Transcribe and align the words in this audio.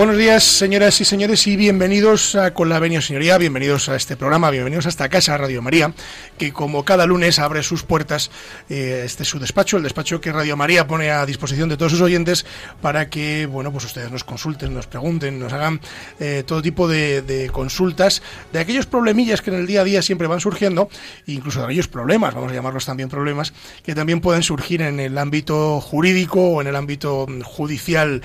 Buenos 0.00 0.16
días, 0.16 0.44
señoras 0.44 0.98
y 1.02 1.04
señores, 1.04 1.46
y 1.46 1.56
bienvenidos 1.56 2.34
a 2.34 2.54
Con 2.54 2.70
la 2.70 2.78
Venia 2.78 3.02
Señoría, 3.02 3.36
bienvenidos 3.36 3.90
a 3.90 3.96
este 3.96 4.16
programa, 4.16 4.48
bienvenidos 4.48 4.86
a 4.86 4.88
esta 4.88 5.10
casa 5.10 5.36
Radio 5.36 5.60
María, 5.60 5.92
que 6.38 6.54
como 6.54 6.86
cada 6.86 7.04
lunes 7.04 7.38
abre 7.38 7.62
sus 7.62 7.82
puertas, 7.82 8.30
eh, 8.70 9.02
este 9.04 9.24
es 9.24 9.28
su 9.28 9.38
despacho, 9.38 9.76
el 9.76 9.82
despacho 9.82 10.18
que 10.18 10.32
Radio 10.32 10.56
María 10.56 10.86
pone 10.86 11.10
a 11.10 11.26
disposición 11.26 11.68
de 11.68 11.76
todos 11.76 11.92
sus 11.92 12.00
oyentes 12.00 12.46
para 12.80 13.10
que, 13.10 13.44
bueno, 13.44 13.72
pues 13.72 13.84
ustedes 13.84 14.10
nos 14.10 14.24
consulten, 14.24 14.72
nos 14.72 14.86
pregunten, 14.86 15.38
nos 15.38 15.52
hagan 15.52 15.82
eh, 16.18 16.44
todo 16.46 16.62
tipo 16.62 16.88
de, 16.88 17.20
de, 17.20 17.50
consultas 17.50 18.22
de 18.54 18.58
aquellos 18.58 18.86
problemillas 18.86 19.42
que 19.42 19.50
en 19.50 19.56
el 19.56 19.66
día 19.66 19.82
a 19.82 19.84
día 19.84 20.00
siempre 20.00 20.28
van 20.28 20.40
surgiendo, 20.40 20.88
incluso 21.26 21.58
de 21.58 21.66
aquellos 21.66 21.88
problemas, 21.88 22.32
vamos 22.32 22.52
a 22.52 22.54
llamarlos 22.54 22.86
también 22.86 23.10
problemas, 23.10 23.52
que 23.84 23.94
también 23.94 24.22
pueden 24.22 24.42
surgir 24.42 24.80
en 24.80 24.98
el 24.98 25.18
ámbito 25.18 25.78
jurídico 25.82 26.40
o 26.40 26.62
en 26.62 26.68
el 26.68 26.76
ámbito 26.76 27.26
judicial. 27.44 28.22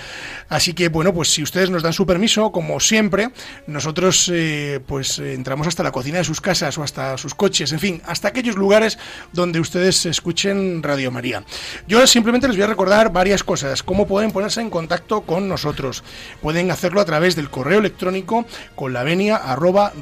Así 0.48 0.74
que, 0.74 0.88
bueno, 0.88 1.14
pues 1.14 1.34
si 1.34 1.44
ustedes 1.44 1.65
nos 1.70 1.84
dan 1.84 1.94
su 1.94 2.06
permiso, 2.06 2.52
como 2.52 2.80
siempre, 2.80 3.30
nosotros 3.68 4.32
eh, 4.34 4.80
pues 4.86 5.20
entramos 5.20 5.68
hasta 5.68 5.84
la 5.84 5.92
cocina 5.92 6.20
de 6.20 6.24
sus 6.24 6.42
casas 6.42 6.78
o 6.78 6.84
hasta 6.84 7.18
sus 7.18 7.36
coches, 7.36 7.72
en 7.72 7.80
fin, 7.80 8.02
hasta 8.06 8.28
aquellos 8.28 8.56
lugares 8.56 8.98
donde 9.34 9.60
ustedes 9.60 10.06
escuchen 10.06 10.82
Radio 10.84 11.12
María. 11.12 11.44
Yo 11.88 12.06
simplemente 12.08 12.48
les 12.48 12.58
voy 12.58 12.64
a 12.64 12.68
recordar 12.68 13.12
varias 13.12 13.44
cosas, 13.44 13.84
cómo 13.84 14.08
pueden 14.08 14.32
ponerse 14.32 14.62
en 14.62 14.70
contacto 14.70 15.22
con 15.22 15.48
nosotros. 15.48 16.04
Pueden 16.42 16.72
hacerlo 16.72 17.02
a 17.02 17.06
través 17.06 17.36
del 17.36 17.50
correo 17.50 17.80
electrónico 17.80 18.46
con 18.76 18.94
la 18.94 19.04
venia 19.04 19.36
arroba 19.38 19.94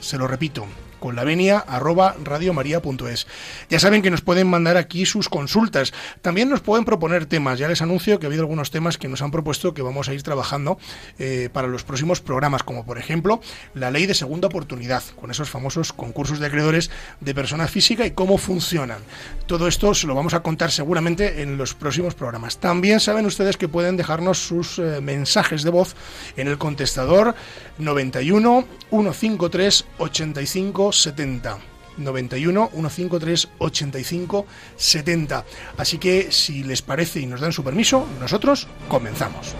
se 0.00 0.18
lo 0.18 0.26
repito, 0.26 0.66
con 1.00 1.16
la 1.16 1.24
venia 1.24 1.58
arroba 1.58 2.14
radiomaria.es. 2.22 3.26
Ya 3.68 3.80
saben 3.80 4.02
que 4.02 4.10
nos 4.10 4.20
pueden 4.20 4.48
mandar 4.48 4.76
aquí 4.76 5.06
sus 5.06 5.28
consultas. 5.28 5.92
También 6.22 6.48
nos 6.48 6.60
pueden 6.60 6.84
proponer 6.84 7.26
temas. 7.26 7.58
Ya 7.58 7.68
les 7.68 7.82
anuncio 7.82 8.20
que 8.20 8.26
ha 8.26 8.28
habido 8.28 8.42
algunos 8.42 8.70
temas 8.70 8.98
que 8.98 9.08
nos 9.08 9.22
han 9.22 9.30
propuesto 9.30 9.74
que 9.74 9.82
vamos 9.82 10.08
a 10.08 10.14
ir 10.14 10.22
trabajando 10.22 10.78
eh, 11.18 11.48
para 11.52 11.66
los 11.66 11.82
próximos 11.82 12.20
programas, 12.20 12.62
como 12.62 12.84
por 12.84 12.98
ejemplo 12.98 13.40
la 13.74 13.90
ley 13.90 14.06
de 14.06 14.14
segunda 14.14 14.48
oportunidad, 14.48 15.02
con 15.20 15.30
esos 15.30 15.50
famosos 15.50 15.92
concursos 15.92 16.38
de 16.38 16.46
acreedores 16.46 16.90
de 17.20 17.34
persona 17.34 17.66
física 17.66 18.06
y 18.06 18.12
cómo 18.12 18.38
funcionan. 18.38 18.98
Todo 19.46 19.66
esto 19.66 19.94
se 19.94 20.06
lo 20.06 20.14
vamos 20.14 20.34
a 20.34 20.40
contar 20.40 20.70
seguramente 20.70 21.42
en 21.42 21.56
los 21.56 21.74
próximos 21.74 22.14
programas. 22.14 22.58
También 22.58 23.00
saben 23.00 23.26
ustedes 23.26 23.56
que 23.56 23.68
pueden 23.68 23.96
dejarnos 23.96 24.38
sus 24.38 24.78
eh, 24.78 25.00
mensajes 25.00 25.62
de 25.62 25.70
voz 25.70 25.96
en 26.36 26.48
el 26.48 26.58
contestador 26.58 27.34
91 27.78 28.64
153 28.90 29.86
85 29.98 30.89
70. 30.92 31.58
91 31.96 32.70
153 32.72 33.48
85 33.58 34.46
70. 34.76 35.44
Así 35.76 35.98
que 35.98 36.32
si 36.32 36.64
les 36.64 36.82
parece 36.82 37.20
y 37.20 37.26
nos 37.26 37.40
dan 37.40 37.52
su 37.52 37.62
permiso, 37.62 38.06
nosotros 38.18 38.68
comenzamos. 38.88 39.54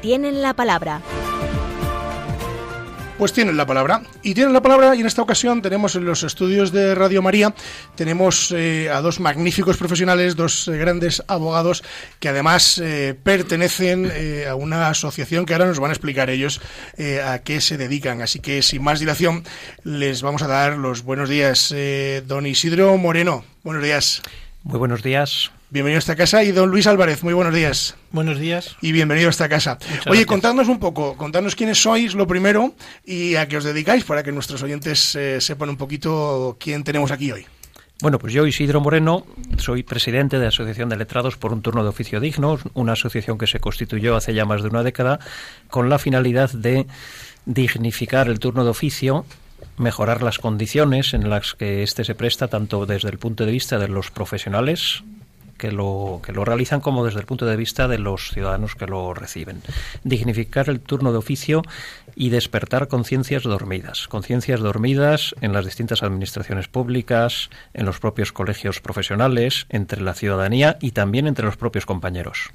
Tienen 0.00 0.40
la 0.40 0.54
palabra. 0.54 1.02
Pues 3.18 3.32
tienen 3.32 3.56
la 3.56 3.66
palabra. 3.66 4.02
Y 4.22 4.34
tienen 4.34 4.52
la 4.52 4.62
palabra 4.62 4.94
y 4.94 5.00
en 5.00 5.06
esta 5.06 5.22
ocasión 5.22 5.60
tenemos 5.60 5.96
en 5.96 6.04
los 6.04 6.22
estudios 6.22 6.70
de 6.70 6.94
Radio 6.94 7.20
María, 7.20 7.52
tenemos 7.96 8.52
eh, 8.52 8.88
a 8.90 9.00
dos 9.00 9.18
magníficos 9.18 9.76
profesionales, 9.76 10.36
dos 10.36 10.68
eh, 10.68 10.76
grandes 10.76 11.24
abogados 11.26 11.82
que 12.20 12.28
además 12.28 12.78
eh, 12.78 13.16
pertenecen 13.20 14.08
eh, 14.14 14.46
a 14.48 14.54
una 14.54 14.88
asociación 14.88 15.46
que 15.46 15.52
ahora 15.52 15.66
nos 15.66 15.80
van 15.80 15.90
a 15.90 15.94
explicar 15.94 16.30
ellos 16.30 16.60
eh, 16.96 17.20
a 17.20 17.40
qué 17.40 17.60
se 17.60 17.76
dedican. 17.76 18.22
Así 18.22 18.38
que 18.38 18.62
sin 18.62 18.84
más 18.84 19.00
dilación 19.00 19.42
les 19.82 20.22
vamos 20.22 20.42
a 20.42 20.46
dar 20.46 20.78
los 20.78 21.02
buenos 21.02 21.28
días. 21.28 21.74
don 22.26 22.46
Isidro 22.46 22.96
Moreno, 22.98 23.44
buenos 23.64 23.82
días. 23.82 24.22
Muy 24.62 24.78
buenos 24.78 25.02
días. 25.02 25.50
Bienvenido 25.70 25.98
a 25.98 26.00
esta 26.00 26.16
casa 26.16 26.42
y 26.44 26.52
don 26.52 26.70
Luis 26.70 26.86
Álvarez, 26.86 27.22
muy 27.22 27.34
buenos 27.34 27.52
días. 27.52 27.94
Buenos 28.10 28.38
días. 28.38 28.76
Y 28.80 28.92
bienvenido 28.92 29.28
a 29.28 29.30
esta 29.30 29.50
casa. 29.50 29.74
Muchas 29.74 29.90
Oye, 29.90 30.00
gracias. 30.06 30.26
contadnos 30.26 30.68
un 30.68 30.78
poco, 30.78 31.14
contadnos 31.18 31.54
quiénes 31.54 31.82
sois, 31.82 32.14
lo 32.14 32.26
primero, 32.26 32.74
y 33.04 33.34
a 33.34 33.48
qué 33.48 33.58
os 33.58 33.64
dedicáis, 33.64 34.02
para 34.04 34.22
que 34.22 34.32
nuestros 34.32 34.62
oyentes 34.62 35.14
eh, 35.14 35.42
sepan 35.42 35.68
un 35.68 35.76
poquito 35.76 36.56
quién 36.58 36.84
tenemos 36.84 37.10
aquí 37.10 37.32
hoy. 37.32 37.44
Bueno, 38.00 38.18
pues 38.18 38.32
yo, 38.32 38.46
Isidro 38.46 38.80
Moreno, 38.80 39.26
soy 39.58 39.82
presidente 39.82 40.38
de 40.38 40.44
la 40.44 40.48
Asociación 40.48 40.88
de 40.88 40.96
Letrados 40.96 41.36
por 41.36 41.52
un 41.52 41.60
Turno 41.60 41.82
de 41.82 41.90
Oficio 41.90 42.18
Digno, 42.18 42.58
una 42.72 42.94
asociación 42.94 43.36
que 43.36 43.46
se 43.46 43.60
constituyó 43.60 44.16
hace 44.16 44.32
ya 44.32 44.46
más 44.46 44.62
de 44.62 44.68
una 44.68 44.82
década 44.82 45.18
con 45.68 45.90
la 45.90 45.98
finalidad 45.98 46.50
de 46.50 46.86
dignificar 47.44 48.28
el 48.28 48.38
turno 48.38 48.64
de 48.64 48.70
oficio, 48.70 49.26
mejorar 49.76 50.22
las 50.22 50.38
condiciones 50.38 51.12
en 51.12 51.28
las 51.28 51.52
que 51.52 51.82
éste 51.82 52.04
se 52.04 52.14
presta, 52.14 52.48
tanto 52.48 52.86
desde 52.86 53.10
el 53.10 53.18
punto 53.18 53.44
de 53.44 53.52
vista 53.52 53.78
de 53.78 53.88
los 53.88 54.10
profesionales 54.10 55.02
que 55.58 55.72
lo, 55.72 56.20
que 56.24 56.32
lo 56.32 56.44
realizan 56.44 56.80
como 56.80 57.04
desde 57.04 57.20
el 57.20 57.26
punto 57.26 57.44
de 57.44 57.56
vista 57.56 57.88
de 57.88 57.98
los 57.98 58.30
ciudadanos 58.30 58.74
que 58.74 58.86
lo 58.86 59.12
reciben. 59.12 59.60
Dignificar 60.04 60.70
el 60.70 60.80
turno 60.80 61.12
de 61.12 61.18
oficio 61.18 61.62
y 62.14 62.30
despertar 62.30 62.88
conciencias 62.88 63.42
dormidas. 63.42 64.08
Conciencias 64.08 64.60
dormidas 64.60 65.34
en 65.40 65.52
las 65.52 65.64
distintas 65.64 66.02
administraciones 66.02 66.68
públicas, 66.68 67.50
en 67.74 67.84
los 67.86 67.98
propios 68.00 68.32
colegios 68.32 68.80
profesionales, 68.80 69.66
entre 69.68 70.00
la 70.00 70.14
ciudadanía 70.14 70.78
y 70.80 70.92
también 70.92 71.26
entre 71.26 71.44
los 71.44 71.56
propios 71.56 71.84
compañeros. 71.86 72.50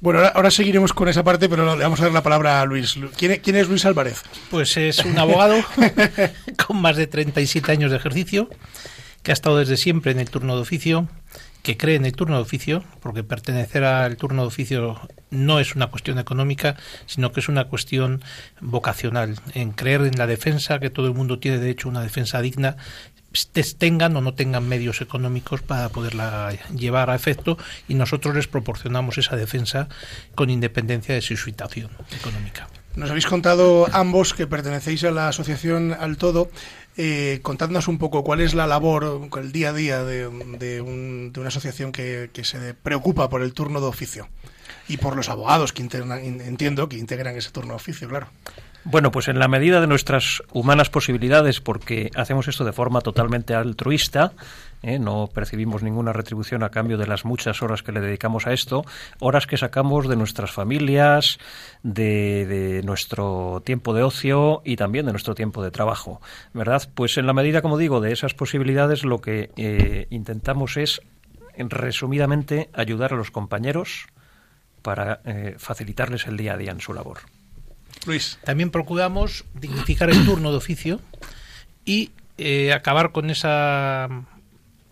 Bueno, 0.00 0.18
ahora, 0.18 0.32
ahora 0.34 0.50
seguiremos 0.50 0.92
con 0.92 1.08
esa 1.08 1.22
parte, 1.22 1.48
pero 1.48 1.76
le 1.76 1.82
vamos 1.84 2.00
a 2.00 2.04
dar 2.04 2.12
la 2.12 2.22
palabra 2.24 2.60
a 2.60 2.64
Luis. 2.64 2.96
Lu- 2.96 3.10
¿Quién, 3.16 3.32
es- 3.32 3.38
quién 3.40 3.54
es 3.56 3.68
Luis 3.68 3.84
Álvarez? 3.84 4.22
Pues 4.50 4.76
es 4.76 5.04
un 5.04 5.16
abogado 5.18 5.56
con 6.66 6.80
más 6.80 6.96
de 6.96 7.06
37 7.06 7.70
años 7.70 7.90
de 7.90 7.96
ejercicio, 7.96 8.48
que 9.22 9.30
ha 9.30 9.34
estado 9.34 9.58
desde 9.58 9.76
siempre 9.76 10.10
en 10.12 10.18
el 10.18 10.28
turno 10.30 10.56
de 10.56 10.62
oficio, 10.62 11.06
que 11.62 11.76
cree 11.76 11.96
en 11.96 12.06
el 12.06 12.12
turno 12.12 12.36
de 12.36 12.42
oficio, 12.42 12.84
porque 13.00 13.22
pertenecer 13.22 13.84
al 13.84 14.16
turno 14.16 14.42
de 14.42 14.48
oficio 14.48 15.00
no 15.30 15.60
es 15.60 15.74
una 15.74 15.88
cuestión 15.88 16.18
económica, 16.18 16.76
sino 17.06 17.32
que 17.32 17.40
es 17.40 17.48
una 17.48 17.64
cuestión 17.64 18.22
vocacional, 18.60 19.38
en 19.54 19.72
creer 19.72 20.02
en 20.02 20.16
la 20.18 20.26
defensa, 20.26 20.80
que 20.80 20.90
todo 20.90 21.06
el 21.06 21.14
mundo 21.14 21.38
tiene 21.38 21.58
derecho 21.58 21.88
a 21.88 21.90
una 21.90 22.02
defensa 22.02 22.40
digna, 22.40 22.76
tengan 23.78 24.16
o 24.16 24.20
no 24.20 24.34
tengan 24.34 24.68
medios 24.68 25.00
económicos 25.00 25.62
para 25.62 25.88
poderla 25.88 26.52
llevar 26.74 27.10
a 27.10 27.14
efecto 27.14 27.58
y 27.88 27.94
nosotros 27.94 28.34
les 28.34 28.48
proporcionamos 28.48 29.18
esa 29.18 29.36
defensa 29.36 29.88
con 30.34 30.50
independencia 30.50 31.14
de 31.14 31.22
su 31.22 31.36
situación 31.36 31.90
económica. 32.18 32.68
Nos 32.96 33.10
habéis 33.10 33.26
contado 33.26 33.86
ambos 33.92 34.34
que 34.34 34.48
pertenecéis 34.48 35.04
a 35.04 35.12
la 35.12 35.28
asociación 35.28 35.96
Al 35.98 36.16
Todo. 36.16 36.50
Eh, 37.02 37.40
contadnos 37.42 37.88
un 37.88 37.96
poco 37.96 38.22
cuál 38.22 38.40
es 38.42 38.52
la 38.52 38.66
labor, 38.66 39.26
el 39.40 39.52
día 39.52 39.70
a 39.70 39.72
día 39.72 40.04
de, 40.04 40.28
de 40.58 40.82
un- 40.82 41.32
de 41.32 41.40
una 41.40 41.48
asociación 41.48 41.92
que, 41.92 42.28
que 42.30 42.44
se 42.44 42.74
preocupa 42.74 43.30
por 43.30 43.40
el 43.40 43.54
turno 43.54 43.80
de 43.80 43.86
oficio 43.86 44.28
y 44.86 44.98
por 44.98 45.16
los 45.16 45.30
abogados 45.30 45.72
que 45.72 45.80
entiendo 45.82 46.90
que 46.90 46.98
integran 46.98 47.36
ese 47.36 47.52
turno 47.52 47.70
de 47.70 47.76
oficio, 47.76 48.06
claro. 48.06 48.26
Bueno, 48.84 49.10
pues 49.10 49.28
en 49.28 49.38
la 49.38 49.48
medida 49.48 49.80
de 49.80 49.86
nuestras 49.86 50.42
humanas 50.52 50.90
posibilidades, 50.90 51.60
porque 51.62 52.10
hacemos 52.16 52.48
esto 52.48 52.64
de 52.64 52.72
forma 52.74 53.00
totalmente 53.00 53.54
altruista, 53.54 54.32
¿eh? 54.82 54.98
no 54.98 55.28
percibimos 55.32 55.82
ninguna 55.82 56.12
retribución 56.12 56.62
a 56.62 56.70
cambio 56.70 56.98
de 56.98 57.06
las 57.06 57.24
muchas 57.24 57.62
horas 57.62 57.82
que 57.82 57.92
le 57.92 58.00
dedicamos 58.00 58.46
a 58.46 58.52
esto, 58.52 58.84
horas 59.18 59.46
que 59.46 59.56
sacamos 59.56 60.08
de 60.08 60.16
nuestras 60.16 60.50
familias, 60.50 61.38
de, 61.82 62.46
de 62.46 62.82
nuestro 62.82 63.62
tiempo 63.64 63.94
de 63.94 64.02
ocio 64.02 64.62
y 64.64 64.76
también 64.76 65.06
de 65.06 65.12
nuestro 65.12 65.34
tiempo 65.34 65.62
de 65.62 65.70
trabajo, 65.70 66.20
¿verdad? 66.54 66.88
Pues 66.94 67.16
en 67.18 67.26
la 67.26 67.32
medida, 67.32 67.62
como 67.62 67.78
digo, 67.78 68.00
de 68.00 68.12
esas 68.12 68.34
posibilidades, 68.34 69.04
lo 69.04 69.20
que 69.20 69.50
eh, 69.56 70.06
intentamos 70.10 70.76
es, 70.76 71.00
en- 71.54 71.70
resumidamente, 71.70 72.70
ayudar 72.72 73.12
a 73.12 73.16
los 73.16 73.30
compañeros 73.30 74.06
para 74.82 75.20
eh, 75.24 75.56
facilitarles 75.58 76.26
el 76.26 76.36
día 76.36 76.54
a 76.54 76.56
día 76.56 76.70
en 76.72 76.80
su 76.80 76.94
labor. 76.94 77.18
Luis. 78.06 78.38
También 78.44 78.70
procuramos 78.70 79.44
dignificar 79.52 80.08
el 80.08 80.24
turno 80.24 80.52
de 80.52 80.56
oficio 80.56 81.00
y 81.84 82.12
eh, 82.38 82.72
acabar 82.72 83.12
con 83.12 83.28
esa 83.28 84.08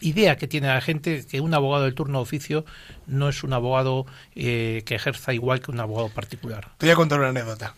idea 0.00 0.36
que 0.36 0.48
tiene 0.48 0.68
la 0.68 0.80
gente 0.80 1.24
que 1.26 1.40
un 1.40 1.54
abogado 1.54 1.84
del 1.84 1.94
turno 1.94 2.18
de 2.18 2.22
oficio 2.22 2.64
no 3.06 3.28
es 3.28 3.42
un 3.42 3.52
abogado 3.52 4.06
eh, 4.34 4.82
que 4.86 4.94
ejerza 4.94 5.32
igual 5.34 5.60
que 5.60 5.70
un 5.70 5.80
abogado 5.80 6.08
particular. 6.10 6.68
Te 6.78 6.86
voy 6.86 6.92
a 6.92 6.96
contar 6.96 7.18
una 7.18 7.28
anécdota. 7.30 7.74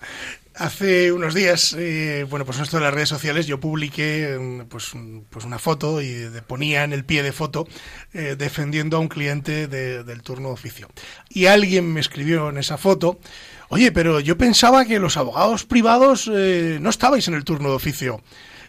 Hace 0.57 1.13
unos 1.13 1.33
días, 1.33 1.75
eh, 1.79 2.27
bueno, 2.29 2.45
pues 2.45 2.59
esto 2.59 2.77
de 2.77 2.83
las 2.83 2.93
redes 2.93 3.09
sociales, 3.09 3.47
yo 3.47 3.61
publiqué 3.61 4.37
mm, 4.39 4.67
pues, 4.69 4.93
un- 4.93 5.25
pues 5.31 5.45
una 5.45 5.59
foto 5.59 6.03
y 6.03 6.29
ponía 6.47 6.85
en 6.85 6.93
el 6.93 7.05
pie 7.05 7.23
de 7.23 7.33
foto 7.33 7.67
eh, 8.13 8.35
defendiendo 8.37 8.97
a 8.97 9.01
un 9.01 9.09
cliente 9.09 9.69
de- 9.69 10.03
del 10.05 10.23
turno 10.23 10.49
de 10.49 10.55
oficio. 10.55 10.89
Y 11.31 11.47
alguien 11.47 11.91
me 11.93 12.01
escribió 12.01 12.51
en 12.51 12.59
esa 12.59 12.77
foto, 12.77 13.21
oye, 13.69 13.93
pero 13.93 14.21
yo 14.21 14.37
pensaba 14.37 14.85
que 14.85 14.99
los 14.99 15.17
abogados 15.17 15.65
privados 15.65 16.27
no 16.27 16.91
estabais 16.91 17.27
en 17.29 17.35
el 17.35 17.45
turno 17.45 17.71
de 17.71 17.77
oficio. 17.77 18.21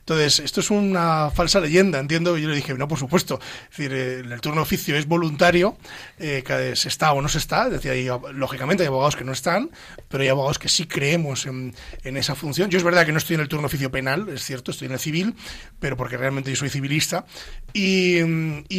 Entonces, 0.01 0.39
esto 0.39 0.61
es 0.61 0.71
una 0.71 1.29
falsa 1.29 1.59
leyenda, 1.59 1.99
entiendo. 1.99 2.37
Y 2.37 2.41
yo 2.41 2.49
le 2.49 2.55
dije, 2.55 2.73
no, 2.73 2.87
por 2.87 2.97
supuesto. 2.97 3.39
Es 3.71 3.77
decir, 3.77 3.93
eh, 3.93 4.19
el 4.19 4.41
turno 4.41 4.61
oficio 4.61 4.95
es 4.95 5.07
voluntario, 5.07 5.77
eh, 6.19 6.43
que 6.45 6.75
se 6.75 6.89
está 6.89 7.13
o 7.13 7.21
no 7.21 7.29
se 7.29 7.37
está. 7.37 7.67
Es 7.67 7.81
decir, 7.81 8.11
lógicamente 8.33 8.83
hay 8.83 8.87
abogados 8.87 9.15
que 9.15 9.23
no 9.23 9.31
están, 9.31 9.69
pero 10.09 10.23
hay 10.23 10.29
abogados 10.29 10.59
que 10.59 10.69
sí 10.69 10.85
creemos 10.85 11.45
en, 11.45 11.73
esa 12.03 12.35
función. 12.35 12.69
Yo 12.69 12.77
es 12.77 12.83
verdad 12.83 13.05
que 13.05 13.11
no 13.11 13.19
estoy 13.19 13.35
en 13.35 13.41
el 13.41 13.47
turno 13.47 13.67
oficio 13.67 13.91
penal, 13.91 14.27
es 14.29 14.43
cierto, 14.43 14.71
estoy 14.71 14.87
en 14.87 14.93
el 14.93 14.99
civil, 14.99 15.35
pero 15.79 15.95
porque 15.95 16.17
realmente 16.17 16.49
yo 16.49 16.55
soy 16.55 16.69
civilista. 16.69 17.25
Y, 17.73 18.21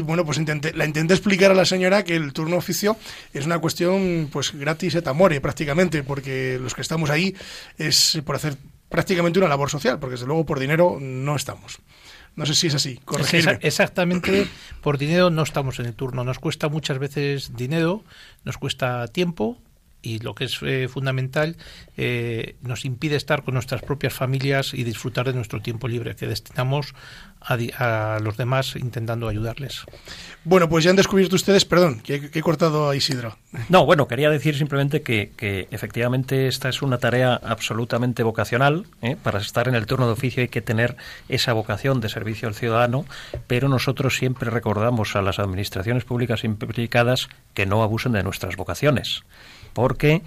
bueno, 0.03 0.25
pues 0.25 0.39
intenté, 0.39 0.73
la 0.75 0.85
intenté 0.85 1.15
explicar 1.15 1.51
a 1.51 1.55
la 1.55 1.65
señora 1.65 2.05
que 2.05 2.17
el 2.17 2.33
turno 2.33 2.57
oficio 2.57 2.97
es 3.33 3.47
una 3.47 3.59
cuestión 3.59 4.29
pues 4.31 4.53
gratis 4.53 4.97
et 4.97 5.07
amore 5.07 5.41
prácticamente, 5.41 6.03
porque 6.03 6.59
los 6.61 6.75
que 6.75 6.83
estamos 6.83 7.11
ahí 7.11 7.35
es 7.79 8.21
por 8.25 8.37
hacer 8.37 8.57
prácticamente 8.93 9.41
una 9.41 9.49
labor 9.49 9.71
social, 9.71 9.99
porque 9.99 10.13
desde 10.13 10.27
luego 10.27 10.47
por 10.47 10.61
dinero 10.61 10.99
no 11.01 11.35
estamos. 11.35 11.81
No 12.37 12.47
sé 12.47 12.55
si 12.55 12.69
es 12.69 12.75
así. 12.75 13.01
exactamente, 13.61 14.47
por 14.81 14.99
dinero 14.99 15.31
no 15.31 15.43
estamos 15.43 15.81
en 15.81 15.87
el 15.87 15.95
turno. 15.95 16.23
Nos 16.23 16.39
cuesta 16.39 16.69
muchas 16.69 16.99
veces 16.99 17.57
dinero, 17.57 18.05
nos 18.45 18.57
cuesta 18.59 19.09
tiempo 19.09 19.59
y 20.03 20.19
lo 20.19 20.35
que 20.35 20.45
es 20.45 20.59
eh, 20.63 20.89
fundamental, 20.89 21.57
eh, 21.97 22.57
nos 22.63 22.85
impide 22.85 23.17
estar 23.17 23.45
con 23.45 23.55
nuestras 23.55 23.83
propias 23.83 24.13
familias 24.13 24.75
y 24.75 24.85
disfrutar 24.85 25.27
de 25.27 25.33
nuestro 25.33 25.63
tiempo 25.63 25.89
libre 25.89 26.17
que 26.17 26.27
destinamos 26.27 26.95
a, 27.41 28.19
los 28.23 28.37
demás 28.37 28.77
intentando 28.77 29.29
ayudarles. 29.29 29.85
Bueno, 30.45 30.69
pues 30.69 30.85
ya 30.85 30.91
han 30.91 30.97
descubierto 30.97 31.37
ustedes, 31.37 31.65
perdón, 31.65 32.01
que, 32.01 32.31
he 32.33 32.43
cortado 32.43 32.89
a 32.89 32.97
Isidro. 32.97 33.37
No, 33.69 33.85
bueno, 33.85 34.09
quería 34.09 34.31
decir 34.31 34.57
simplemente 34.57 35.03
que, 35.03 35.69
efectivamente 35.71 36.47
esta 36.47 36.69
es 36.69 36.83
una 36.83 36.99
tarea 36.99 37.35
absolutamente 37.35 38.23
vocacional. 38.23 38.87
¿eh? 39.03 39.17
Para 39.21 39.41
estar 39.41 39.69
en 39.69 39.75
el 39.75 39.87
turno 39.87 40.07
de 40.07 40.13
oficio 40.13 40.43
hay 40.43 40.49
que 40.49 40.63
tener 40.63 40.97
esa 41.29 41.53
vocación 41.53 42.01
de 42.01 42.09
servicio 42.09 42.49
al 42.49 42.55
ciudadano, 42.55 43.05
pero 43.47 43.69
nosotros 43.69 44.17
siempre 44.17 44.51
recordamos 44.51 45.17
a 45.17 45.23
las 45.23 45.39
administraciones 45.39 46.05
públicas 46.05 46.45
implicadas 46.45 47.29
que 47.55 47.67
no 47.67 47.83
abusen 47.83 48.13
de 48.13 48.23
nuestras 48.23 48.57
vocaciones, 48.57 49.25
porque 49.73 50.23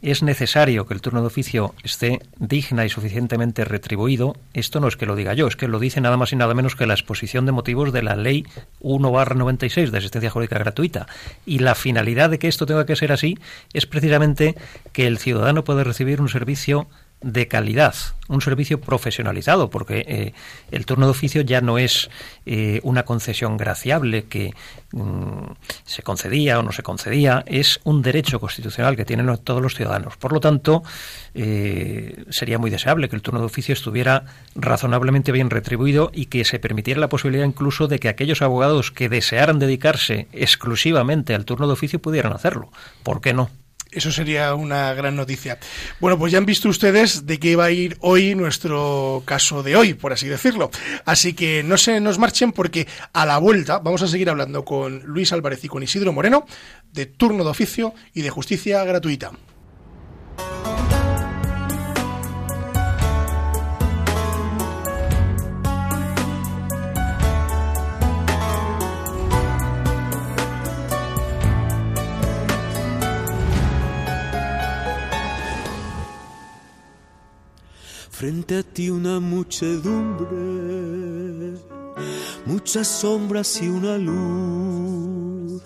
es 0.00 0.22
necesario 0.22 0.86
que 0.86 0.94
el 0.94 1.00
turno 1.00 1.20
de 1.20 1.26
oficio 1.26 1.74
esté 1.82 2.20
digna 2.38 2.84
y 2.84 2.88
suficientemente 2.88 3.64
retribuido. 3.64 4.36
Esto 4.54 4.80
no 4.80 4.88
es 4.88 4.96
que 4.96 5.06
lo 5.06 5.16
diga 5.16 5.34
yo, 5.34 5.48
es 5.48 5.56
que 5.56 5.68
lo 5.68 5.78
dice 5.78 6.00
nada 6.00 6.16
más 6.16 6.32
y 6.32 6.36
nada 6.36 6.54
menos 6.54 6.76
que 6.76 6.86
la 6.86 6.94
exposición 6.94 7.46
de 7.46 7.52
motivos 7.52 7.92
de 7.92 8.02
la 8.02 8.14
Ley 8.14 8.46
1-96 8.80 9.90
de 9.90 9.98
asistencia 9.98 10.30
jurídica 10.30 10.58
gratuita. 10.58 11.06
Y 11.44 11.58
la 11.58 11.74
finalidad 11.74 12.30
de 12.30 12.38
que 12.38 12.48
esto 12.48 12.66
tenga 12.66 12.86
que 12.86 12.96
ser 12.96 13.12
así 13.12 13.38
es 13.72 13.86
precisamente 13.86 14.54
que 14.92 15.06
el 15.06 15.18
ciudadano 15.18 15.64
pueda 15.64 15.84
recibir 15.84 16.20
un 16.20 16.28
servicio 16.28 16.88
de 17.20 17.48
calidad, 17.48 17.94
un 18.28 18.40
servicio 18.40 18.80
profesionalizado, 18.80 19.70
porque 19.70 20.04
eh, 20.06 20.34
el 20.70 20.86
turno 20.86 21.06
de 21.06 21.10
oficio 21.10 21.42
ya 21.42 21.60
no 21.60 21.78
es 21.78 22.10
eh, 22.46 22.78
una 22.84 23.04
concesión 23.04 23.56
graciable 23.56 24.26
que 24.26 24.52
mm, 24.92 25.52
se 25.84 26.02
concedía 26.02 26.60
o 26.60 26.62
no 26.62 26.70
se 26.70 26.84
concedía, 26.84 27.42
es 27.46 27.80
un 27.82 28.02
derecho 28.02 28.38
constitucional 28.38 28.94
que 28.94 29.04
tienen 29.04 29.36
todos 29.38 29.60
los 29.60 29.74
ciudadanos. 29.74 30.16
Por 30.16 30.32
lo 30.32 30.38
tanto, 30.38 30.84
eh, 31.34 32.24
sería 32.30 32.58
muy 32.58 32.70
deseable 32.70 33.08
que 33.08 33.16
el 33.16 33.22
turno 33.22 33.40
de 33.40 33.46
oficio 33.46 33.72
estuviera 33.72 34.24
razonablemente 34.54 35.32
bien 35.32 35.50
retribuido 35.50 36.10
y 36.14 36.26
que 36.26 36.44
se 36.44 36.60
permitiera 36.60 37.00
la 37.00 37.08
posibilidad 37.08 37.44
incluso 37.44 37.88
de 37.88 37.98
que 37.98 38.08
aquellos 38.08 38.42
abogados 38.42 38.92
que 38.92 39.08
desearan 39.08 39.58
dedicarse 39.58 40.28
exclusivamente 40.32 41.34
al 41.34 41.44
turno 41.44 41.66
de 41.66 41.72
oficio 41.72 42.00
pudieran 42.00 42.32
hacerlo. 42.32 42.70
¿Por 43.02 43.20
qué 43.20 43.34
no? 43.34 43.50
Eso 43.90 44.12
sería 44.12 44.54
una 44.54 44.92
gran 44.92 45.16
noticia. 45.16 45.58
Bueno, 45.98 46.18
pues 46.18 46.30
ya 46.30 46.38
han 46.38 46.46
visto 46.46 46.68
ustedes 46.68 47.26
de 47.26 47.38
qué 47.38 47.56
va 47.56 47.66
a 47.66 47.70
ir 47.70 47.96
hoy 48.00 48.34
nuestro 48.34 49.22
caso 49.24 49.62
de 49.62 49.76
hoy, 49.76 49.94
por 49.94 50.12
así 50.12 50.28
decirlo. 50.28 50.70
Así 51.06 51.32
que 51.32 51.62
no 51.62 51.78
se 51.78 51.98
nos 52.00 52.18
marchen 52.18 52.52
porque 52.52 52.86
a 53.12 53.24
la 53.24 53.38
vuelta 53.38 53.78
vamos 53.78 54.02
a 54.02 54.08
seguir 54.08 54.28
hablando 54.28 54.64
con 54.64 55.00
Luis 55.04 55.32
Álvarez 55.32 55.64
y 55.64 55.68
con 55.68 55.82
Isidro 55.82 56.12
Moreno 56.12 56.44
de 56.92 57.06
turno 57.06 57.44
de 57.44 57.50
oficio 57.50 57.94
y 58.12 58.22
de 58.22 58.30
justicia 58.30 58.84
gratuita. 58.84 59.32
Frente 78.28 78.58
a 78.58 78.62
ti 78.62 78.90
una 78.90 79.20
muchedumbre, 79.20 80.28
muchas 82.44 82.86
sombras 82.86 83.62
y 83.62 83.68
una 83.70 83.96
luz. 83.96 85.62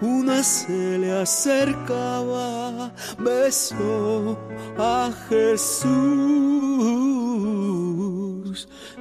Una 0.00 0.42
se 0.42 0.96
le 0.96 1.12
acercaba, 1.12 2.94
besó 3.18 4.38
a 4.78 5.10
Jesús. 5.28 5.90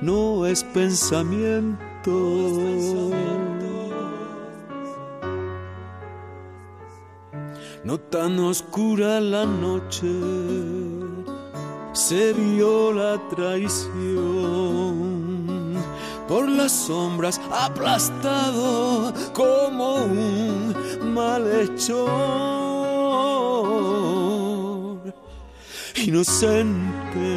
No 0.02 0.46
es 0.46 0.62
pensamiento. 0.66 2.12
No 7.86 7.98
tan 8.12 8.38
oscura 8.40 9.22
la 9.22 9.46
noche 9.46 10.99
se 12.00 12.32
vio 12.34 12.94
la 12.94 13.18
traición. 13.28 13.90
Por 16.30 16.48
las 16.48 16.72
sombras 16.72 17.42
aplastado 17.52 19.14
como 19.34 19.96
un 20.06 20.74
malhechor. 21.14 22.10
Inocente, 25.98 27.28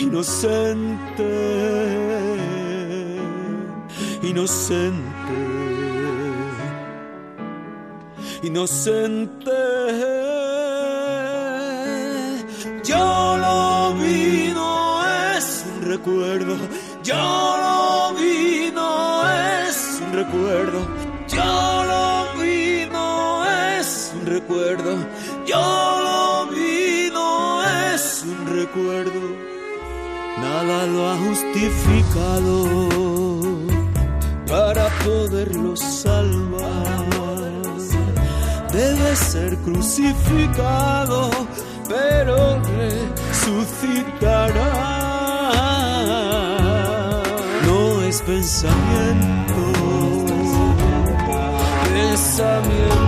inocente, 0.00 1.30
inocente, 4.22 4.96
inocente. 8.42 10.37
Yo 17.04 17.14
lo 17.14 18.14
vi, 18.18 18.70
no 18.74 19.28
es 19.30 20.00
un 20.04 20.12
recuerdo. 20.12 20.80
Yo 21.28 21.84
lo 21.84 22.42
vi, 22.42 22.86
no 22.90 23.44
es 23.44 24.12
un 24.18 24.26
recuerdo. 24.26 24.96
Yo 25.46 26.00
lo 26.06 26.46
vi, 26.50 27.10
no 27.12 27.62
es 27.92 28.24
un 28.24 28.46
recuerdo. 28.46 29.20
Nada 30.38 30.86
lo 30.86 31.08
ha 31.10 31.16
justificado 31.16 32.54
para 34.48 34.88
poderlo 35.04 35.76
salvar. 35.76 37.08
Debe 38.72 39.16
ser 39.16 39.56
crucificado 39.58 41.30
pero 41.88 42.60
resucitará. 43.30 44.97
Es 48.08 48.22
pensamiento, 48.22 49.72
pensamiento. 51.92 53.07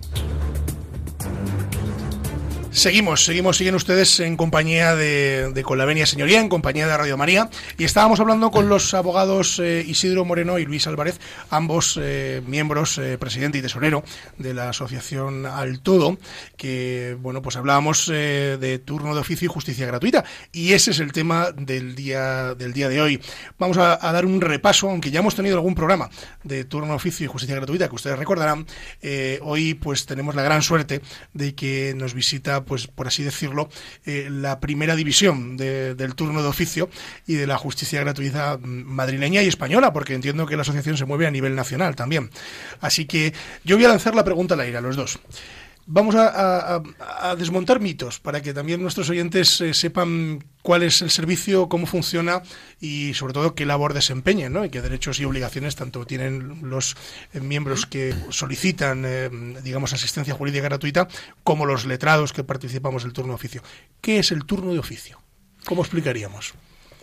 Seguimos, 2.73 3.25
seguimos, 3.25 3.57
siguen 3.57 3.75
ustedes 3.75 4.21
en 4.21 4.37
compañía 4.37 4.95
de, 4.95 5.51
de 5.53 5.61
Con 5.61 5.77
la 5.77 5.83
Venia 5.83 6.05
Señoría, 6.05 6.39
en 6.39 6.47
compañía 6.47 6.87
de 6.87 6.95
Radio 6.95 7.17
María, 7.17 7.49
y 7.77 7.83
estábamos 7.83 8.21
hablando 8.21 8.49
con 8.49 8.69
los 8.69 8.93
abogados 8.93 9.59
eh, 9.59 9.83
Isidro 9.85 10.23
Moreno 10.23 10.57
y 10.57 10.63
Luis 10.63 10.87
Álvarez, 10.87 11.19
ambos 11.49 11.99
eh, 12.01 12.41
miembros, 12.47 12.97
eh, 12.97 13.17
presidente 13.17 13.57
y 13.57 13.61
tesorero 13.61 14.05
de 14.37 14.53
la 14.53 14.69
asociación 14.69 15.45
Al 15.45 15.81
Todo, 15.81 16.17
que, 16.55 17.17
bueno, 17.19 17.41
pues 17.41 17.57
hablábamos 17.57 18.07
de 18.07 18.81
turno 18.85 19.13
de 19.13 19.19
oficio 19.19 19.47
y 19.47 19.49
justicia 19.49 19.85
gratuita, 19.85 20.23
y 20.53 20.71
ese 20.71 20.91
es 20.91 21.01
el 21.01 21.11
tema 21.11 21.51
del 21.51 21.93
día, 21.93 22.55
del 22.55 22.71
día 22.71 22.87
de 22.87 23.01
hoy. 23.01 23.21
Vamos 23.59 23.77
a, 23.79 23.99
a 24.07 24.13
dar 24.13 24.25
un 24.25 24.39
repaso, 24.39 24.89
aunque 24.89 25.11
ya 25.11 25.19
hemos 25.19 25.35
tenido 25.35 25.57
algún 25.57 25.75
programa 25.75 26.09
de 26.45 26.63
turno 26.63 26.87
de 26.87 26.93
oficio 26.93 27.25
y 27.25 27.27
justicia 27.27 27.57
gratuita, 27.57 27.89
que 27.89 27.95
ustedes 27.95 28.17
recordarán, 28.17 28.65
hoy 29.41 29.73
pues 29.73 30.05
tenemos 30.05 30.35
la 30.35 30.43
gran 30.43 30.61
suerte 30.61 31.01
de 31.33 31.53
que 31.53 31.93
nos 31.97 32.13
visita 32.13 32.60
pues 32.63 32.87
por 32.87 33.07
así 33.07 33.23
decirlo, 33.23 33.69
eh, 34.05 34.27
la 34.31 34.59
primera 34.59 34.95
división 34.95 35.57
de- 35.57 35.95
del 35.95 36.15
turno 36.15 36.41
de 36.41 36.47
oficio 36.49 36.89
y 37.27 37.35
de 37.35 37.47
la 37.47 37.57
justicia 37.57 37.99
gratuita 38.01 38.57
mm, 38.57 38.65
madrileña 38.85 39.41
y 39.41 39.47
española, 39.47 39.93
porque 39.93 40.13
entiendo 40.13 40.45
que 40.45 40.55
la 40.55 40.61
asociación 40.63 40.97
se 40.97 41.05
mueve 41.05 41.27
a 41.27 41.31
nivel 41.31 41.55
nacional 41.55 41.95
también. 41.95 42.29
Así 42.79 43.05
que 43.05 43.33
yo 43.63 43.75
voy 43.77 43.85
a 43.85 43.89
lanzar 43.89 44.15
la 44.15 44.23
pregunta 44.23 44.53
al 44.53 44.61
aire 44.61 44.77
a 44.77 44.81
los 44.81 44.95
dos. 44.95 45.19
Vamos 45.93 46.15
a, 46.15 46.77
a- 46.77 47.35
desmontar 47.35 47.81
mitos 47.81 48.21
para 48.21 48.41
que 48.41 48.53
también 48.53 48.81
nuestros 48.81 49.09
oyentes 49.09 49.59
eh, 49.59 49.73
sepan 49.73 50.41
cuál 50.61 50.83
es 50.83 51.01
el 51.01 51.09
servicio, 51.11 51.67
cómo 51.67 51.85
funciona 51.85 52.43
y 52.79 53.13
sobre 53.13 53.33
todo 53.33 53.55
qué 53.55 53.65
labor 53.65 53.93
desempeñan 53.93 54.53
¿no? 54.53 54.63
y 54.63 54.69
qué 54.69 54.81
derechos 54.81 55.19
y 55.19 55.25
obligaciones 55.25 55.75
tanto 55.75 56.05
tienen 56.05 56.69
los 56.69 56.95
eh, 57.33 57.41
miembros 57.41 57.85
que 57.85 58.15
solicitan, 58.29 59.03
eh, 59.05 59.29
digamos, 59.63 59.91
asistencia 59.91 60.33
jurídica 60.33 60.63
gratuita 60.63 61.09
como 61.43 61.65
los 61.65 61.85
letrados 61.85 62.31
que 62.31 62.45
participamos 62.45 63.03
del 63.03 63.11
turno 63.11 63.33
de 63.33 63.35
oficio. 63.35 63.61
¿Qué 63.99 64.19
es 64.19 64.31
el 64.31 64.45
turno 64.45 64.71
de 64.71 64.79
oficio? 64.79 65.19
¿Cómo 65.65 65.81
explicaríamos? 65.81 66.53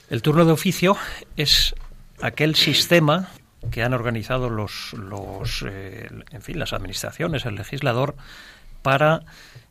El 0.08 0.22
turno 0.22 0.46
de 0.46 0.52
oficio 0.52 0.96
es 1.36 1.74
aquel 2.22 2.54
sistema 2.56 3.28
que 3.70 3.82
han 3.82 3.92
organizado 3.92 4.48
los, 4.48 4.94
los 4.94 5.62
en 5.62 6.40
fin, 6.42 6.58
las 6.58 6.72
administraciones, 6.72 7.44
el 7.44 7.56
legislador, 7.56 8.16
para, 8.82 9.22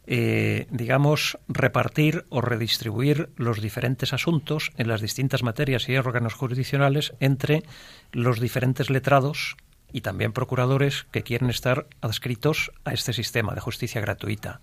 eh, 0.06 0.68
digamos, 0.70 1.38
repartir 1.48 2.26
o 2.30 2.42
redistribuir 2.42 3.30
los 3.36 3.62
diferentes 3.62 4.14
asuntos 4.14 4.72
en 4.78 4.88
las 4.88 5.02
distintas 5.02 5.44
materias 5.44 5.90
y 5.90 5.98
órganos 5.98 6.34
jurisdiccionales 6.34 7.14
entre 7.20 7.64
los 8.12 8.40
diferentes 8.40 8.90
letrados 8.90 9.58
y 9.92 10.02
también 10.02 10.34
procuradores 10.34 11.06
que 11.12 11.24
quieren 11.24 11.50
estar 11.50 11.88
adscritos 12.02 12.72
a 12.84 12.94
este 12.94 13.14
sistema 13.14 13.54
de 13.54 13.62
justicia 13.62 14.02
gratuita. 14.02 14.62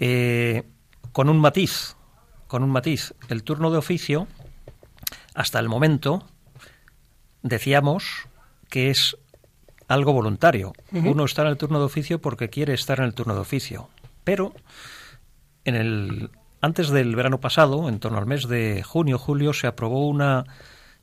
Eh, 0.00 0.64
con 1.12 1.28
un 1.28 1.38
matiz, 1.38 1.96
con 2.46 2.62
un 2.62 2.70
matiz, 2.70 3.14
el 3.28 3.44
turno 3.44 3.70
de 3.70 3.78
oficio, 3.78 4.26
hasta 5.34 5.58
el 5.58 5.68
momento, 5.68 6.26
decíamos 7.42 8.28
que 8.68 8.90
es 8.90 9.16
algo 9.88 10.12
voluntario. 10.12 10.72
Uno 10.92 11.24
está 11.24 11.42
en 11.42 11.48
el 11.48 11.56
turno 11.56 11.78
de 11.78 11.84
oficio 11.86 12.20
porque 12.20 12.48
quiere 12.48 12.74
estar 12.74 12.98
en 12.98 13.06
el 13.06 13.14
turno 13.14 13.34
de 13.34 13.40
oficio. 13.40 13.88
Pero 14.24 14.54
en 15.64 15.74
el 15.74 16.30
antes 16.64 16.88
del 16.88 17.14
verano 17.14 17.40
pasado, 17.40 17.90
en 17.90 17.98
torno 17.98 18.16
al 18.16 18.24
mes 18.24 18.48
de 18.48 18.82
junio 18.82 19.18
julio, 19.18 19.52
se 19.52 19.66
aprobó 19.66 20.08
una 20.08 20.46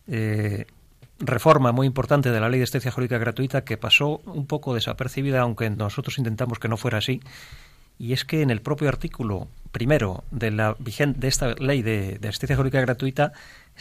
eh, 0.07 0.65
reforma 1.19 1.71
muy 1.71 1.85
importante 1.85 2.31
de 2.31 2.39
la 2.39 2.49
ley 2.49 2.59
de 2.59 2.63
asistencia 2.63 2.89
jurídica 2.89 3.19
gratuita 3.19 3.63
que 3.63 3.77
pasó 3.77 4.21
un 4.25 4.47
poco 4.47 4.73
desapercibida, 4.73 5.41
aunque 5.41 5.69
nosotros 5.69 6.17
intentamos 6.17 6.57
que 6.57 6.67
no 6.67 6.77
fuera 6.77 6.97
así. 6.97 7.21
Y 7.99 8.13
es 8.13 8.25
que 8.25 8.41
en 8.41 8.49
el 8.49 8.61
propio 8.61 8.89
artículo 8.89 9.49
primero 9.71 10.23
de 10.31 10.49
la 10.49 10.75
de 10.79 11.27
esta 11.27 11.53
ley 11.53 11.83
de, 11.83 12.17
de 12.17 12.27
asistencia 12.27 12.55
jurídica 12.55 12.81
gratuita 12.81 13.31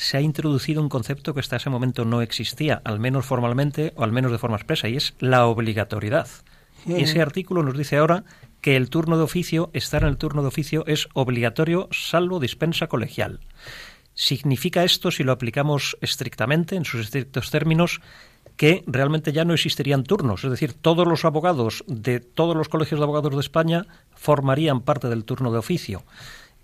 se 0.00 0.16
ha 0.16 0.22
introducido 0.22 0.80
un 0.80 0.88
concepto 0.88 1.34
que 1.34 1.40
hasta 1.40 1.56
ese 1.56 1.68
momento 1.68 2.06
no 2.06 2.22
existía, 2.22 2.80
al 2.84 2.98
menos 2.98 3.26
formalmente 3.26 3.92
o 3.96 4.02
al 4.02 4.12
menos 4.12 4.32
de 4.32 4.38
forma 4.38 4.56
expresa, 4.56 4.88
y 4.88 4.96
es 4.96 5.12
la 5.18 5.44
obligatoriedad. 5.46 6.26
Y 6.86 7.02
ese 7.02 7.20
artículo 7.20 7.62
nos 7.62 7.76
dice 7.76 7.98
ahora 7.98 8.24
que 8.62 8.76
el 8.76 8.88
turno 8.88 9.18
de 9.18 9.24
oficio, 9.24 9.68
estar 9.74 10.02
en 10.02 10.08
el 10.08 10.16
turno 10.16 10.40
de 10.40 10.48
oficio, 10.48 10.84
es 10.86 11.08
obligatorio 11.12 11.86
salvo 11.90 12.40
dispensa 12.40 12.86
colegial. 12.86 13.40
Significa 14.14 14.84
esto, 14.84 15.10
si 15.10 15.22
lo 15.22 15.32
aplicamos 15.32 15.98
estrictamente, 16.00 16.76
en 16.76 16.86
sus 16.86 17.02
estrictos 17.02 17.50
términos, 17.50 18.00
que 18.56 18.82
realmente 18.86 19.32
ya 19.32 19.44
no 19.44 19.52
existirían 19.52 20.04
turnos. 20.04 20.44
Es 20.44 20.50
decir, 20.50 20.72
todos 20.72 21.06
los 21.06 21.26
abogados 21.26 21.84
de 21.86 22.20
todos 22.20 22.56
los 22.56 22.70
colegios 22.70 23.00
de 23.00 23.04
abogados 23.04 23.34
de 23.34 23.40
España 23.40 23.86
formarían 24.14 24.80
parte 24.80 25.08
del 25.10 25.26
turno 25.26 25.52
de 25.52 25.58
oficio, 25.58 26.04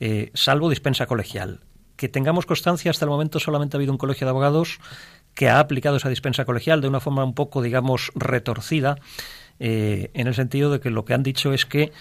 eh, 0.01 0.31
salvo 0.33 0.71
dispensa 0.71 1.05
colegial. 1.05 1.61
Que 1.97 2.09
tengamos 2.09 2.47
constancia, 2.47 2.91
hasta 2.91 3.05
el 3.05 3.11
momento 3.11 3.41
solamente 3.41 3.77
ha 3.77 3.79
habido 3.79 3.93
un 3.93 3.99
colegio 3.99 4.27
de 4.27 4.31
abogados 4.31 4.79
que 5.35 5.49
ha 5.49 5.59
aplicado 5.61 5.97
esa 5.97 6.09
dispensa 6.09 6.45
colegial 6.45 6.81
de 6.81 6.89
una 6.89 7.01
forma 7.01 7.25
un 7.25 7.35
poco, 7.35 7.63
digamos, 7.63 8.11
retorcida, 8.15 8.97
eh, 9.61 10.11
en 10.15 10.27
el 10.27 10.35
sentido 10.35 10.71
de 10.71 10.81
que 10.81 10.91
lo 10.91 11.05
que 11.05 11.15
han 11.15 11.23
dicho 11.23 11.53
es 11.53 11.65
que 11.67 11.93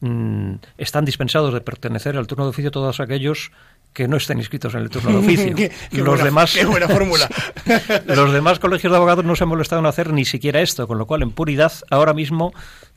mm, 0.00 0.54
están 0.78 1.04
dispensados 1.04 1.52
de 1.54 1.60
pertenecer 1.60 2.16
al 2.16 2.26
turno 2.26 2.44
de 2.44 2.50
oficio 2.50 2.70
todos 2.70 3.00
aquellos 3.00 3.52
que 3.92 4.08
no 4.08 4.16
estén 4.16 4.38
inscritos 4.38 4.74
en 4.74 4.80
el 4.80 4.88
turno 4.90 5.10
de 5.12 5.18
oficio. 5.26 5.54
Qué- 5.54 5.70
qué 5.90 5.98
los 5.98 6.06
buena- 6.06 6.24
demás, 6.24 6.54
qué 6.54 6.64
buena 6.64 6.88
fórmula. 6.88 7.28
los 8.06 8.32
demás 8.32 8.58
colegios 8.58 8.90
de 8.90 8.96
abogados 8.96 9.24
no 9.24 9.36
se 9.36 9.44
han 9.44 9.48
molestado 9.50 9.80
en 9.80 9.86
hacer 9.86 10.12
ni 10.12 10.24
siquiera 10.24 10.60
esto, 10.62 10.88
con 10.88 10.96
lo 10.98 11.06
cual, 11.06 11.22
en 11.22 11.30
puridad, 11.30 11.72
ahora 11.90 12.14
mismo, 12.14 12.52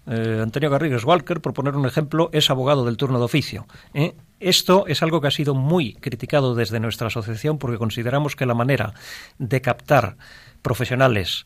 eh, 0.08 0.40
Antonio 0.42 0.70
Garrigues 0.70 1.04
Walker, 1.04 1.42
por 1.42 1.54
poner 1.54 1.76
un 1.76 1.86
ejemplo, 1.86 2.30
es 2.34 2.50
abogado 2.50 2.86
del 2.86 2.98
turno 2.98 3.20
de 3.20 3.26
oficio. 3.26 3.68
¿eh? 3.94 4.16
Esto 4.40 4.86
es 4.88 5.02
algo 5.02 5.22
que 5.22 5.28
ha 5.28 5.32
sido 5.32 5.56
muy 5.56 5.94
criticado 5.96 6.56
desde 6.56 6.80
nuestra 6.80 7.08
asociación 7.08 7.58
porque 7.58 7.78
consideramos 7.78 8.36
que 8.36 8.46
la 8.46 8.54
manera 8.54 8.94
de 9.40 9.62
captar 9.62 10.18
profesionales 10.62 11.46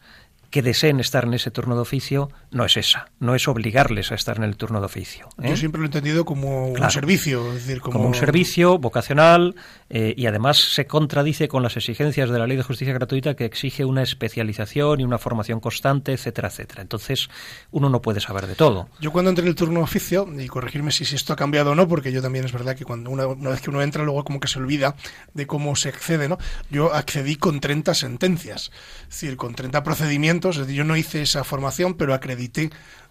que 0.49 0.61
deseen 0.61 0.99
estar 0.99 1.25
en 1.25 1.33
ese 1.33 1.51
turno 1.51 1.75
de 1.75 1.81
oficio 1.81 2.29
no 2.51 2.65
es 2.65 2.77
esa, 2.77 3.11
no 3.19 3.35
es 3.35 3.47
obligarles 3.47 4.11
a 4.11 4.15
estar 4.15 4.37
en 4.37 4.43
el 4.43 4.57
turno 4.57 4.79
de 4.79 4.87
oficio. 4.87 5.29
¿eh? 5.41 5.49
Yo 5.49 5.57
siempre 5.57 5.79
lo 5.79 5.85
he 5.85 5.89
entendido 5.89 6.25
como 6.25 6.69
un 6.69 6.91
servicio, 6.91 7.53
es 7.53 7.65
decir, 7.65 7.81
como, 7.81 7.97
como 7.97 8.07
un 8.07 8.15
servicio 8.15 8.79
vocacional 8.79 9.55
eh, 9.89 10.13
y 10.15 10.27
además 10.27 10.57
se 10.57 10.85
contradice 10.85 11.47
con 11.47 11.63
las 11.63 11.75
exigencias 11.77 12.29
de 12.29 12.37
la 12.37 12.45
ley 12.45 12.57
de 12.57 12.63
justicia 12.63 12.93
gratuita 12.93 13.35
que 13.35 13.45
exige 13.45 13.85
una 13.85 14.03
especialización 14.03 14.99
y 14.99 15.03
una 15.03 15.17
formación 15.17 15.59
constante, 15.59 16.13
etcétera, 16.13 16.49
etcétera. 16.49 16.81
Entonces, 16.81 17.29
uno 17.71 17.89
no 17.89 18.01
puede 18.01 18.19
saber 18.19 18.47
de 18.47 18.55
todo. 18.55 18.87
Yo 18.99 19.11
cuando 19.11 19.29
entré 19.29 19.43
en 19.43 19.49
el 19.49 19.55
turno 19.55 19.81
oficio, 19.81 20.27
y 20.37 20.47
corregirme 20.47 20.91
si, 20.91 21.05
si 21.05 21.15
esto 21.15 21.33
ha 21.33 21.35
cambiado 21.35 21.71
o 21.71 21.75
no, 21.75 21.87
porque 21.87 22.11
yo 22.11 22.21
también 22.21 22.45
es 22.45 22.51
verdad 22.51 22.75
que 22.75 22.85
cuando 22.85 23.09
una, 23.09 23.27
una 23.27 23.49
vez 23.49 23.61
que 23.61 23.69
uno 23.69 23.81
entra, 23.81 24.03
luego 24.03 24.23
como 24.23 24.39
que 24.39 24.47
se 24.47 24.59
olvida 24.59 24.95
de 25.33 25.47
cómo 25.47 25.75
se 25.75 25.89
accede, 25.89 26.29
¿no? 26.29 26.37
Yo 26.69 26.93
accedí 26.93 27.35
con 27.35 27.59
30 27.59 27.93
sentencias, 27.93 28.71
es 29.03 29.21
decir, 29.21 29.37
con 29.37 29.55
30 29.55 29.83
procedimientos, 29.83 30.57
es 30.57 30.61
decir, 30.61 30.75
yo 30.75 30.83
no 30.83 30.97
hice 30.97 31.21
esa 31.21 31.43
formación, 31.43 31.95
pero 31.95 32.13
acredité 32.13 32.69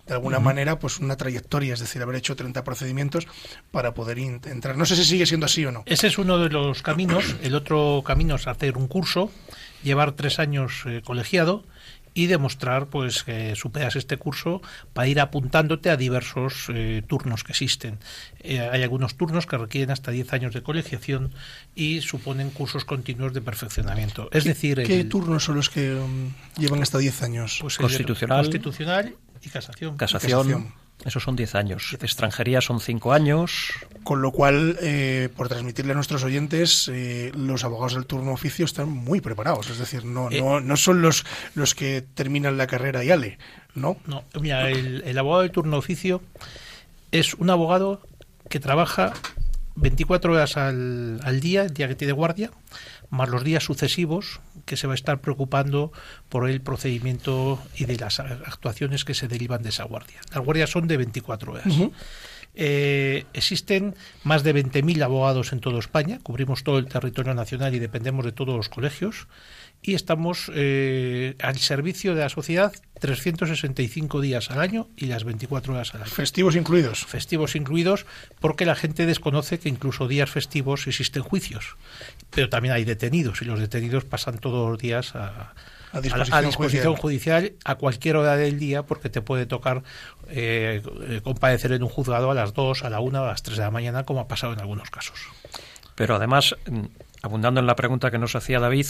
de 0.08 0.14
alguna 0.14 0.40
manera 0.40 0.78
pues 0.78 0.98
una 0.98 1.16
trayectoria, 1.16 1.74
es 1.74 1.80
decir, 1.80 2.02
haber 2.02 2.16
hecho 2.16 2.34
30 2.34 2.64
procedimientos 2.64 3.26
para 3.70 3.94
poder 3.94 4.18
entrar. 4.18 4.76
No 4.76 4.86
sé 4.86 4.96
si 4.96 5.04
sigue 5.04 5.26
siendo 5.26 5.46
así 5.46 5.64
o 5.66 5.70
no. 5.72 5.82
Ese 5.86 6.06
es 6.08 6.18
uno 6.18 6.38
de 6.38 6.48
los 6.48 6.82
caminos. 6.82 7.36
El 7.42 7.54
otro 7.54 8.02
camino 8.04 8.36
es 8.36 8.46
hacer 8.46 8.76
un 8.76 8.88
curso, 8.88 9.30
llevar 9.82 10.12
tres 10.12 10.38
años 10.38 10.82
eh, 10.86 11.02
colegiado 11.04 11.64
y 12.14 12.26
demostrar 12.26 12.86
pues 12.88 13.22
que 13.22 13.54
superas 13.54 13.94
este 13.94 14.16
curso 14.16 14.60
para 14.92 15.06
ir 15.06 15.20
apuntándote 15.20 15.88
a 15.90 15.96
diversos 15.96 16.66
eh, 16.74 17.02
turnos 17.06 17.44
que 17.44 17.52
existen. 17.52 17.98
Eh, 18.40 18.58
hay 18.60 18.82
algunos 18.82 19.16
turnos 19.16 19.46
que 19.46 19.56
requieren 19.56 19.90
hasta 19.92 20.10
10 20.10 20.32
años 20.32 20.54
de 20.54 20.62
colegiación 20.62 21.32
y 21.76 22.00
suponen 22.00 22.50
cursos 22.50 22.84
continuos 22.84 23.34
de 23.34 23.40
perfeccionamiento. 23.42 24.28
Es 24.32 24.42
decir, 24.44 24.82
¿Qué 24.84 25.00
el- 25.00 25.08
turnos 25.08 25.44
son 25.44 25.56
los 25.56 25.70
que 25.70 25.94
um, 25.94 26.32
llevan 26.56 26.82
hasta 26.82 26.98
10 26.98 27.22
años? 27.22 27.58
pues 27.60 27.78
el 27.78 27.82
de 27.82 27.88
Constitucional. 27.88 29.14
Y 29.42 29.48
casación. 29.48 29.96
Casación, 29.96 30.46
Casación. 30.48 30.88
Eso 31.04 31.20
son 31.20 31.36
10 31.36 31.54
años. 31.54 31.96
Extranjería 32.02 32.60
son 32.60 32.80
5 32.80 33.12
años. 33.12 33.68
Con 34.02 34.20
lo 34.20 34.32
cual, 34.32 34.76
eh, 34.82 35.28
por 35.36 35.48
transmitirle 35.48 35.92
a 35.92 35.94
nuestros 35.94 36.24
oyentes, 36.24 36.90
eh, 36.92 37.30
los 37.36 37.62
abogados 37.62 37.94
del 37.94 38.04
turno 38.06 38.32
oficio 38.32 38.64
están 38.64 38.88
muy 38.88 39.20
preparados. 39.20 39.70
Es 39.70 39.78
decir, 39.78 40.04
no, 40.04 40.28
Eh. 40.30 40.40
no, 40.40 40.60
no 40.60 40.76
son 40.76 41.00
los, 41.00 41.24
los 41.54 41.76
que 41.76 42.02
terminan 42.14 42.56
la 42.56 42.66
carrera 42.66 43.04
y 43.04 43.12
ale, 43.12 43.38
¿no? 43.76 43.96
No, 44.06 44.24
mira, 44.40 44.68
el, 44.70 45.02
el 45.06 45.16
abogado 45.18 45.42
de 45.42 45.50
turno 45.50 45.76
oficio 45.76 46.20
es 47.12 47.34
un 47.34 47.48
abogado 47.50 48.02
que 48.50 48.58
trabaja 48.58 49.12
24 49.76 50.32
horas 50.32 50.56
al, 50.56 51.20
al 51.22 51.40
día, 51.40 51.62
el 51.62 51.74
día 51.74 51.86
que 51.86 51.94
tiene 51.94 52.12
guardia, 52.12 52.50
más 53.10 53.28
los 53.28 53.44
días 53.44 53.64
sucesivos 53.64 54.40
que 54.64 54.76
se 54.76 54.86
va 54.86 54.92
a 54.92 54.94
estar 54.94 55.20
preocupando 55.20 55.92
por 56.28 56.48
el 56.48 56.60
procedimiento 56.60 57.60
y 57.76 57.86
de 57.86 57.96
las 57.96 58.20
actuaciones 58.20 59.04
que 59.04 59.14
se 59.14 59.28
derivan 59.28 59.62
de 59.62 59.70
esa 59.70 59.84
guardia. 59.84 60.20
Las 60.34 60.44
guardias 60.44 60.70
son 60.70 60.86
de 60.88 60.96
24 60.96 61.52
horas. 61.52 61.74
Eh, 62.60 63.24
existen 63.34 63.94
más 64.24 64.42
de 64.42 64.54
20.000 64.54 65.02
abogados 65.02 65.52
en 65.52 65.60
toda 65.60 65.78
España, 65.78 66.18
cubrimos 66.22 66.64
todo 66.64 66.78
el 66.78 66.86
territorio 66.86 67.32
nacional 67.34 67.74
y 67.74 67.78
dependemos 67.78 68.24
de 68.24 68.32
todos 68.32 68.56
los 68.56 68.68
colegios 68.68 69.28
y 69.82 69.94
estamos 69.94 70.50
eh, 70.54 71.36
al 71.40 71.56
servicio 71.58 72.14
de 72.14 72.22
la 72.22 72.28
sociedad 72.28 72.72
365 73.00 74.20
días 74.20 74.50
al 74.50 74.60
año 74.60 74.88
y 74.96 75.06
las 75.06 75.24
24 75.24 75.72
horas 75.74 75.94
al 75.94 76.02
año. 76.02 76.10
Festivos 76.10 76.56
incluidos. 76.56 77.04
Festivos 77.06 77.54
incluidos, 77.56 78.06
porque 78.40 78.66
la 78.66 78.74
gente 78.74 79.06
desconoce 79.06 79.58
que 79.58 79.68
incluso 79.68 80.08
días 80.08 80.28
festivos 80.30 80.86
existen 80.86 81.22
juicios. 81.22 81.76
Pero 82.30 82.48
también 82.48 82.74
hay 82.74 82.84
detenidos 82.84 83.40
y 83.42 83.44
los 83.44 83.60
detenidos 83.60 84.04
pasan 84.04 84.38
todos 84.38 84.68
los 84.70 84.78
días 84.78 85.14
a, 85.14 85.54
A 85.92 86.00
disposición, 86.00 86.30
la- 86.30 86.36
a 86.38 86.42
disposición 86.42 86.96
judicial 86.96 87.52
a 87.64 87.76
cualquier 87.76 88.16
hora 88.16 88.36
del 88.36 88.58
día 88.58 88.82
porque 88.82 89.08
te 89.08 89.22
puede 89.22 89.46
tocar 89.46 89.82
eh, 90.28 90.82
eh, 91.08 91.20
comparecer 91.22 91.72
en 91.72 91.82
un 91.84 91.88
juzgado 91.88 92.30
a 92.30 92.34
las 92.34 92.52
2, 92.52 92.84
a 92.84 92.90
la 92.90 93.00
1, 93.00 93.22
a 93.22 93.26
las 93.28 93.42
3 93.42 93.56
de 93.58 93.62
la 93.64 93.70
mañana, 93.70 94.02
como 94.04 94.20
ha 94.20 94.28
pasado 94.28 94.52
en 94.52 94.60
algunos 94.60 94.90
casos. 94.90 95.18
Pero 95.94 96.16
además, 96.16 96.54
abundando 97.22 97.60
en 97.60 97.66
la 97.66 97.76
pregunta 97.76 98.10
que 98.10 98.18
nos 98.18 98.36
hacía 98.36 98.60
David, 98.60 98.86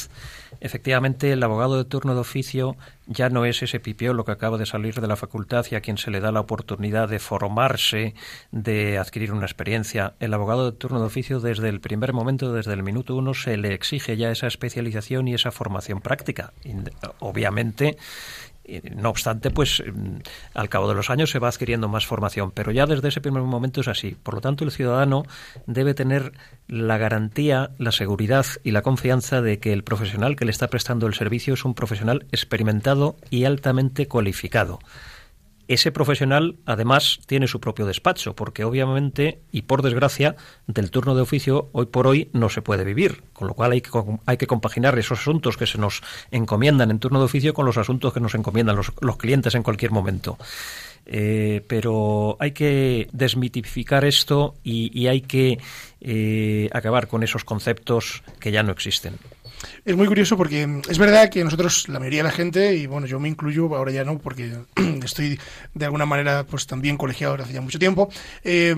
efectivamente 0.61 1.32
el 1.32 1.42
abogado 1.42 1.76
de 1.76 1.85
turno 1.85 2.14
de 2.14 2.20
oficio 2.20 2.76
ya 3.06 3.30
no 3.30 3.44
es 3.44 3.62
ese 3.62 3.80
pipiolo 3.80 4.25
que 4.25 4.32
acaba 4.32 4.58
de 4.58 4.66
salir 4.66 5.00
de 5.00 5.06
la 5.06 5.16
facultad 5.16 5.64
y 5.70 5.75
a 5.75 5.80
quien 5.80 5.99
se 5.99 6.11
le 6.11 6.20
da 6.20 6.32
la 6.32 6.40
oportunidad 6.40 7.08
de 7.08 7.18
formarse, 7.18 8.14
de 8.50 8.99
adquirir 8.99 9.32
una 9.32 9.47
experiencia. 9.47 10.14
El 10.20 10.35
abogado 10.35 10.70
de 10.70 10.76
turno 10.76 11.00
de 11.00 11.06
oficio 11.06 11.40
desde 11.40 11.68
el 11.68 11.80
primer 11.80 12.12
momento, 12.12 12.52
desde 12.52 12.75
el 12.75 12.82
minuto 12.82 13.16
uno, 13.16 13.35
se 13.35 13.56
le 13.56 13.73
exige 13.73 14.16
ya 14.16 14.30
esa 14.30 14.47
especialización 14.47 15.28
y 15.28 15.35
esa 15.35 15.50
formación 15.50 16.00
práctica. 16.00 16.52
Obviamente, 17.20 17.97
no 18.96 19.10
obstante, 19.10 19.50
pues 19.50 19.82
mm, 19.84 20.18
al 20.54 20.68
cabo 20.68 20.88
de 20.88 20.94
los 20.94 21.10
años 21.10 21.30
se 21.30 21.38
va 21.38 21.48
adquiriendo 21.48 21.88
más 21.88 22.06
formación, 22.06 22.50
pero 22.50 22.72
ya 22.72 22.87
desde 22.87 23.08
ese 23.08 23.20
primer 23.20 23.42
momento 23.42 23.80
es 23.80 23.88
así. 23.88 24.16
Por 24.22 24.34
lo 24.34 24.40
tanto, 24.40 24.64
el 24.64 24.70
ciudadano 24.70 25.25
debe 25.66 25.94
tener 25.94 26.32
la 26.66 26.98
garantía, 26.98 27.70
la 27.78 27.92
seguridad 27.92 28.46
y 28.64 28.72
la 28.72 28.82
confianza 28.82 29.40
de 29.40 29.58
que 29.58 29.72
el 29.72 29.84
profesional 29.84 30.37
que 30.37 30.44
le 30.44 30.50
está 30.50 30.68
prestando 30.68 31.06
el 31.06 31.14
servicio 31.14 31.54
es 31.54 31.64
un 31.64 31.75
profesional 31.75 32.26
experimentado 32.32 33.16
y 33.30 33.44
altamente 33.44 34.06
cualificado. 34.06 34.78
Ese 35.68 35.92
profesional, 35.92 36.57
además, 36.64 37.20
tiene 37.26 37.46
su 37.46 37.61
propio 37.61 37.85
despacho, 37.85 38.35
porque 38.35 38.64
obviamente, 38.64 39.42
y 39.52 39.62
por 39.62 39.83
desgracia, 39.83 40.35
del 40.66 40.90
turno 40.90 41.14
de 41.14 41.20
oficio 41.20 41.68
hoy 41.72 41.85
por 41.87 42.07
hoy 42.07 42.31
no 42.33 42.48
se 42.48 42.62
puede 42.62 42.85
vivir, 42.85 43.22
con 43.35 43.48
lo 43.48 43.54
cual 43.54 43.72
hay 43.72 43.83
que, 43.83 43.90
hay 44.24 44.38
que 44.38 44.46
compaginar 44.46 44.98
esos 44.98 45.20
asuntos 45.20 45.59
que 45.59 45.66
se 45.66 45.76
nos 45.76 46.02
encomiendan 46.31 46.90
en 46.90 46.98
turno 46.98 47.18
de 47.18 47.26
oficio 47.26 47.52
con 47.52 47.66
los 47.66 47.76
asuntos 47.76 48.14
que 48.14 48.20
nos 48.20 48.35
encomiendan 48.35 48.76
los, 48.76 48.92
los 49.00 49.18
clientes 49.18 49.54
en 49.54 49.62
cualquier 49.62 49.90
momento. 49.90 50.38
Eh, 51.11 51.64
pero 51.66 52.37
hay 52.38 52.53
que 52.53 53.09
desmitificar 53.12 54.05
esto 54.05 54.55
y, 54.62 55.07
hay 55.07 55.23
que 55.23 55.59
eh, 56.03 56.68
acabar 56.73 57.09
con 57.09 57.23
esos 57.23 57.44
conceptos 57.44 58.23
que 58.38 58.53
ya 58.53 58.62
no 58.62 58.73
existen. 58.73 59.14
Es 59.85 59.97
muy 59.97 60.07
curioso 60.07 60.37
porque 60.37 60.83
es 60.88 60.99
verdad 60.99 61.31
que 61.31 61.42
nosotros, 61.42 61.88
la 61.88 61.99
mayoría 61.99 62.21
de 62.21 62.29
la 62.29 62.31
gente, 62.31 62.77
y 62.77 62.87
bueno, 62.87 63.07
yo 63.07 63.18
me 63.18 63.29
incluyo, 63.29 63.75
ahora 63.75 63.90
ya 63.90 64.05
no, 64.05 64.18
porque 64.18 64.53
estoy 65.03 65.40
de 65.75 65.85
alguna 65.87 66.05
manera 66.05 66.44
pues 66.44 66.66
también 66.66 66.99
colegiado 66.99 67.35
hace 67.35 67.55
ya 67.55 67.62
mucho 67.62 67.79
tiempo, 67.79 68.11
eh, 68.44 68.75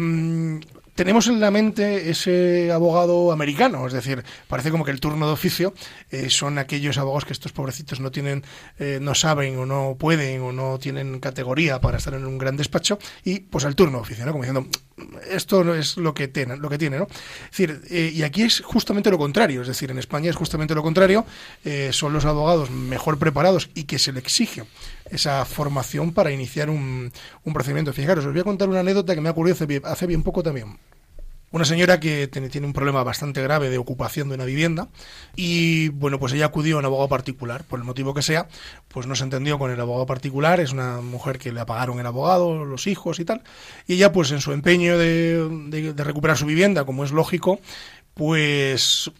tenemos 0.95 1.27
en 1.29 1.41
la 1.41 1.51
mente 1.51 2.11
ese 2.11 2.71
abogado 2.73 3.33
americano, 3.33 3.87
es 3.87 3.93
decir, 3.93 4.25
parece 4.49 4.71
como 4.71 4.85
que 4.85 4.91
el 4.91 5.01
turno 5.01 5.27
de 5.27 5.33
oficio 5.33 5.75
eh, 6.11 6.31
son 6.31 6.59
aquellos 6.59 6.99
abogados 6.99 7.25
que 7.25 7.33
estos 7.33 7.53
pobrecitos 7.53 8.01
no 8.01 8.11
tienen, 8.11 8.45
eh, 8.79 8.99
no 9.01 9.15
saben 9.15 9.59
o 9.59 9.67
no 9.67 9.97
pueden 9.99 10.43
o 10.43 10.53
no 10.53 10.79
tienen 10.79 11.21
categoría 11.21 11.81
para 11.81 11.99
estar 11.99 12.15
en 12.15 12.27
un 12.27 12.39
gran 12.39 12.57
despacho 12.57 12.99
y 13.25 13.41
pues 13.41 13.65
al 13.65 13.75
turno 13.75 13.99
de 13.99 14.03
oficio, 14.03 14.27
¿no? 14.27 14.33
Como 14.33 14.45
diciendo, 14.45 14.69
esto 15.31 15.65
no 15.65 15.75
es 15.75 15.97
lo 15.97 16.13
que 16.13 16.29
tiene, 16.29 16.57
lo 16.57 16.69
que 16.69 16.79
tiene, 16.79 16.99
¿no? 16.99 17.05
Es 17.05 17.51
decir, 17.51 17.81
eh, 17.91 18.13
y 18.15 18.23
aquí 18.23 18.43
es 18.43 18.61
justamente 18.61 19.11
lo 19.11 19.19
contrario, 19.19 19.63
es 19.63 19.69
decir, 19.69 19.91
en 19.91 19.99
España 19.99 20.31
es 20.31 20.37
justamente 20.37 20.75
lo 20.75 20.83
contrario, 20.83 21.25
son 21.91 22.13
los 22.13 22.25
abogados 22.25 22.71
mejor 22.71 23.19
preparados 23.19 23.71
y 23.75 23.85
que 23.85 23.99
se 23.99 24.13
le 24.13 24.21
exige 24.21 24.65
esa 25.11 25.45
formación 25.45 26.13
para 26.13 26.31
iniciar 26.31 26.71
un, 26.71 27.13
un 27.45 27.53
procedimiento. 27.53 27.93
Fijaros, 27.93 28.25
os 28.25 28.33
voy 28.33 28.41
a 28.41 28.45
contar 28.45 28.69
una 28.69 28.81
anécdota 28.81 29.15
que 29.15 29.21
me 29.21 29.29
ha 29.29 29.33
ocurrido 29.33 29.57
hace 29.85 30.07
bien, 30.07 30.23
poco 30.23 30.43
también. 30.43 30.79
Una 31.53 31.65
señora 31.65 31.99
que 31.99 32.29
tiene, 32.29 32.65
un 32.65 32.73
problema 32.73 33.03
bastante 33.03 33.43
grave 33.43 33.71
de 33.71 33.79
ocupación 33.79 34.29
de 34.29 34.37
una 34.37 34.45
vivienda 34.45 34.87
y 35.35 35.89
bueno, 35.89 36.21
pues 36.21 36.33
ella 36.33 36.47
acudió 36.47 36.77
a 36.77 36.79
un 36.79 36.85
abogado 36.85 37.09
particular, 37.09 37.65
por 37.65 37.81
el 37.81 37.85
motivo 37.85 38.15
que 38.15 38.23
sea, 38.23 38.47
pues 38.87 39.09
no 39.09 39.17
se 39.17 39.25
entendió 39.25 39.59
con 39.59 39.73
el 39.73 39.81
abogado 39.81 40.07
particular, 40.07 40.61
es 40.61 40.71
una 40.71 41.01
mujer 41.01 41.41
que 41.41 41.51
le 41.51 41.59
apagaron 41.59 41.99
el 41.99 42.07
abogado, 42.07 42.65
los 42.65 42.87
hijos 42.87 43.19
y 43.19 43.25
tal, 43.25 43.43
y 43.89 43.95
ella 43.95 44.13
pues 44.13 44.31
en 44.31 44.41
su 44.41 44.53
empeño 44.53 44.97
de 44.97 45.93
recuperar 45.97 46.37
su 46.37 46.47
vivienda, 46.47 46.85
como 46.85 47.03
es 47.03 47.11
lógico, 47.11 47.59
pues 48.15 49.11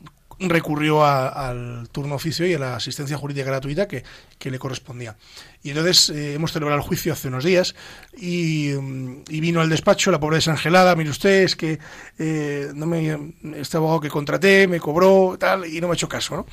recurrió 0.49 1.05
a- 1.05 1.29
al 1.29 1.89
turno 1.93 2.15
oficio 2.15 2.47
y 2.47 2.55
a 2.55 2.59
la 2.59 2.77
asistencia 2.77 3.17
jurídica 3.17 3.47
gratuita 3.47 3.87
que, 3.87 4.03
que 4.39 4.51
le 4.51 4.59
correspondía. 4.59 5.17
Y 5.63 5.71
entonces 5.71 6.09
eh, 6.11 6.35
hemos 6.35 6.53
celebrado 6.53 6.81
el 6.81 6.87
juicio 6.87 7.13
hace 7.13 7.29
unos 7.29 7.45
días 7.45 7.75
y, 8.17 8.71
mm, 8.81 9.25
y 9.29 9.41
vino 9.41 9.61
al 9.61 9.69
despacho 9.69 10.11
la 10.11 10.19
pobre 10.19 10.37
desangelada, 10.37 10.97
mire 10.97 11.11
usted, 11.11 11.43
es 11.43 11.57
que 11.57 11.79
eh, 12.19 12.71
no 12.75 12.87
me, 12.87 13.35
este 13.57 13.77
abogado 13.77 14.01
que 14.01 14.09
contraté 14.09 14.67
me 14.67 14.81
cobró 14.81 15.37
tal 15.39 15.67
y 15.67 15.81
no 15.81 15.89
me 15.89 15.93
ha 15.93 15.95
hecho 15.95 16.09
caso. 16.09 16.37
¿no? 16.37 16.47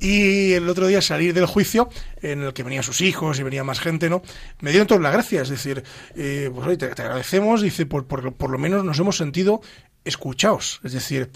Y 0.00 0.52
el 0.54 0.68
otro 0.68 0.86
día 0.86 1.02
salir 1.02 1.34
del 1.34 1.46
juicio, 1.46 1.90
en 2.22 2.42
el 2.42 2.52
que 2.54 2.62
venían 2.62 2.82
sus 2.82 3.00
hijos 3.02 3.38
y 3.38 3.42
venía 3.42 3.62
más 3.64 3.80
gente, 3.80 4.08
¿no? 4.08 4.22
me 4.60 4.70
dieron 4.70 4.86
todas 4.86 5.02
las 5.02 5.12
gracias, 5.12 5.42
es 5.44 5.50
decir, 5.50 5.84
eh, 6.14 6.50
pues 6.54 6.78
te, 6.78 6.86
agradecemos, 6.86 7.60
dice, 7.60 7.84
por, 7.84 8.06
por 8.06 8.50
lo 8.50 8.58
menos 8.58 8.82
nos 8.84 8.98
hemos 8.98 9.16
sentido 9.18 9.60
escuchados, 10.04 10.80
es 10.84 10.92
decir, 10.92 11.30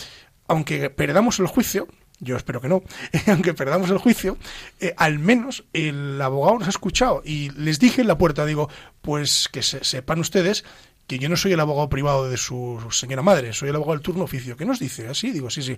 aunque 0.50 0.90
perdamos 0.90 1.38
el 1.38 1.46
juicio, 1.46 1.86
yo 2.18 2.36
espero 2.36 2.60
que 2.60 2.68
no, 2.68 2.82
aunque 3.28 3.54
perdamos 3.54 3.88
el 3.90 3.98
juicio, 3.98 4.36
eh, 4.80 4.94
al 4.96 5.18
menos 5.18 5.64
el 5.72 6.20
abogado 6.20 6.58
nos 6.58 6.66
ha 6.66 6.70
escuchado 6.70 7.22
y 7.24 7.50
les 7.50 7.78
dije 7.78 8.02
en 8.02 8.08
la 8.08 8.18
puerta, 8.18 8.44
digo, 8.44 8.68
pues 9.00 9.48
que 9.50 9.62
se- 9.62 9.84
sepan 9.84 10.20
ustedes 10.20 10.64
que 11.06 11.18
yo 11.18 11.28
no 11.28 11.36
soy 11.36 11.52
el 11.52 11.60
abogado 11.60 11.88
privado 11.88 12.28
de 12.30 12.36
su 12.36 12.78
señora 12.92 13.22
madre, 13.22 13.52
soy 13.52 13.68
el 13.70 13.74
abogado 13.74 13.94
del 13.96 14.02
turno 14.02 14.22
oficio. 14.24 14.56
¿Qué 14.56 14.64
nos 14.64 14.78
dice? 14.78 15.08
Así, 15.08 15.32
digo, 15.32 15.50
sí, 15.50 15.60
sí. 15.62 15.76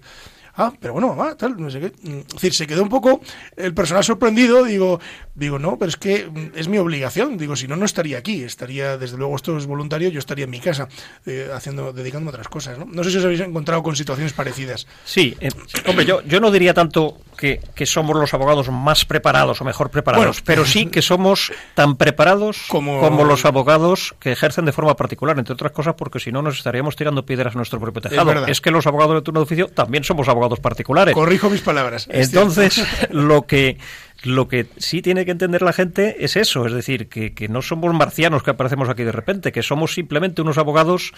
Ah, 0.57 0.73
pero 0.81 0.93
bueno, 0.93 1.09
mamá, 1.09 1.35
tal, 1.37 1.57
no 1.61 1.71
sé 1.71 1.81
qué. 1.81 1.93
Mm, 2.03 2.19
Es 2.21 2.27
decir, 2.35 2.55
se 2.55 2.67
quedó 2.67 2.83
un 2.83 2.89
poco 2.89 3.21
el 3.57 3.73
personal 3.75 4.05
sorprendido, 4.05 4.65
digo, 4.65 5.01
digo, 5.35 5.59
no, 5.59 5.79
pero 5.79 5.89
es 5.89 5.97
que 5.97 6.27
mm, 6.27 6.59
es 6.59 6.69
mi 6.69 6.79
obligación, 6.79 7.39
digo, 7.39 7.57
si 7.57 7.67
no, 7.69 7.77
no 7.77 7.85
estaría 7.87 8.19
aquí, 8.19 8.43
estaría, 8.43 8.99
desde 8.99 9.17
luego 9.17 9.35
esto 9.37 9.57
es 9.57 9.67
voluntario, 9.67 10.11
yo 10.11 10.19
estaría 10.19 10.45
en 10.45 10.51
mi 10.51 10.61
casa, 10.61 10.89
eh, 11.27 11.49
haciendo, 11.55 11.93
dedicándome 11.93 12.29
a 12.31 12.33
otras 12.33 12.49
cosas, 12.49 12.79
¿no? 12.79 12.85
No 12.85 13.03
sé 13.03 13.11
si 13.11 13.17
os 13.19 13.25
habéis 13.25 13.41
encontrado 13.41 13.83
con 13.83 13.97
situaciones 13.97 14.33
parecidas. 14.35 14.87
Sí, 15.05 15.37
eh, 15.41 15.49
hombre, 15.87 16.05
yo, 16.05 16.21
yo 16.23 16.39
no 16.41 16.51
diría 16.51 16.75
tanto 16.75 17.19
que, 17.39 17.61
que 17.75 17.87
somos 17.87 18.15
los 18.17 18.35
abogados 18.35 18.71
más 18.71 19.05
preparados 19.07 19.61
o 19.61 19.65
mejor 19.65 19.91
preparados, 19.91 20.27
Bueno. 20.27 20.43
pero 20.45 20.65
sí 20.67 20.87
que 20.87 21.01
somos 21.03 21.51
tan 21.75 21.97
preparados 21.97 22.65
Como- 22.69 23.01
como... 23.01 23.25
los 23.25 23.45
abogados 23.47 24.15
que 24.21 24.33
ejercen 24.33 24.65
de 24.67 24.73
forma 24.73 24.97
particular, 24.97 25.39
entre 25.39 25.55
otras 25.55 25.73
cosas, 25.73 25.95
porque 25.95 26.21
si 26.21 26.31
no 26.31 26.43
nos 26.43 26.59
estaríamos 26.59 26.95
tirando 26.95 27.25
piedras 27.25 27.55
a 27.55 27.57
nuestro 27.57 27.81
propio 27.81 28.03
tejado. 28.03 28.25
verdad. 28.27 28.49
Es, 28.51 28.61
que 28.61 28.71
los 28.71 28.87
abogados 28.87 29.15
de 29.15 29.23
turno 29.23 29.41
de 29.41 29.45
oficio 29.45 29.69
también 29.69 30.05
somos 30.05 30.29
abogados 30.29 30.42
particulares. 30.61 31.15
Corrijo 31.15 31.51
mis 31.51 31.61
palabras. 31.61 32.09
es 32.11 32.29
Entonces, 32.29 32.83
lo 33.11 33.43
que 33.43 33.79
lo 34.25 34.47
que 34.47 34.67
sí 34.77 35.03
tiene 35.03 35.25
que 35.25 35.33
entender 35.33 35.63
la 35.63 35.73
gente 35.73 36.25
es 36.25 36.37
eso, 36.37 36.65
es 36.67 36.73
decir, 36.73 37.09
que, 37.09 37.35
que 37.35 37.49
no 37.49 37.61
somos 37.61 37.93
marcianos 37.93 38.45
que 38.45 38.51
aparecemos 38.51 38.89
aquí 38.89 39.03
de 39.03 39.11
repente, 39.11 39.51
que 39.51 39.65
somos 39.65 39.95
simplemente 39.95 40.43
unos 40.43 40.59
abogados 40.59 41.13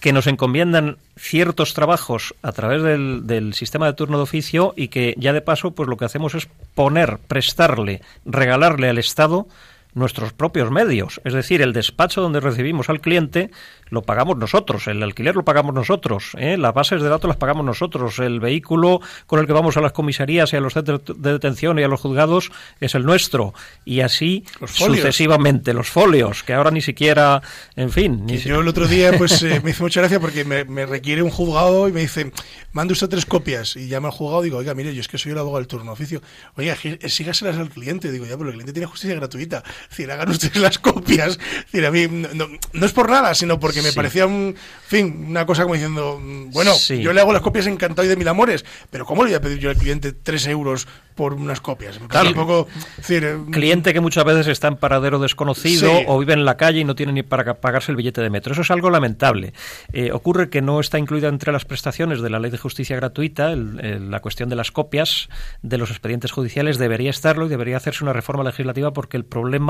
que 0.00 0.12
nos 0.12 0.26
encomiendan 0.26 0.98
ciertos 1.16 1.74
trabajos 1.74 2.34
a 2.42 2.50
través 2.52 2.82
del, 2.82 3.26
del 3.26 3.54
sistema 3.54 3.86
de 3.86 3.92
turno 3.92 4.16
de 4.16 4.24
oficio 4.24 4.74
y 4.76 4.88
que 4.88 5.14
ya 5.18 5.32
de 5.32 5.40
paso, 5.40 5.70
pues 5.70 5.88
lo 5.88 5.96
que 5.96 6.04
hacemos 6.04 6.34
es 6.34 6.48
poner, 6.74 7.18
prestarle, 7.28 8.02
regalarle 8.24 8.88
al 8.88 8.98
Estado 8.98 9.46
nuestros 9.94 10.32
propios 10.32 10.70
medios. 10.70 11.20
Es 11.24 11.32
decir, 11.32 11.62
el 11.62 11.72
despacho 11.72 12.20
donde 12.20 12.40
recibimos 12.40 12.88
al 12.88 13.00
cliente 13.00 13.50
lo 13.90 14.02
pagamos 14.02 14.36
nosotros, 14.36 14.86
el 14.86 15.02
alquiler 15.02 15.34
lo 15.34 15.44
pagamos 15.44 15.74
nosotros, 15.74 16.32
¿eh? 16.36 16.58
las 16.58 16.74
bases 16.74 17.00
de 17.00 17.08
datos 17.08 17.26
las 17.26 17.38
pagamos 17.38 17.64
nosotros, 17.64 18.18
el 18.18 18.38
vehículo 18.38 19.00
con 19.26 19.40
el 19.40 19.46
que 19.46 19.52
vamos 19.54 19.76
a 19.78 19.80
las 19.80 19.92
comisarías 19.92 20.52
y 20.52 20.56
a 20.56 20.60
los 20.60 20.74
centros 20.74 21.00
de 21.16 21.32
detención 21.32 21.78
y 21.78 21.82
a 21.82 21.88
los 21.88 22.00
juzgados 22.00 22.50
es 22.80 22.94
el 22.94 23.04
nuestro. 23.04 23.54
Y 23.84 24.00
así 24.00 24.44
sucesivamente, 24.66 25.72
los 25.72 25.88
folios, 25.88 26.42
que 26.42 26.52
ahora 26.52 26.70
ni 26.70 26.82
siquiera, 26.82 27.42
en 27.76 27.90
fin. 27.90 28.26
Ni 28.26 28.36
yo 28.38 28.60
el 28.60 28.68
otro 28.68 28.86
día 28.86 29.12
pues 29.16 29.42
eh, 29.42 29.60
me 29.64 29.70
hizo 29.70 29.84
mucha 29.84 30.00
gracia 30.00 30.20
porque 30.20 30.44
me, 30.44 30.86
requiere 30.86 31.22
un 31.22 31.30
juzgado 31.30 31.88
y 31.88 31.92
me 31.92 32.00
dice, 32.00 32.32
mande 32.72 32.92
usted 32.92 33.08
tres 33.08 33.26
copias. 33.26 33.76
Y 33.76 33.88
llama 33.88 34.08
al 34.08 34.14
juzgado 34.14 34.42
y 34.42 34.44
digo, 34.44 34.58
oiga, 34.58 34.74
mire, 34.74 34.94
yo 34.94 35.00
es 35.00 35.08
que 35.08 35.18
soy 35.18 35.32
el 35.32 35.38
abogado 35.38 35.58
del 35.58 35.66
turno 35.66 35.92
oficio. 35.92 36.22
Oiga, 36.56 36.76
sígaselas 36.76 37.56
al 37.56 37.70
cliente. 37.70 38.10
Digo, 38.10 38.26
ya, 38.26 38.36
pero 38.36 38.50
el 38.50 38.54
cliente 38.54 38.72
tiene 38.72 38.86
justicia 38.86 39.16
gratuita. 39.16 39.62
Es 39.84 39.90
decir, 39.90 40.10
hagan 40.10 40.28
ustedes 40.30 40.56
las 40.56 40.78
copias. 40.78 41.38
Es 41.38 41.72
decir, 41.72 41.86
a 41.86 41.90
mí 41.90 42.06
no, 42.08 42.86
es 42.86 42.92
por 42.92 43.10
nada, 43.10 43.34
sino 43.34 43.58
porque 43.60 43.82
me 43.82 43.92
parecía 43.92 44.26
un, 44.26 44.54
fin, 44.86 45.26
una 45.28 45.46
cosa 45.46 45.62
como 45.62 45.74
diciendo, 45.74 46.20
bueno, 46.52 46.72
yo 46.88 47.12
le 47.12 47.20
hago 47.20 47.32
las 47.32 47.42
copias 47.42 47.66
encantado 47.66 48.06
y 48.06 48.08
de 48.08 48.16
mil 48.16 48.28
amores, 48.28 48.64
pero 48.90 49.04
¿cómo 49.04 49.24
le 49.24 49.30
voy 49.30 49.36
a 49.36 49.40
pedir 49.40 49.58
yo 49.58 49.70
al 49.70 49.76
cliente 49.76 50.12
tres 50.12 50.46
euros 50.46 50.88
por 51.14 51.34
unas 51.34 51.60
copias? 51.60 51.98
claro. 52.08 52.28
un 52.28 52.34
poco, 52.34 52.68
eh, 53.08 53.38
cliente 53.50 53.92
que 53.92 54.00
muchas 54.00 54.24
veces 54.24 54.46
está 54.46 54.68
en 54.68 54.76
paradero 54.76 55.18
desconocido 55.18 55.90
o 56.06 56.18
vive 56.18 56.32
en 56.32 56.44
la 56.44 56.56
calle 56.56 56.80
y 56.80 56.84
no 56.84 56.94
tiene 56.94 57.12
ni 57.12 57.22
para 57.22 57.54
pagarse 57.60 57.92
el 57.92 57.96
billete 57.96 58.20
de 58.20 58.30
metro. 58.30 58.52
Eso 58.52 58.62
es 58.62 58.70
algo 58.70 58.90
lamentable. 58.90 59.52
Eh, 59.92 60.12
ocurre 60.12 60.48
que 60.48 60.62
no 60.62 60.80
está 60.80 60.98
incluida 60.98 61.28
entre 61.28 61.52
las 61.52 61.64
prestaciones 61.64 62.20
de 62.20 62.30
la 62.30 62.38
Ley 62.38 62.50
de 62.50 62.58
Justicia 62.58 62.96
Gratuita 62.96 63.54
la 63.56 64.20
cuestión 64.20 64.48
de 64.48 64.56
las 64.56 64.70
copias 64.70 65.28
de 65.62 65.78
los 65.78 65.90
expedientes 65.90 66.32
judiciales. 66.32 66.78
Debería 66.78 67.10
estarlo 67.10 67.46
y 67.46 67.48
debería 67.48 67.76
hacerse 67.76 68.04
una 68.04 68.12
reforma 68.12 68.44
legislativa 68.44 68.92
porque 68.92 69.16
el 69.16 69.24
problema 69.24 69.67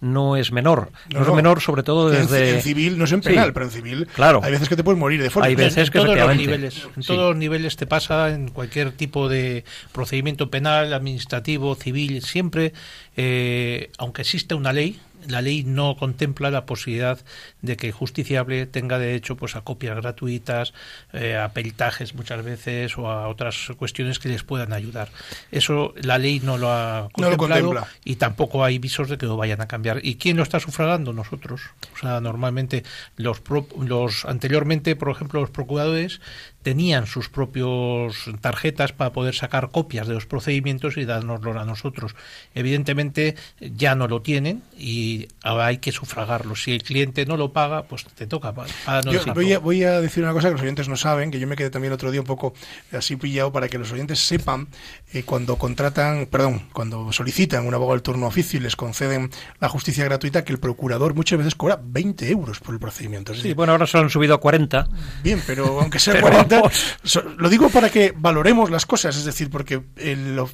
no 0.00 0.36
es 0.36 0.50
menor. 0.52 0.90
No, 1.12 1.22
es 1.22 1.32
menor, 1.32 1.60
sobre 1.60 1.82
todo 1.82 2.10
desde. 2.10 2.56
En, 2.56 2.62
civil, 2.62 2.98
no 2.98 3.04
es 3.04 3.12
en 3.12 3.20
penal, 3.20 3.52
pero 3.52 3.66
en 3.66 3.72
civil. 3.72 4.08
Claro. 4.14 4.40
Hay 4.42 4.52
veces 4.52 4.68
que 4.68 4.76
te 4.76 4.84
puedes 4.84 4.98
morir 4.98 5.22
de 5.22 5.30
forma. 5.30 5.46
Hay 5.46 5.54
veces 5.54 5.90
que 5.90 5.98
todos 5.98 6.16
los 6.16 6.36
niveles, 6.36 6.88
en 6.96 7.02
todos 7.02 7.30
los 7.30 7.36
niveles 7.36 7.76
te 7.76 7.86
pasa 7.86 8.30
en 8.30 8.48
cualquier 8.48 8.92
tipo 8.92 9.28
de 9.28 9.64
procedimiento 9.92 10.50
penal, 10.50 10.92
administrativo, 10.92 11.74
civil, 11.74 12.22
siempre, 12.22 12.72
eh, 13.16 13.90
aunque 13.98 14.22
exista 14.22 14.56
una 14.56 14.72
ley, 14.72 14.98
la 15.28 15.42
ley 15.42 15.64
no 15.64 15.96
contempla 15.96 16.50
la 16.50 16.66
posibilidad 16.66 17.18
de 17.62 17.76
que 17.76 17.88
el 17.88 17.92
justiciable 17.92 18.66
tenga 18.66 18.98
derecho 18.98 19.36
pues 19.36 19.56
a 19.56 19.62
copias 19.62 19.96
gratuitas, 19.96 20.72
eh, 21.12 21.36
a 21.36 21.52
peritajes 21.52 22.14
muchas 22.14 22.44
veces 22.44 22.96
o 22.98 23.08
a 23.08 23.28
otras 23.28 23.72
cuestiones 23.76 24.18
que 24.18 24.28
les 24.28 24.42
puedan 24.42 24.72
ayudar. 24.72 25.10
Eso 25.50 25.94
la 25.96 26.18
ley 26.18 26.40
no 26.40 26.58
lo 26.58 26.72
ha 26.72 27.08
contemplado 27.12 27.86
y 28.04 28.16
tampoco 28.16 28.64
hay 28.64 28.78
visos 28.78 29.08
de 29.08 29.18
que 29.18 29.26
lo 29.26 29.36
vayan 29.36 29.60
a 29.60 29.68
cambiar. 29.68 30.00
¿Y 30.02 30.16
quién 30.16 30.36
lo 30.36 30.42
está 30.42 30.60
sufragando? 30.60 31.12
Nosotros. 31.12 31.60
O 31.94 31.98
sea, 31.98 32.20
normalmente 32.20 32.84
los, 33.16 33.42
los 33.80 34.24
anteriormente, 34.24 34.96
por 34.96 35.10
ejemplo, 35.10 35.40
los 35.40 35.50
procuradores 35.50 36.20
tenían 36.62 37.06
sus 37.06 37.28
propios 37.28 38.30
tarjetas 38.40 38.92
para 38.92 39.12
poder 39.12 39.34
sacar 39.34 39.70
copias 39.70 40.06
de 40.06 40.14
los 40.14 40.26
procedimientos 40.26 40.96
y 40.96 41.04
dárnoslo 41.04 41.58
a 41.58 41.64
nosotros. 41.64 42.14
Evidentemente 42.54 43.36
ya 43.60 43.94
no 43.94 44.08
lo 44.08 44.20
tienen 44.20 44.62
y 44.76 45.09
hay 45.42 45.78
que 45.78 45.92
sufragarlo. 45.92 46.56
Si 46.56 46.72
el 46.72 46.82
cliente 46.82 47.26
no 47.26 47.36
lo 47.36 47.52
paga, 47.52 47.84
pues 47.84 48.04
te 48.04 48.26
toca 48.26 48.50
voy, 48.52 49.84
a, 49.84 50.00
decir 50.00 50.22
una 50.22 50.32
cosa 50.32 50.48
que 50.48 50.52
los 50.52 50.62
oyentes 50.62 50.88
no 50.88 50.96
saben, 50.96 51.30
que 51.30 51.38
yo 51.38 51.46
me 51.46 51.56
quedé 51.56 51.70
también 51.70 51.92
otro 51.92 52.10
día 52.10 52.20
un 52.20 52.26
poco 52.26 52.54
así 52.92 53.16
pillado 53.16 53.52
para 53.52 53.68
que 53.68 53.78
los 53.78 53.92
oyentes 53.92 54.20
sepan 54.20 54.68
eh, 55.12 55.22
cuando 55.22 55.56
contratan, 55.56 56.26
perdón, 56.26 56.68
cuando 56.72 57.12
solicitan 57.12 57.66
un 57.66 57.74
abogado 57.74 57.94
del 57.94 58.02
turno 58.02 58.26
oficio 58.26 58.58
y 58.58 58.62
les 58.62 58.76
conceden 58.76 59.30
la 59.60 59.68
justicia 59.68 60.04
gratuita, 60.04 60.44
que 60.44 60.52
el 60.52 60.58
procurador 60.58 61.14
muchas 61.14 61.38
veces 61.38 61.54
cobra 61.54 61.80
20 61.82 62.30
euros 62.30 62.60
por 62.60 62.74
el 62.74 62.80
procedimiento. 62.80 63.34
sí, 63.34 63.54
bueno, 63.54 63.72
ahora 63.72 63.86
se 63.86 63.98
han 63.98 64.10
subido 64.10 64.34
a 64.34 64.40
40. 64.40 64.88
Bien, 65.22 65.42
pero 65.46 65.80
aunque 65.80 65.98
sea 65.98 66.20
40 66.20 66.62
lo 67.36 67.48
digo 67.48 67.68
para 67.70 67.90
que 67.90 68.12
valoremos 68.16 68.70
las 68.70 68.86
cosas, 68.86 69.16
es 69.16 69.24
decir, 69.24 69.50
porque 69.50 69.82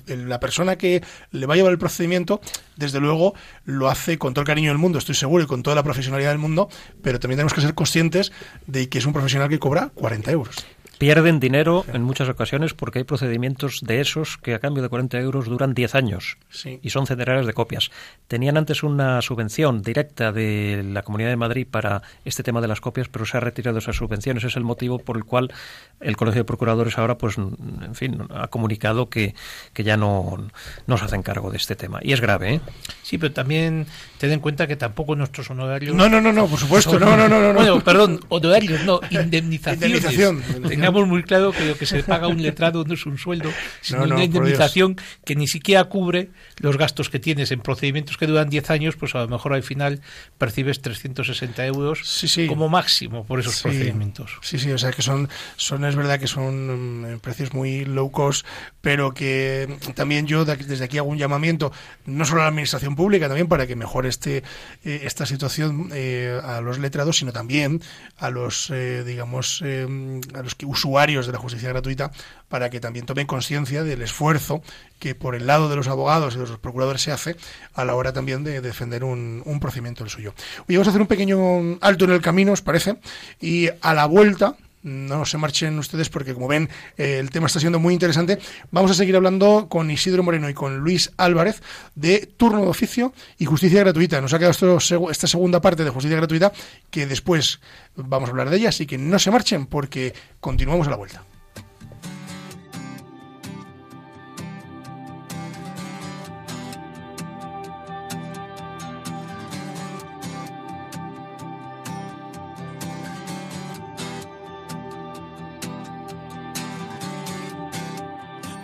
la 0.07 0.40
persona 0.40 0.77
que 0.77 1.03
le 1.31 1.47
va 1.47 1.55
a 1.55 1.57
llevar 1.57 1.73
el 1.73 1.79
procedimiento, 1.79 2.40
desde 2.77 3.01
luego, 3.01 3.35
lo 3.64 3.88
hace 3.88 4.19
con 4.19 4.35
todo 4.35 4.42
el 4.42 4.46
cariño 4.47 4.71
del 4.71 4.79
mundo, 4.79 4.99
estoy 4.99 5.15
seguro, 5.15 5.45
y 5.45 5.47
con 5.47 5.63
toda 5.63 5.77
la 5.77 5.83
profesionalidad 5.83 6.31
del 6.31 6.39
mundo, 6.39 6.69
pero 7.03 7.21
también 7.21 7.37
tenemos 7.37 7.53
que 7.53 7.61
ser 7.61 7.75
conscientes 7.75 8.33
de 8.67 8.89
que 8.89 8.99
es 8.99 9.07
un 9.07 9.13
profesional 9.13 9.49
que 9.49 9.59
cobra 9.59 9.91
40 9.95 10.31
euros. 10.31 10.57
Pierden 10.99 11.41
dinero 11.41 11.85
en 11.93 12.03
muchas 12.03 12.29
ocasiones 12.31 12.73
porque 12.73 13.01
hay 13.01 13.05
procedimientos 13.05 13.81
de 13.83 14.01
esos 14.01 14.39
que 14.39 14.55
a 14.55 14.61
cambio 14.61 14.83
de 14.83 14.89
40 14.89 15.19
euros 15.21 15.45
duran 15.45 15.75
10 15.75 15.95
años 15.95 16.39
y 16.81 16.89
son 16.89 17.07
centenares 17.07 17.47
de 17.47 17.53
copias. 17.53 17.91
Tenían 18.29 18.57
antes 18.57 18.83
una 18.83 19.21
subvención 19.21 19.83
directa 19.83 20.33
de 20.33 20.83
la 20.91 21.03
Comunidad 21.03 21.29
de 21.29 21.37
Madrid 21.37 21.67
para 21.71 22.03
este 22.25 22.43
tema 22.43 22.63
de 22.63 22.69
las 22.69 22.81
copias, 22.81 23.09
pero 23.09 23.27
se 23.27 23.37
ha 23.37 23.41
retirado 23.41 23.79
esa 23.79 23.93
subvención. 23.93 24.39
Ese 24.39 24.47
es 24.47 24.57
el 24.57 24.65
motivo 24.65 24.99
por 24.99 25.19
el 25.19 25.25
cual 25.25 25.53
el 26.01 26.17
Colegio 26.17 26.41
de 26.41 26.45
Procuradores 26.45 26.97
ahora, 26.97 27.19
pues, 27.19 27.37
en 27.37 27.95
fin, 27.95 28.23
ha 28.35 28.49
comunicado 28.49 29.11
que, 29.11 29.35
que 29.75 29.85
ya 29.85 29.99
no, 29.99 30.49
no 30.87 30.97
se 30.97 31.05
hacen 31.05 31.23
cargo 31.23 31.51
de 31.51 31.59
este 31.59 31.77
tema. 31.77 32.01
Y 32.03 32.13
es 32.13 32.23
grave, 32.23 32.55
¿eh? 32.55 32.61
Sí, 33.03 33.19
pero 33.19 33.35
también 33.35 33.87
ten 34.19 34.33
en 34.33 34.41
cuenta 34.41 34.67
que 34.67 34.77
tampoco 34.77 35.15
nuestros 35.15 35.51
honorarios... 35.51 35.95
No, 35.95 36.09
no, 36.09 36.21
no, 36.23 36.33
no 36.33 36.47
por 36.47 36.59
supuesto. 36.59 36.99
No, 36.99 37.17
no, 37.17 37.29
no, 37.29 37.41
no. 37.41 37.53
Bueno, 37.53 37.81
perdón, 37.81 38.21
honorarios, 38.29 38.83
no, 38.85 39.01
indemnizaciones. 39.11 40.03
Indemnización 40.03 40.86
tengamos 40.87 41.09
muy 41.09 41.22
claro 41.22 41.53
que 41.53 41.64
lo 41.64 41.77
que 41.77 41.87
se 41.87 42.03
paga 42.03 42.29
un 42.29 42.42
letrado 42.42 42.85
no 42.85 42.94
es 42.94 43.07
un 43.07 43.18
sueldo, 43.18 43.51
sino 43.81 44.05
una 44.05 44.25
indemnización 44.25 44.96
que 45.25 45.35
ni 45.35 45.46
siquiera 45.49 45.85
cubre 45.85 46.31
los 46.59 46.77
gastos 46.77 47.11
que 47.11 47.18
tienes 47.18 47.51
en 47.51 47.61
procedimientos 47.61 48.16
que 48.16 48.27
duran 48.27 48.49
10 48.49 48.70
años, 48.70 48.96
pues 48.96 49.14
a 49.14 49.20
lo 49.20 49.29
mejor 49.29 49.53
al 49.55 49.62
final 49.62 50.01
percibes 50.38 50.81
360 50.81 51.66
euros 51.66 52.25
como 52.49 52.68
máximo 52.68 53.25
por 53.25 53.40
esos 53.40 53.62
procedimientos. 53.62 54.38
Sí, 54.42 54.59
sí, 54.59 54.70
o 54.70 54.79
sea 54.79 54.92
que 54.92 55.03
son, 55.03 55.29
son 55.57 55.85
es 55.85 55.96
verdad 55.96 56.18
que 56.18 56.27
son 56.27 57.14
mm, 57.14 57.18
precios 57.20 57.53
muy 57.53 57.85
low 57.85 58.11
cost, 58.11 58.46
pero 58.81 59.12
que 59.12 59.79
también 59.94 60.27
yo 60.27 60.44
desde 60.44 60.85
aquí 60.85 60.99
hago 60.99 61.09
un 61.09 61.18
llamamiento, 61.18 61.72
no 62.07 62.25
solo 62.25 62.42
a 62.42 62.44
la 62.44 62.49
administración 62.49 62.96
pública, 62.96 63.29
también 63.29 63.49
para 63.49 63.66
que 63.66 63.77
mejore 63.77 64.09
este, 64.09 64.38
eh, 64.85 65.01
esta 65.05 65.27
situación 65.27 65.90
eh, 65.92 66.40
a 66.42 66.61
los 66.61 66.79
letrados, 66.79 67.18
sino 67.18 67.33
también 67.33 67.83
a 68.18 68.31
los, 68.31 68.70
eh, 68.70 69.05
digamos, 69.05 69.62
a 69.62 70.42
los 70.42 70.55
que 70.55 70.66
usuarios 70.77 71.27
de 71.27 71.33
la 71.33 71.39
justicia 71.39 71.71
gratuita 71.71 72.11
para 72.49 72.69
que 72.69 72.81
también 72.81 73.07
tomen 73.07 73.27
conciencia 73.27 73.83
del 73.83 74.03
esfuerzo 74.03 74.62
que 74.99 75.15
por 75.15 75.35
el 75.35 75.47
lado 75.47 75.69
de 75.69 75.77
los 75.77 75.89
abogados 75.89 76.35
y 76.35 76.39
de 76.39 76.47
los 76.47 76.59
procuradores 76.59 77.03
se 77.03 77.12
hace 77.12 77.37
a 77.75 77.85
la 77.85 77.95
hora 77.95 78.12
también 78.12 78.45
de 78.45 78.61
defender 78.61 79.03
un, 79.03 79.43
procedimiento 79.61 80.05
del 80.05 80.11
suyo. 80.11 80.35
Hoy 80.69 80.77
vamos 80.77 80.89
a 80.89 80.91
hacer 80.91 81.01
un 81.01 81.07
pequeño 81.07 81.79
alto 81.81 82.05
en 82.05 82.11
el 82.12 82.21
camino, 82.21 82.53
¿os 82.53 82.62
parece? 82.62 82.97
Y 83.41 83.69
a 83.81 83.95
la 83.95 84.07
vuelta 84.07 84.57
no 84.87 85.25
se 85.25 85.37
marchen 85.37 85.79
ustedes 85.79 86.09
porque 86.09 86.33
como 86.33 86.49
ven 86.49 86.70
eh, 86.96 87.18
el 87.18 87.31
tema 87.31 87.49
está 87.49 87.61
siendo 87.61 87.81
muy 87.81 87.92
interesante. 87.92 88.38
Vamos 88.70 88.90
a 88.92 88.94
seguir 88.94 89.16
hablando 89.16 89.68
con 89.68 89.90
Isidro 89.90 90.22
Moreno 90.22 90.49
y 90.49 90.55
con 90.55 90.79
Luis 90.79 91.12
Álvarez 91.16 91.61
de 91.94 92.27
turno 92.37 92.62
de 92.62 92.68
oficio 92.68 93.12
y 93.37 93.44
justicia 93.44 93.81
gratuita. 93.81 94.20
Nos 94.20 94.33
ha 94.33 94.38
quedado 94.38 94.79
esta 95.11 95.27
segunda 95.27 95.61
parte 95.61 95.85
de 95.85 95.90
justicia 95.90 96.16
gratuita 96.16 96.53
que 96.90 97.07
después 97.07 97.61
vamos 97.96 98.29
a 98.29 98.31
hablar 98.31 98.49
de 98.49 98.59
ella, 98.59 98.68
así 98.68 98.87
que 98.87 98.96
no 98.96 99.18
se 99.18 99.31
marchen 99.31 99.66
porque 99.66 100.14
continuamos 100.40 100.87
a 100.87 100.90
la 100.90 100.96
vuelta. 100.96 101.25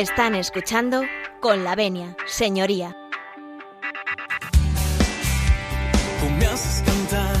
Están 0.00 0.34
escuchando 0.34 1.02
con 1.40 1.62
la 1.62 1.74
venia, 1.74 2.16
señoría. 2.24 2.96
Tú 6.20 6.30
me 6.38 6.46
haces 6.46 6.82
cantar, 6.86 7.36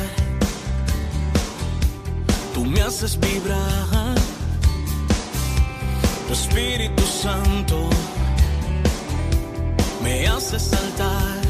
tú 2.52 2.62
me 2.66 2.82
haces 2.82 3.18
vibrar, 3.18 4.14
tu 6.26 6.34
Espíritu 6.34 7.02
Santo 7.02 7.88
me 10.02 10.26
hace 10.28 10.60
saltar, 10.60 11.40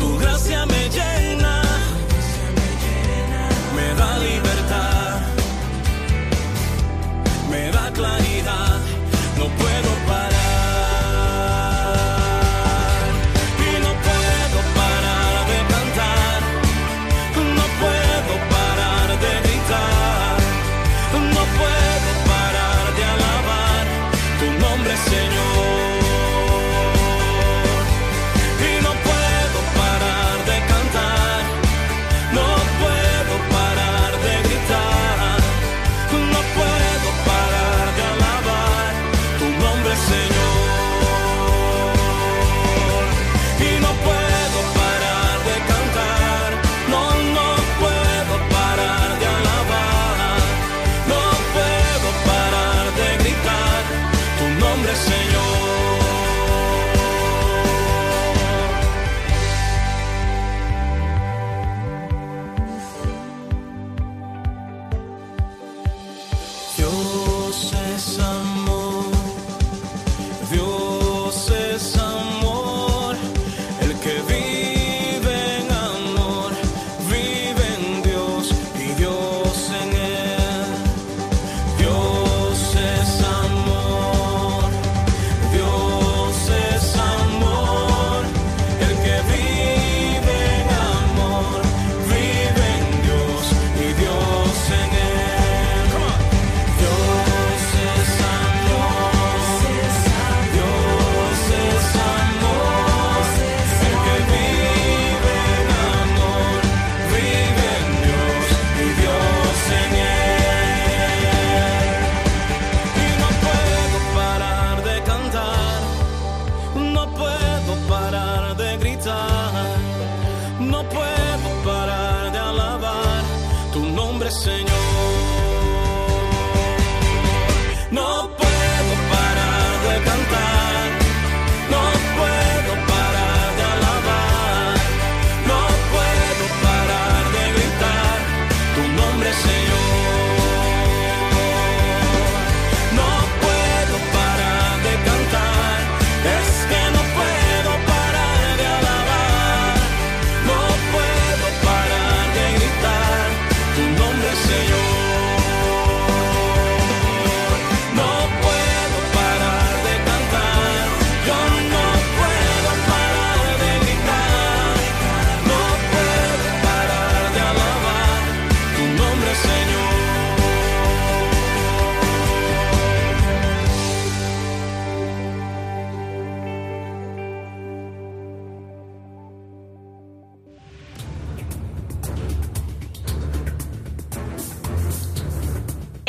tu 0.00 0.18
gracia 0.18 0.66
me 0.66 0.88
llena, 0.88 1.62
me 3.76 3.94
da 3.94 4.18
libertad, 4.18 5.20
me 7.48 7.70
da 7.70 7.92
claridad, 7.92 8.71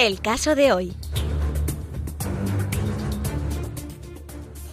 El 0.03 0.19
caso 0.19 0.53
de 0.53 0.73
hoy. 0.73 0.91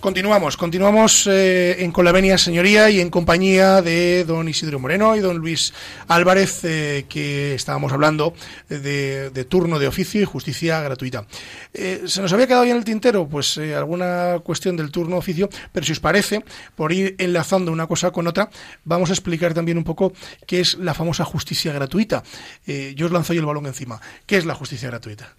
Continuamos, 0.01 0.57
continuamos 0.57 1.27
eh, 1.27 1.85
en 1.85 1.93
Colavenia 1.93 2.39
Señoría 2.39 2.89
y 2.89 3.01
en 3.01 3.11
compañía 3.11 3.83
de 3.83 4.25
don 4.25 4.49
Isidro 4.49 4.79
Moreno 4.79 5.15
y 5.15 5.21
don 5.21 5.37
Luis 5.37 5.75
Álvarez, 6.09 6.65
eh, 6.65 7.05
que 7.07 7.55
estábamos 7.55 7.93
hablando 7.93 8.33
de, 8.71 9.47
turno 9.47 9.79
de 9.79 9.89
oficio 9.89 10.23
y 10.23 10.25
justicia 10.25 10.81
gratuita. 10.81 11.27
Eh, 11.75 12.05
¿Se 12.07 12.23
nos 12.23 12.33
había 12.33 12.47
quedado 12.47 12.65
ya 12.65 12.71
en 12.71 12.79
el 12.79 12.85
tintero? 12.85 13.29
Pues 13.29 13.59
alguna 13.59 14.39
cuestión 14.43 14.75
del 14.75 14.91
turno 14.91 15.19
oficio, 15.19 15.51
pero 15.71 15.85
si 15.85 15.93
os 15.93 16.01
parece, 16.01 16.43
por 16.75 16.93
ir 16.93 17.15
enlazando 17.19 17.71
una 17.71 17.87
cosa 17.87 18.11
con 18.11 18.27
otra, 18.27 18.49
vamos 18.85 19.11
a 19.11 19.13
explicar 19.13 19.53
también 19.53 19.77
un 19.77 19.85
poco 19.85 20.15
qué 20.47 20.61
es 20.61 20.79
la 20.79 20.95
famosa 20.95 21.27
justicia 21.27 21.75
gratuita. 21.75 22.23
Yo 22.67 23.05
os 23.05 23.13
lanzo 23.13 23.35
yo 23.35 23.41
el 23.41 23.47
balón 23.47 23.67
encima. 23.67 24.01
¿Qué 24.25 24.39
es 24.39 24.47
la 24.47 24.55
justicia 24.55 24.89
gratuita? 24.89 25.35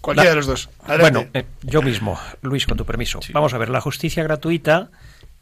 Cualquiera 0.00 0.30
La- 0.30 0.30
de 0.30 0.36
los 0.36 0.46
dos. 0.46 0.70
Bueno, 1.00 1.26
eh, 1.34 1.44
yo 1.62 1.82
mismo, 1.82 2.18
Luis, 2.42 2.66
con 2.66 2.76
tu 2.76 2.84
permiso. 2.84 3.20
Vamos 3.32 3.52
a 3.54 3.58
ver, 3.58 3.68
la 3.68 3.80
justicia 3.80 4.22
gratuita 4.22 4.90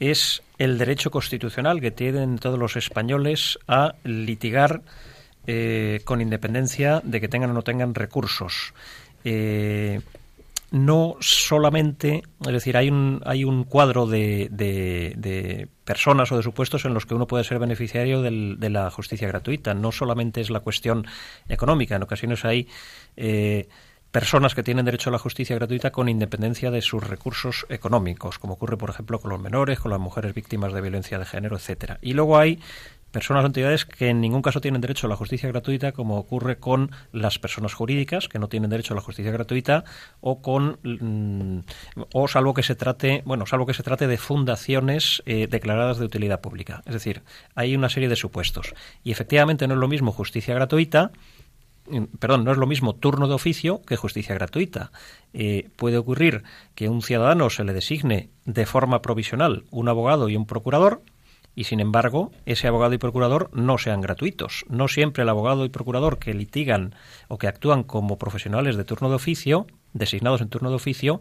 es 0.00 0.42
el 0.58 0.78
derecho 0.78 1.10
constitucional 1.10 1.80
que 1.80 1.90
tienen 1.90 2.38
todos 2.38 2.58
los 2.58 2.76
españoles 2.76 3.58
a 3.68 3.94
litigar 4.04 4.82
eh, 5.46 6.00
con 6.04 6.20
independencia 6.20 7.00
de 7.04 7.20
que 7.20 7.28
tengan 7.28 7.50
o 7.50 7.54
no 7.54 7.62
tengan 7.62 7.94
recursos. 7.94 8.74
Eh, 9.24 10.00
no 10.72 11.16
solamente, 11.20 12.22
es 12.40 12.52
decir, 12.52 12.76
hay 12.76 12.90
un, 12.90 13.22
hay 13.24 13.44
un 13.44 13.62
cuadro 13.64 14.06
de, 14.06 14.48
de, 14.50 15.14
de 15.16 15.68
personas 15.84 16.32
o 16.32 16.36
de 16.36 16.42
supuestos 16.42 16.84
en 16.84 16.92
los 16.92 17.06
que 17.06 17.14
uno 17.14 17.26
puede 17.28 17.44
ser 17.44 17.58
beneficiario 17.60 18.20
del, 18.20 18.56
de 18.58 18.70
la 18.70 18.90
justicia 18.90 19.28
gratuita. 19.28 19.74
No 19.74 19.92
solamente 19.92 20.40
es 20.40 20.50
la 20.50 20.60
cuestión 20.60 21.06
económica, 21.48 21.94
en 21.94 22.02
ocasiones 22.02 22.44
hay 22.44 22.66
eh, 23.16 23.68
personas 24.10 24.54
que 24.54 24.62
tienen 24.62 24.84
derecho 24.84 25.10
a 25.10 25.12
la 25.12 25.18
justicia 25.18 25.56
gratuita 25.56 25.90
con 25.90 26.08
independencia 26.08 26.70
de 26.70 26.82
sus 26.82 27.06
recursos 27.06 27.66
económicos, 27.68 28.38
como 28.38 28.54
ocurre, 28.54 28.76
por 28.76 28.90
ejemplo, 28.90 29.20
con 29.20 29.30
los 29.30 29.40
menores, 29.40 29.78
con 29.78 29.90
las 29.90 30.00
mujeres 30.00 30.34
víctimas 30.34 30.72
de 30.72 30.80
violencia 30.80 31.18
de 31.18 31.26
género, 31.26 31.56
etcétera. 31.56 31.98
Y 32.00 32.14
luego 32.14 32.38
hay 32.38 32.60
personas 33.16 33.44
o 33.44 33.46
entidades 33.46 33.86
que 33.86 34.08
en 34.08 34.20
ningún 34.20 34.42
caso 34.42 34.60
tienen 34.60 34.82
derecho 34.82 35.06
a 35.06 35.10
la 35.10 35.16
justicia 35.16 35.48
gratuita, 35.48 35.92
como 35.92 36.18
ocurre 36.18 36.58
con 36.58 36.90
las 37.12 37.38
personas 37.38 37.72
jurídicas 37.72 38.28
que 38.28 38.38
no 38.38 38.48
tienen 38.48 38.68
derecho 38.68 38.92
a 38.92 38.96
la 38.96 39.00
justicia 39.00 39.32
gratuita, 39.32 39.84
o 40.20 40.42
con 40.42 40.78
mm, 40.82 41.60
o 42.12 42.28
salvo 42.28 42.52
que 42.52 42.62
se 42.62 42.74
trate, 42.74 43.22
bueno, 43.24 43.46
salvo 43.46 43.64
que 43.64 43.74
se 43.74 43.82
trate 43.82 44.06
de 44.06 44.18
fundaciones 44.18 45.22
eh, 45.24 45.46
declaradas 45.46 45.98
de 45.98 46.04
utilidad 46.04 46.42
pública. 46.42 46.82
Es 46.84 46.92
decir, 46.92 47.22
hay 47.54 47.74
una 47.74 47.88
serie 47.88 48.08
de 48.08 48.16
supuestos. 48.16 48.74
Y 49.02 49.12
efectivamente 49.12 49.66
no 49.66 49.74
es 49.74 49.80
lo 49.80 49.88
mismo 49.88 50.12
justicia 50.12 50.54
gratuita 50.54 51.10
perdón, 52.18 52.44
no 52.44 52.52
es 52.52 52.58
lo 52.58 52.66
mismo 52.66 52.94
turno 52.94 53.28
de 53.28 53.34
oficio 53.34 53.82
que 53.86 53.96
justicia 53.96 54.34
gratuita. 54.34 54.90
Eh, 55.32 55.68
puede 55.76 55.98
ocurrir 55.98 56.44
que 56.74 56.86
a 56.86 56.90
un 56.90 57.02
ciudadano 57.02 57.50
se 57.50 57.64
le 57.64 57.72
designe 57.72 58.30
de 58.44 58.66
forma 58.66 59.02
provisional 59.02 59.64
un 59.70 59.88
abogado 59.88 60.28
y 60.28 60.36
un 60.36 60.46
procurador 60.46 61.02
y 61.54 61.64
sin 61.64 61.80
embargo 61.80 62.32
ese 62.44 62.68
abogado 62.68 62.94
y 62.94 62.98
procurador 62.98 63.50
no 63.52 63.78
sean 63.78 64.00
gratuitos. 64.00 64.64
No 64.68 64.88
siempre 64.88 65.22
el 65.22 65.28
abogado 65.28 65.64
y 65.64 65.70
procurador 65.70 66.18
que 66.18 66.34
litigan 66.34 66.94
o 67.28 67.38
que 67.38 67.48
actúan 67.48 67.82
como 67.82 68.18
profesionales 68.18 68.76
de 68.76 68.84
turno 68.84 69.08
de 69.08 69.16
oficio, 69.16 69.66
designados 69.92 70.40
en 70.42 70.50
turno 70.50 70.70
de 70.70 70.76
oficio, 70.76 71.20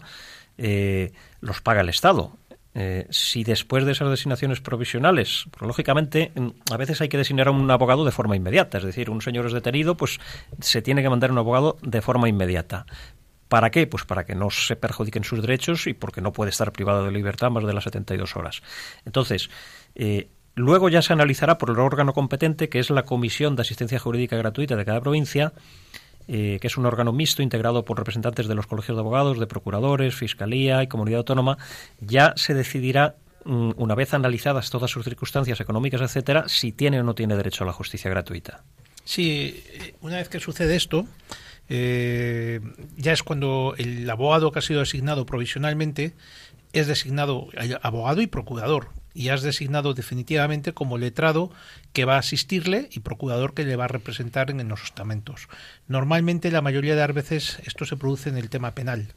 eh, 0.57 1.11
los 1.41 1.61
paga 1.61 1.81
el 1.81 1.89
Estado. 1.89 2.37
Eh, 2.77 3.07
si 3.09 3.45
después 3.45 3.85
de 3.85 3.93
esas 3.93 4.09
designaciones 4.09 4.59
provisionales, 4.59 5.45
lógicamente, 5.61 6.33
a 6.69 6.75
veces 6.75 6.99
hay 6.99 7.07
que 7.07 7.17
designar 7.17 7.47
a 7.47 7.51
un 7.51 7.71
abogado 7.71 8.03
de 8.03 8.11
forma 8.11 8.35
inmediata, 8.35 8.79
es 8.79 8.83
decir, 8.83 9.09
un 9.09 9.21
señor 9.21 9.45
es 9.45 9.53
detenido, 9.53 9.95
pues 9.95 10.19
se 10.59 10.81
tiene 10.81 11.01
que 11.01 11.09
mandar 11.09 11.31
un 11.31 11.37
abogado 11.37 11.77
de 11.81 12.01
forma 12.01 12.27
inmediata. 12.27 12.85
¿Para 13.47 13.69
qué? 13.69 13.87
Pues 13.87 14.03
para 14.03 14.25
que 14.25 14.35
no 14.35 14.49
se 14.49 14.75
perjudiquen 14.75 15.23
sus 15.23 15.41
derechos 15.41 15.87
y 15.87 15.93
porque 15.93 16.19
no 16.19 16.33
puede 16.33 16.49
estar 16.49 16.73
privado 16.73 17.05
de 17.05 17.11
libertad 17.11 17.49
más 17.49 17.63
de 17.63 17.73
las 17.73 17.85
72 17.85 18.35
horas. 18.35 18.61
Entonces, 19.05 19.49
eh, 19.93 20.27
luego 20.55 20.89
ya 20.89 21.01
se 21.01 21.13
analizará 21.13 21.57
por 21.57 21.69
el 21.69 21.79
órgano 21.79 22.11
competente, 22.11 22.67
que 22.67 22.79
es 22.79 22.89
la 22.89 23.03
Comisión 23.03 23.55
de 23.55 23.61
Asistencia 23.61 23.99
Jurídica 23.99 24.35
Gratuita 24.35 24.75
de 24.75 24.83
cada 24.83 24.99
provincia, 24.99 25.53
eh, 26.27 26.57
que 26.59 26.67
es 26.67 26.77
un 26.77 26.85
órgano 26.85 27.11
mixto 27.11 27.41
integrado 27.41 27.85
por 27.85 27.97
representantes 27.97 28.47
de 28.47 28.55
los 28.55 28.67
colegios 28.67 28.95
de 28.95 29.01
abogados, 29.01 29.39
de 29.39 29.47
procuradores, 29.47 30.15
fiscalía 30.15 30.81
y 30.83 30.87
comunidad 30.87 31.19
autónoma, 31.19 31.57
ya 31.99 32.33
se 32.35 32.53
decidirá 32.53 33.15
mm, 33.43 33.71
una 33.77 33.95
vez 33.95 34.13
analizadas 34.13 34.69
todas 34.69 34.91
sus 34.91 35.03
circunstancias 35.03 35.59
económicas, 35.59 36.01
etcétera, 36.01 36.45
si 36.47 36.71
tiene 36.71 36.99
o 36.99 37.03
no 37.03 37.15
tiene 37.15 37.35
derecho 37.35 37.63
a 37.63 37.67
la 37.67 37.73
justicia 37.73 38.09
gratuita. 38.09 38.63
Sí, 39.03 39.63
una 40.01 40.17
vez 40.17 40.29
que 40.29 40.39
sucede 40.39 40.75
esto, 40.75 41.05
eh, 41.69 42.59
ya 42.97 43.13
es 43.13 43.23
cuando 43.23 43.75
el 43.77 44.09
abogado 44.09 44.51
que 44.51 44.59
ha 44.59 44.61
sido 44.63 44.79
designado 44.79 45.25
provisionalmente 45.25 46.13
es 46.73 46.87
designado 46.87 47.47
abogado 47.81 48.21
y 48.21 48.27
procurador 48.27 48.89
y 49.15 49.29
has 49.29 49.41
designado 49.41 49.95
definitivamente 49.95 50.73
como 50.73 50.99
letrado 50.99 51.49
que 51.93 52.05
va 52.05 52.17
a 52.17 52.19
asistirle 52.19 52.89
y 52.91 52.99
procurador 52.99 53.55
que 53.55 53.63
le 53.63 53.77
va 53.77 53.85
a 53.85 53.87
representar 53.87 54.51
en 54.51 54.67
los 54.67 54.83
estamentos. 54.83 55.47
Normalmente, 55.87 56.51
la 56.51 56.61
mayoría 56.61 56.93
de 56.93 57.01
las 57.01 57.15
veces, 57.15 57.59
esto 57.65 57.85
se 57.85 57.97
produce 57.97 58.29
en 58.29 58.37
el 58.37 58.49
tema 58.49 58.75
penal. 58.75 59.13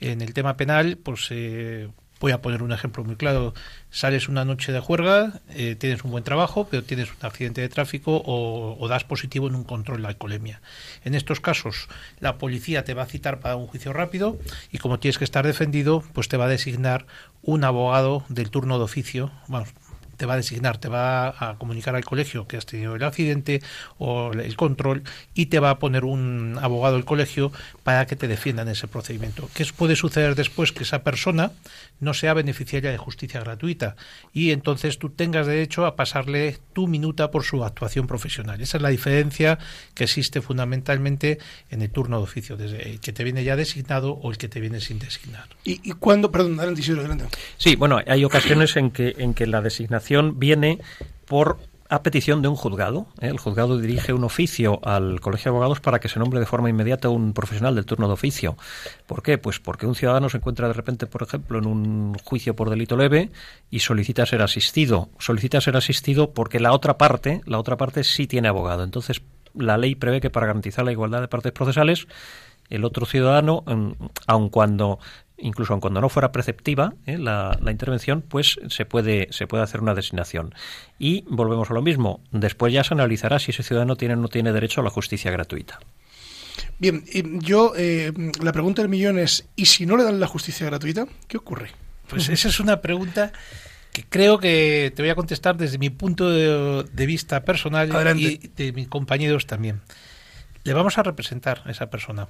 En 0.00 0.22
el 0.22 0.32
tema 0.32 0.56
penal, 0.56 0.96
pues 0.96 1.28
eh, 1.30 1.88
Voy 2.24 2.32
a 2.32 2.40
poner 2.40 2.62
un 2.62 2.72
ejemplo 2.72 3.04
muy 3.04 3.16
claro. 3.16 3.52
Sales 3.90 4.28
una 4.28 4.46
noche 4.46 4.72
de 4.72 4.80
juerga, 4.80 5.40
eh, 5.50 5.76
tienes 5.78 6.04
un 6.04 6.10
buen 6.10 6.24
trabajo, 6.24 6.66
pero 6.70 6.82
tienes 6.82 7.10
un 7.10 7.26
accidente 7.26 7.60
de 7.60 7.68
tráfico 7.68 8.22
o, 8.24 8.88
das 8.88 9.04
positivo 9.04 9.48
en 9.48 9.54
un 9.54 9.64
control 9.64 10.00
de 10.00 10.08
alcoholemia. 10.08 10.62
En 11.04 11.14
estos 11.14 11.40
casos, 11.40 11.88
la 12.20 12.38
policía 12.38 12.82
te 12.84 12.94
va 12.94 13.02
a 13.02 13.06
citar 13.06 13.40
para 13.40 13.56
un 13.56 13.66
juicio 13.66 13.92
rápido 13.92 14.38
y 14.72 14.78
como 14.78 14.98
tienes 15.00 15.18
que 15.18 15.24
estar 15.24 15.44
defendido, 15.46 16.02
pues 16.14 16.28
te 16.28 16.36
va 16.36 16.46
a 16.46 16.48
designar 16.48 17.04
un 17.46 17.64
abogado 17.64 18.24
del 18.28 18.50
turno 18.50 18.78
de 18.78 18.84
oficio, 18.84 19.30
vamos, 19.48 19.68
te 20.16 20.26
va 20.26 20.34
a 20.34 20.36
designar, 20.36 20.78
te 20.78 20.88
va 20.88 21.28
a 21.28 21.56
comunicar 21.58 21.94
al 21.96 22.04
colegio 22.04 22.46
que 22.46 22.56
has 22.56 22.66
tenido 22.66 22.94
el 22.96 23.02
accidente 23.02 23.62
o 23.98 24.32
el 24.32 24.56
control 24.56 25.02
y 25.34 25.46
te 25.46 25.60
va 25.60 25.70
a 25.70 25.78
poner 25.78 26.04
un 26.04 26.58
abogado 26.60 26.96
del 26.96 27.04
colegio 27.04 27.52
para 27.82 28.06
que 28.06 28.16
te 28.16 28.28
defiendan 28.28 28.68
ese 28.68 28.88
procedimiento. 28.88 29.48
¿Qué 29.54 29.66
puede 29.76 29.96
suceder 29.96 30.34
después? 30.34 30.72
Que 30.72 30.84
esa 30.84 31.02
persona 31.02 31.52
no 32.00 32.14
sea 32.14 32.34
beneficiaria 32.34 32.90
de 32.90 32.98
justicia 32.98 33.40
gratuita 33.40 33.96
y 34.32 34.50
entonces 34.50 34.98
tú 34.98 35.10
tengas 35.10 35.46
derecho 35.46 35.86
a 35.86 35.96
pasarle 35.96 36.58
tu 36.72 36.86
minuta 36.86 37.30
por 37.30 37.44
su 37.44 37.64
actuación 37.64 38.06
profesional. 38.06 38.60
Esa 38.60 38.76
es 38.78 38.82
la 38.82 38.88
diferencia 38.88 39.58
que 39.94 40.04
existe 40.04 40.40
fundamentalmente 40.40 41.38
en 41.70 41.82
el 41.82 41.90
turno 41.90 42.18
de 42.18 42.24
oficio, 42.24 42.56
desde 42.56 42.90
el 42.90 43.00
que 43.00 43.12
te 43.12 43.24
viene 43.24 43.44
ya 43.44 43.56
designado 43.56 44.12
o 44.12 44.30
el 44.30 44.38
que 44.38 44.48
te 44.48 44.60
viene 44.60 44.80
sin 44.80 44.98
designar. 44.98 45.48
¿Y, 45.64 45.80
y 45.88 45.92
cuándo? 45.92 46.30
Perdón, 46.30 46.58
adelante, 46.58 46.82
adelante. 46.92 47.24
Sí, 47.56 47.76
bueno, 47.76 48.00
hay 48.06 48.24
ocasiones 48.24 48.76
en 48.76 48.90
que, 48.90 49.14
en 49.18 49.34
que 49.34 49.46
la 49.46 49.60
designación 49.60 50.03
viene 50.34 50.80
por 51.26 51.58
a 51.88 52.02
petición 52.02 52.42
de 52.42 52.48
un 52.48 52.56
juzgado. 52.56 53.06
¿eh? 53.20 53.28
El 53.28 53.38
juzgado 53.38 53.78
dirige 53.78 54.12
un 54.12 54.24
oficio 54.24 54.80
al 54.84 55.20
Colegio 55.20 55.50
de 55.50 55.56
Abogados 55.56 55.80
para 55.80 56.00
que 56.00 56.08
se 56.08 56.18
nombre 56.18 56.40
de 56.40 56.46
forma 56.46 56.70
inmediata 56.70 57.08
un 57.08 57.32
profesional 57.32 57.74
del 57.74 57.86
turno 57.86 58.06
de 58.06 58.14
oficio. 58.14 58.56
¿Por 59.06 59.22
qué? 59.22 59.38
Pues 59.38 59.60
porque 59.60 59.86
un 59.86 59.94
ciudadano 59.94 60.28
se 60.28 60.38
encuentra 60.38 60.66
de 60.66 60.74
repente, 60.74 61.06
por 61.06 61.22
ejemplo, 61.22 61.58
en 61.58 61.66
un 61.66 62.14
juicio 62.24 62.56
por 62.56 62.70
delito 62.70 62.96
leve 62.96 63.30
y 63.70 63.80
solicita 63.80 64.26
ser 64.26 64.42
asistido. 64.42 65.10
Solicita 65.18 65.60
ser 65.60 65.76
asistido 65.76 66.32
porque 66.32 66.60
la 66.60 66.72
otra 66.72 66.98
parte, 66.98 67.42
la 67.46 67.58
otra 67.58 67.76
parte 67.76 68.02
sí 68.02 68.26
tiene 68.26 68.48
abogado. 68.48 68.82
Entonces, 68.82 69.22
la 69.54 69.78
ley 69.78 69.94
prevé 69.94 70.20
que 70.20 70.30
para 70.30 70.46
garantizar 70.46 70.84
la 70.84 70.92
igualdad 70.92 71.20
de 71.20 71.28
partes 71.28 71.52
procesales, 71.52 72.08
el 72.70 72.84
otro 72.84 73.06
ciudadano, 73.06 73.62
aun 74.26 74.48
cuando 74.48 74.98
incluso 75.44 75.74
aun 75.74 75.80
cuando 75.80 76.00
no 76.00 76.08
fuera 76.08 76.32
preceptiva 76.32 76.94
¿eh? 77.06 77.18
la, 77.18 77.58
la, 77.60 77.70
intervención, 77.70 78.22
pues 78.22 78.58
se 78.68 78.86
puede, 78.86 79.28
se 79.30 79.46
puede 79.46 79.62
hacer 79.62 79.80
una 79.80 79.94
designación. 79.94 80.54
Y 80.98 81.24
volvemos 81.28 81.70
a 81.70 81.74
lo 81.74 81.82
mismo, 81.82 82.20
después 82.32 82.72
ya 82.72 82.82
se 82.82 82.94
analizará 82.94 83.38
si 83.38 83.50
ese 83.50 83.62
ciudadano 83.62 83.96
tiene 83.96 84.14
o 84.14 84.16
no 84.16 84.28
tiene 84.28 84.52
derecho 84.52 84.80
a 84.80 84.84
la 84.84 84.90
justicia 84.90 85.30
gratuita. 85.30 85.78
Bien, 86.78 87.04
yo, 87.40 87.72
eh, 87.76 88.12
la 88.42 88.52
pregunta 88.52 88.82
del 88.82 88.88
millón 88.88 89.18
es, 89.18 89.46
¿y 89.54 89.66
si 89.66 89.86
no 89.86 89.96
le 89.96 90.04
dan 90.04 90.18
la 90.18 90.26
justicia 90.26 90.66
gratuita? 90.66 91.06
¿Qué 91.28 91.36
ocurre? 91.36 91.70
Pues 92.08 92.28
esa 92.28 92.48
es 92.48 92.60
una 92.60 92.80
pregunta 92.80 93.32
que 93.92 94.04
creo 94.04 94.38
que 94.38 94.92
te 94.94 95.02
voy 95.02 95.10
a 95.10 95.14
contestar 95.14 95.56
desde 95.56 95.78
mi 95.78 95.90
punto 95.90 96.30
de, 96.30 96.84
de 96.90 97.06
vista 97.06 97.44
personal 97.44 97.90
Adelante. 97.92 98.40
y 98.42 98.48
de 98.48 98.72
mis 98.72 98.88
compañeros 98.88 99.46
también. 99.46 99.82
Le 100.64 100.72
vamos 100.72 100.96
a 100.98 101.02
representar 101.02 101.62
a 101.64 101.70
esa 101.70 101.90
persona. 101.90 102.28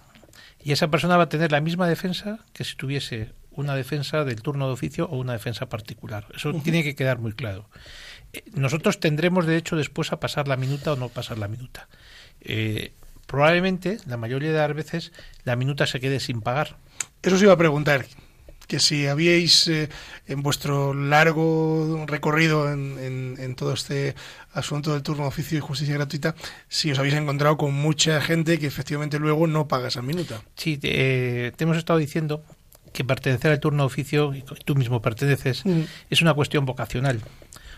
Y 0.65 0.73
esa 0.73 0.89
persona 0.89 1.19
va 1.19 1.25
a 1.25 1.29
tener 1.29 1.53
la 1.53 1.61
misma 1.61 1.87
defensa 1.87 2.41
que 2.55 2.65
si 2.65 2.75
tuviese 2.75 3.33
una 3.51 3.77
defensa 3.77 4.25
del 4.25 4.41
turno 4.41 4.67
de 4.67 4.73
oficio 4.73 5.07
o 5.07 5.19
una 5.19 5.35
defensa 5.35 5.69
particular. 5.69 6.27
Eso 6.35 6.49
uh 6.49 6.53
-huh. 6.55 6.63
tiene 6.63 6.83
que 6.83 6.95
quedar 6.95 7.19
muy 7.19 7.35
claro. 7.35 7.69
Eh, 8.33 8.43
nosotros 8.55 8.99
tendremos 8.99 9.47
derecho 9.47 9.77
después 9.77 10.11
a 10.13 10.19
pasar 10.21 10.49
la 10.49 10.57
minuta 10.57 10.95
o 10.95 10.97
no 10.97 11.11
pasar 11.11 11.39
la 11.39 11.49
minuta. 11.49 11.87
Eh, 12.41 12.93
probablemente, 13.27 13.99
la 14.07 14.17
mayoría 14.17 14.53
de 14.53 14.59
las 14.59 14.75
veces, 14.75 15.13
la 15.45 15.55
minuta 15.55 15.87
se 15.87 16.01
quede 16.01 16.19
sin 16.19 16.41
pagar. 16.41 16.79
Eso 17.23 17.37
se 17.37 17.45
iba 17.45 17.53
a 17.53 17.59
preguntar 17.59 18.07
que 18.75 18.81
si 18.81 19.07
habíais 19.07 19.69
eh, 19.69 19.89
en 20.27 20.43
vuestro 20.43 20.95
largo 20.95 22.05
recorrido 22.09 22.73
en, 22.73 22.99
en, 22.99 23.37
en, 23.39 23.55
todo 23.55 23.73
este 23.73 24.17
asunto 24.53 24.93
del 24.93 25.05
turno 25.05 25.23
de 25.23 25.29
oficio 25.29 25.57
y 25.57 25.61
justicia 25.61 25.95
gratuita, 25.95 26.35
si 26.69 26.91
os 26.91 26.99
habéis 26.99 27.15
encontrado 27.15 27.57
con 27.57 27.73
mucha 27.73 28.21
gente 28.21 28.59
que 28.59 28.67
efectivamente 28.67 29.21
luego 29.21 29.47
no 29.47 29.69
paga 29.69 29.87
esa 29.87 30.03
minuta. 30.03 30.43
Sí, 30.57 30.77
te, 30.77 31.53
te 31.55 31.63
hemos 31.63 31.77
estado 31.77 32.01
diciendo 32.01 32.43
que 32.93 33.05
pertenecer 33.05 33.53
al 33.53 33.61
turno 33.61 33.85
de 33.85 33.87
oficio, 33.87 34.35
y 34.35 34.43
tú 34.43 34.75
mismo 34.75 35.01
perteneces, 35.01 35.65
mm. 35.65 35.83
es 36.11 36.21
una 36.21 36.35
cuestión 36.35 36.67
vocacional. 36.67 37.21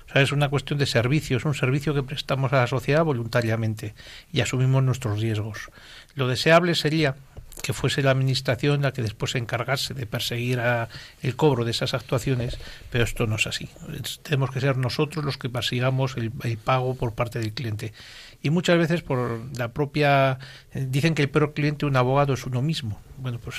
O 0.08 0.12
sea, 0.14 0.22
es 0.22 0.32
una 0.32 0.48
cuestión 0.48 0.78
de 0.78 0.86
servicio, 0.86 1.36
es 1.36 1.44
un 1.44 1.54
servicio 1.54 1.92
que 1.92 2.04
prestamos 2.04 2.54
a 2.54 2.60
la 2.60 2.66
sociedad 2.68 3.04
voluntariamente 3.04 3.94
y 4.32 4.40
asumimos 4.40 4.82
nuestros 4.82 5.20
riesgos. 5.20 5.68
Lo 6.14 6.26
deseable 6.26 6.74
sería 6.74 7.16
que 7.62 7.72
fuese 7.72 8.02
la 8.02 8.10
administración 8.10 8.82
la 8.82 8.92
que 8.92 9.02
después 9.02 9.32
se 9.32 9.38
encargase 9.38 9.94
de 9.94 10.06
perseguir 10.06 10.60
a 10.60 10.88
el 11.22 11.36
cobro 11.36 11.64
de 11.64 11.70
esas 11.70 11.94
actuaciones, 11.94 12.58
pero 12.90 13.04
esto 13.04 13.26
no 13.26 13.36
es 13.36 13.46
así. 13.46 13.68
Tenemos 14.22 14.50
que 14.50 14.60
ser 14.60 14.76
nosotros 14.76 15.24
los 15.24 15.38
que 15.38 15.48
persigamos 15.48 16.16
el, 16.16 16.30
pago 16.58 16.94
por 16.94 17.14
parte 17.14 17.38
del 17.38 17.52
cliente. 17.52 17.92
Y 18.42 18.50
muchas 18.50 18.78
veces 18.78 19.02
por 19.02 19.40
la 19.56 19.72
propia... 19.72 20.38
Dicen 20.72 21.14
que 21.14 21.22
el 21.22 21.30
peor 21.30 21.54
cliente 21.54 21.86
un 21.86 21.96
abogado 21.96 22.34
es 22.34 22.44
uno 22.46 22.62
mismo. 22.62 23.00
Bueno, 23.16 23.38
pues 23.42 23.56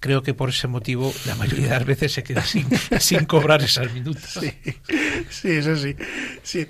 creo 0.00 0.22
que 0.22 0.34
por 0.34 0.50
ese 0.50 0.66
motivo 0.66 1.12
la 1.26 1.34
mayoría 1.36 1.66
de 1.66 1.70
las 1.70 1.86
veces 1.86 2.12
se 2.12 2.22
queda 2.22 2.42
sin, 2.42 2.66
sin 2.98 3.24
cobrar 3.24 3.62
esas 3.62 3.92
minutas. 3.92 4.32
Sí, 4.32 4.52
sí, 5.30 5.50
eso 5.50 5.76
sí. 5.76 5.96
sí. 6.42 6.66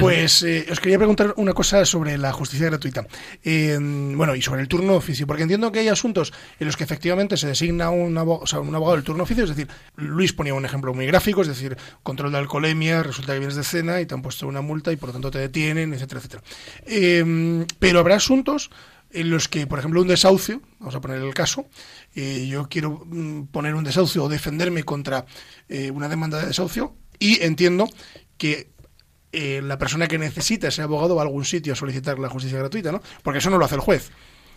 Pues 0.00 0.42
eh, 0.42 0.66
os 0.70 0.80
quería 0.80 0.98
preguntar 0.98 1.34
una 1.36 1.52
cosa 1.52 1.84
sobre 1.84 2.18
la 2.18 2.32
justicia 2.32 2.66
gratuita. 2.66 3.06
Eh, 3.42 3.78
bueno, 3.80 4.34
y 4.34 4.42
sobre 4.42 4.62
el 4.62 4.68
turno 4.68 4.94
oficio, 4.94 5.26
porque 5.26 5.42
entiendo 5.42 5.70
que 5.70 5.80
hay 5.80 5.88
asuntos 5.88 6.32
en 6.58 6.66
los 6.66 6.76
que 6.76 6.84
efectivamente 6.84 7.36
se 7.36 7.46
designa 7.46 7.90
un 7.90 8.16
abogado, 8.16 8.44
o 8.44 8.46
sea, 8.46 8.60
un 8.60 8.74
abogado 8.74 8.96
del 8.96 9.04
turno 9.04 9.22
oficio, 9.22 9.44
es 9.44 9.50
decir, 9.50 9.68
Luis 9.96 10.32
ponía 10.32 10.54
un 10.54 10.64
ejemplo 10.64 10.94
muy 10.94 11.06
gráfico, 11.06 11.42
es 11.42 11.48
decir, 11.48 11.76
control 12.02 12.32
de 12.32 12.38
alcoholemia, 12.38 13.02
resulta 13.02 13.34
que 13.34 13.38
vienes 13.38 13.56
de 13.56 13.64
cena 13.64 14.00
y 14.00 14.06
te 14.06 14.14
han 14.14 14.22
puesto 14.22 14.46
una 14.46 14.62
multa 14.62 14.90
y 14.92 14.96
por 14.96 15.10
lo 15.10 15.12
tanto 15.12 15.30
te 15.30 15.38
detienen, 15.38 15.92
etcétera, 15.92 16.18
etcétera. 16.18 16.42
Eh, 16.86 17.64
pero 17.78 18.00
habrá 18.00 18.16
asuntos 18.16 18.70
en 19.14 19.30
los 19.30 19.48
que, 19.48 19.66
por 19.66 19.78
ejemplo, 19.78 20.02
un 20.02 20.08
desahucio, 20.08 20.60
vamos 20.80 20.94
a 20.94 21.00
poner 21.00 21.22
el 21.22 21.32
caso, 21.34 21.66
eh, 22.14 22.46
yo 22.48 22.68
quiero 22.68 23.04
mm, 23.06 23.46
poner 23.46 23.74
un 23.74 23.84
desahucio 23.84 24.24
o 24.24 24.28
defenderme 24.28 24.82
contra 24.82 25.24
eh, 25.68 25.90
una 25.90 26.08
demanda 26.08 26.38
de 26.38 26.48
desahucio 26.48 26.96
y 27.18 27.42
entiendo 27.42 27.88
que 28.36 28.73
eh, 29.34 29.62
la 29.62 29.78
persona 29.78 30.06
que 30.08 30.18
necesita 30.18 30.68
ese 30.68 30.82
abogado 30.82 31.16
va 31.16 31.22
a 31.22 31.24
algún 31.24 31.44
sitio 31.44 31.72
a 31.72 31.76
solicitar 31.76 32.18
la 32.18 32.28
justicia 32.28 32.58
gratuita, 32.58 32.92
¿no? 32.92 33.02
Porque 33.22 33.38
eso 33.38 33.50
no 33.50 33.58
lo 33.58 33.64
hace 33.64 33.74
el 33.74 33.80
juez. 33.80 34.10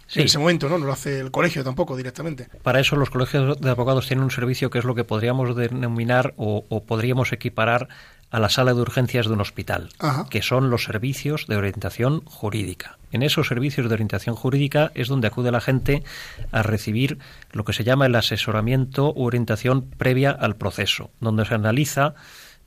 Sí. 0.07 0.21
En 0.21 0.27
ese 0.27 0.39
momento, 0.39 0.69
¿no? 0.69 0.77
No 0.77 0.85
lo 0.85 0.93
hace 0.93 1.19
el 1.19 1.31
colegio 1.31 1.65
tampoco 1.65 1.97
directamente. 1.97 2.47
Para 2.63 2.79
eso 2.79 2.95
los 2.95 3.09
colegios 3.09 3.59
de 3.59 3.69
abogados 3.69 4.07
tienen 4.07 4.23
un 4.23 4.31
servicio 4.31 4.69
que 4.69 4.79
es 4.79 4.85
lo 4.85 4.95
que 4.95 5.03
podríamos 5.03 5.53
denominar 5.53 6.33
o, 6.37 6.63
o 6.69 6.83
podríamos 6.85 7.33
equiparar 7.33 7.89
a 8.29 8.39
la 8.39 8.49
sala 8.49 8.73
de 8.73 8.81
urgencias 8.81 9.27
de 9.27 9.33
un 9.33 9.41
hospital, 9.41 9.89
Ajá. 9.99 10.27
que 10.29 10.41
son 10.41 10.69
los 10.69 10.83
servicios 10.83 11.47
de 11.47 11.55
orientación 11.55 12.21
jurídica. 12.25 12.97
En 13.11 13.23
esos 13.23 13.47
servicios 13.47 13.87
de 13.87 13.93
orientación 13.93 14.35
jurídica 14.35 14.91
es 14.95 15.07
donde 15.07 15.27
acude 15.27 15.51
la 15.51 15.61
gente 15.61 16.03
a 16.51 16.61
recibir 16.61 17.19
lo 17.51 17.63
que 17.63 17.73
se 17.73 17.85
llama 17.85 18.05
el 18.05 18.15
asesoramiento 18.15 19.13
u 19.13 19.23
orientación 19.25 19.89
previa 19.89 20.31
al 20.31 20.57
proceso, 20.57 21.09
donde 21.21 21.45
se 21.45 21.53
analiza 21.53 22.15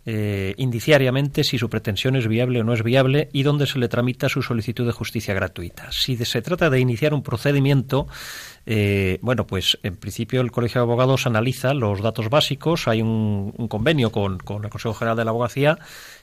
eh, 0.07 0.55
indiciariamente 0.57 1.45
si 1.45 1.59
su 1.59 1.69
pretensión 1.69 2.17
es 2.17 2.27
viable 2.27 2.61
o 2.61 2.65
no 2.65 2.73
es 2.73 2.83
viable 2.83 3.29
y 3.33 3.43
donde 3.43 3.67
se 3.67 3.79
le 3.79 3.89
tramita 3.89 4.29
su 4.29 4.43
solicitud 4.43 4.87
de 4.87 4.93
justicia 4.93 5.35
gratuita. 5.35 5.93
Si 5.93 6.17
se 6.17 6.43
trata 6.43 6.71
de 6.71 6.81
iniciar 6.81 7.13
un 7.13 7.23
procedimiento, 7.23 8.07
eh, 8.67 9.19
bueno, 9.21 9.47
pues 9.47 9.79
en 9.83 9.97
principio 9.97 10.41
el 10.41 10.53
Colegio 10.53 10.81
de 10.81 10.85
Abogados 10.85 11.27
analiza 11.27 11.75
los 11.75 12.01
datos 12.01 12.31
básicos, 12.31 12.89
hay 12.89 13.03
un, 13.03 13.53
un 13.57 13.69
convenio 13.69 14.11
con, 14.11 14.39
con 14.39 14.65
el 14.65 14.71
Consejo 14.71 14.95
General 14.95 15.17
de 15.17 15.25
la 15.25 15.31
Abogacía, 15.31 15.79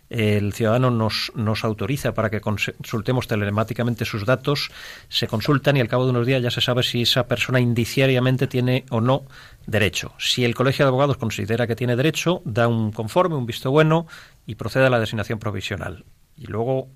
el 0.09 0.53
ciudadano 0.53 0.89
nos, 0.89 1.31
nos 1.35 1.63
autoriza 1.63 2.13
para 2.13 2.29
que 2.29 2.39
consultemos 2.39 3.27
telemáticamente 3.27 4.05
sus 4.05 4.25
datos, 4.25 4.71
se 5.09 5.27
consultan 5.27 5.77
y 5.77 5.81
al 5.81 5.87
cabo 5.87 6.05
de 6.05 6.11
unos 6.11 6.25
días 6.25 6.41
ya 6.41 6.51
se 6.51 6.61
sabe 6.61 6.83
si 6.83 7.01
esa 7.01 7.27
persona 7.27 7.59
indiciariamente 7.59 8.47
tiene 8.47 8.85
o 8.89 9.01
no 9.01 9.25
derecho. 9.65 10.13
Si 10.17 10.45
el 10.45 10.55
Colegio 10.55 10.85
de 10.85 10.89
Abogados 10.89 11.17
considera 11.17 11.67
que 11.67 11.75
tiene 11.75 11.95
derecho, 11.95 12.41
da 12.45 12.67
un 12.67 12.91
conforme, 12.91 13.35
un 13.35 13.45
visto 13.45 13.69
bueno 13.69 14.07
y 14.45 14.55
procede 14.55 14.85
a 14.85 14.89
la 14.89 14.99
designación 14.99 15.39
provisional. 15.39 16.05
Y 16.37 16.45
luego, 16.45 16.89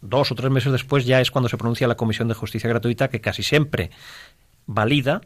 dos 0.00 0.32
o 0.32 0.34
tres 0.34 0.50
meses 0.50 0.72
después, 0.72 1.04
ya 1.04 1.20
es 1.20 1.30
cuando 1.30 1.48
se 1.48 1.56
pronuncia 1.56 1.86
la 1.86 1.96
Comisión 1.96 2.28
de 2.28 2.34
Justicia 2.34 2.68
Gratuita, 2.68 3.08
que 3.08 3.20
casi 3.20 3.42
siempre 3.42 3.90
valida 4.66 5.20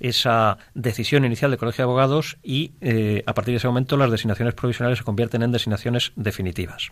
esa 0.00 0.58
decisión 0.74 1.24
inicial 1.24 1.50
del 1.50 1.58
Colegio 1.58 1.82
de 1.82 1.90
Abogados 1.90 2.38
y 2.42 2.72
eh, 2.80 3.22
a 3.26 3.34
partir 3.34 3.52
de 3.52 3.58
ese 3.58 3.68
momento 3.68 3.96
las 3.96 4.10
designaciones 4.10 4.54
provisionales 4.54 4.98
se 4.98 5.04
convierten 5.04 5.42
en 5.42 5.52
designaciones 5.52 6.12
definitivas. 6.16 6.90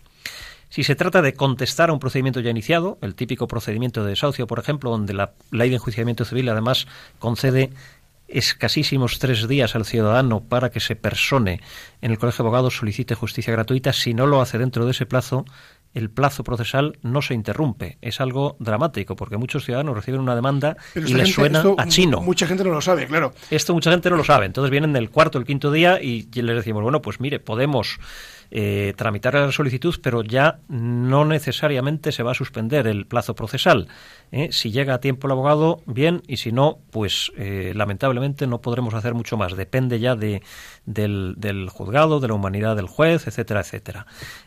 Si 0.69 0.83
se 0.83 0.95
trata 0.95 1.23
de 1.23 1.33
contestar 1.33 1.89
a 1.89 1.93
un 1.93 1.99
procedimiento 1.99 2.39
ya 2.39 2.51
iniciado, 2.51 2.99
el 3.01 3.15
típico 3.15 3.47
procedimiento 3.47 4.03
de 4.03 4.11
desahucio, 4.11 4.45
por 4.45 4.59
ejemplo, 4.59 4.91
donde 4.91 5.15
la 5.15 5.31
ley 5.49 5.69
de 5.69 5.77
enjuiciamiento 5.77 6.25
civil 6.25 6.47
además 6.47 6.87
concede 7.17 7.71
escasísimos 8.27 9.17
tres 9.17 9.47
días 9.47 9.75
al 9.75 9.85
ciudadano 9.85 10.41
para 10.41 10.69
que 10.69 10.79
se 10.79 10.95
persone 10.95 11.61
en 12.01 12.11
el 12.11 12.19
Colegio 12.19 12.43
de 12.43 12.47
Abogados 12.47 12.77
solicite 12.77 13.15
justicia 13.15 13.51
gratuita, 13.51 13.93
si 13.93 14.13
no 14.13 14.27
lo 14.27 14.41
hace 14.41 14.59
dentro 14.59 14.85
de 14.85 14.91
ese 14.91 15.07
plazo, 15.07 15.45
el 15.93 16.09
plazo 16.09 16.43
procesal 16.43 16.97
no 17.01 17.21
se 17.21 17.33
interrumpe. 17.33 17.97
Es 18.01 18.21
algo 18.21 18.55
dramático 18.59 19.15
porque 19.15 19.37
muchos 19.37 19.65
ciudadanos 19.65 19.95
reciben 19.95 20.21
una 20.21 20.35
demanda 20.35 20.77
Pero 20.93 21.07
y 21.07 21.13
les 21.13 21.21
gente- 21.23 21.33
suena 21.33 21.59
esto 21.59 21.75
a 21.77 21.87
chino. 21.87 22.21
Mucha 22.21 22.45
gente 22.47 22.63
no 22.63 22.69
lo 22.71 22.81
sabe, 22.81 23.07
claro. 23.07 23.33
Esto 23.49 23.73
mucha 23.73 23.91
gente 23.91 24.09
no 24.09 24.15
lo 24.17 24.23
sabe. 24.23 24.45
Entonces 24.45 24.69
vienen 24.71 24.93
del 24.93 25.09
cuarto 25.09 25.37
el 25.39 25.45
quinto 25.45 25.71
día 25.71 26.01
y 26.01 26.27
les 26.33 26.55
decimos, 26.55 26.83
bueno, 26.83 27.01
pues 27.01 27.19
mire, 27.19 27.39
podemos 27.39 27.97
eh, 28.51 28.93
tramitar 28.97 29.35
la 29.35 29.51
solicitud, 29.51 29.95
pero 30.01 30.23
ya 30.23 30.59
no 30.67 31.25
necesariamente 31.25 32.11
se 32.11 32.23
va 32.23 32.31
a 32.31 32.35
suspender 32.35 32.87
el 32.87 33.05
plazo 33.05 33.35
procesal. 33.35 33.87
¿eh? 34.31 34.49
Si 34.51 34.71
llega 34.71 34.95
a 34.95 34.99
tiempo 34.99 35.27
el 35.27 35.31
abogado, 35.33 35.81
bien, 35.85 36.23
y 36.27 36.37
si 36.37 36.51
no, 36.51 36.79
pues 36.91 37.31
eh, 37.37 37.73
lamentablemente 37.75 38.47
no 38.47 38.61
podremos 38.61 38.93
hacer 38.93 39.13
mucho 39.13 39.37
más. 39.37 39.55
Depende 39.55 39.99
ya 39.99 40.15
de, 40.15 40.41
del, 40.85 41.35
del 41.37 41.69
juzgado, 41.69 42.19
de 42.19 42.27
la 42.27 42.33
humanidad 42.33 42.75
del 42.75 42.87
juez, 42.87 43.27
etcétera, 43.27 43.61
etcétera. 43.61 44.05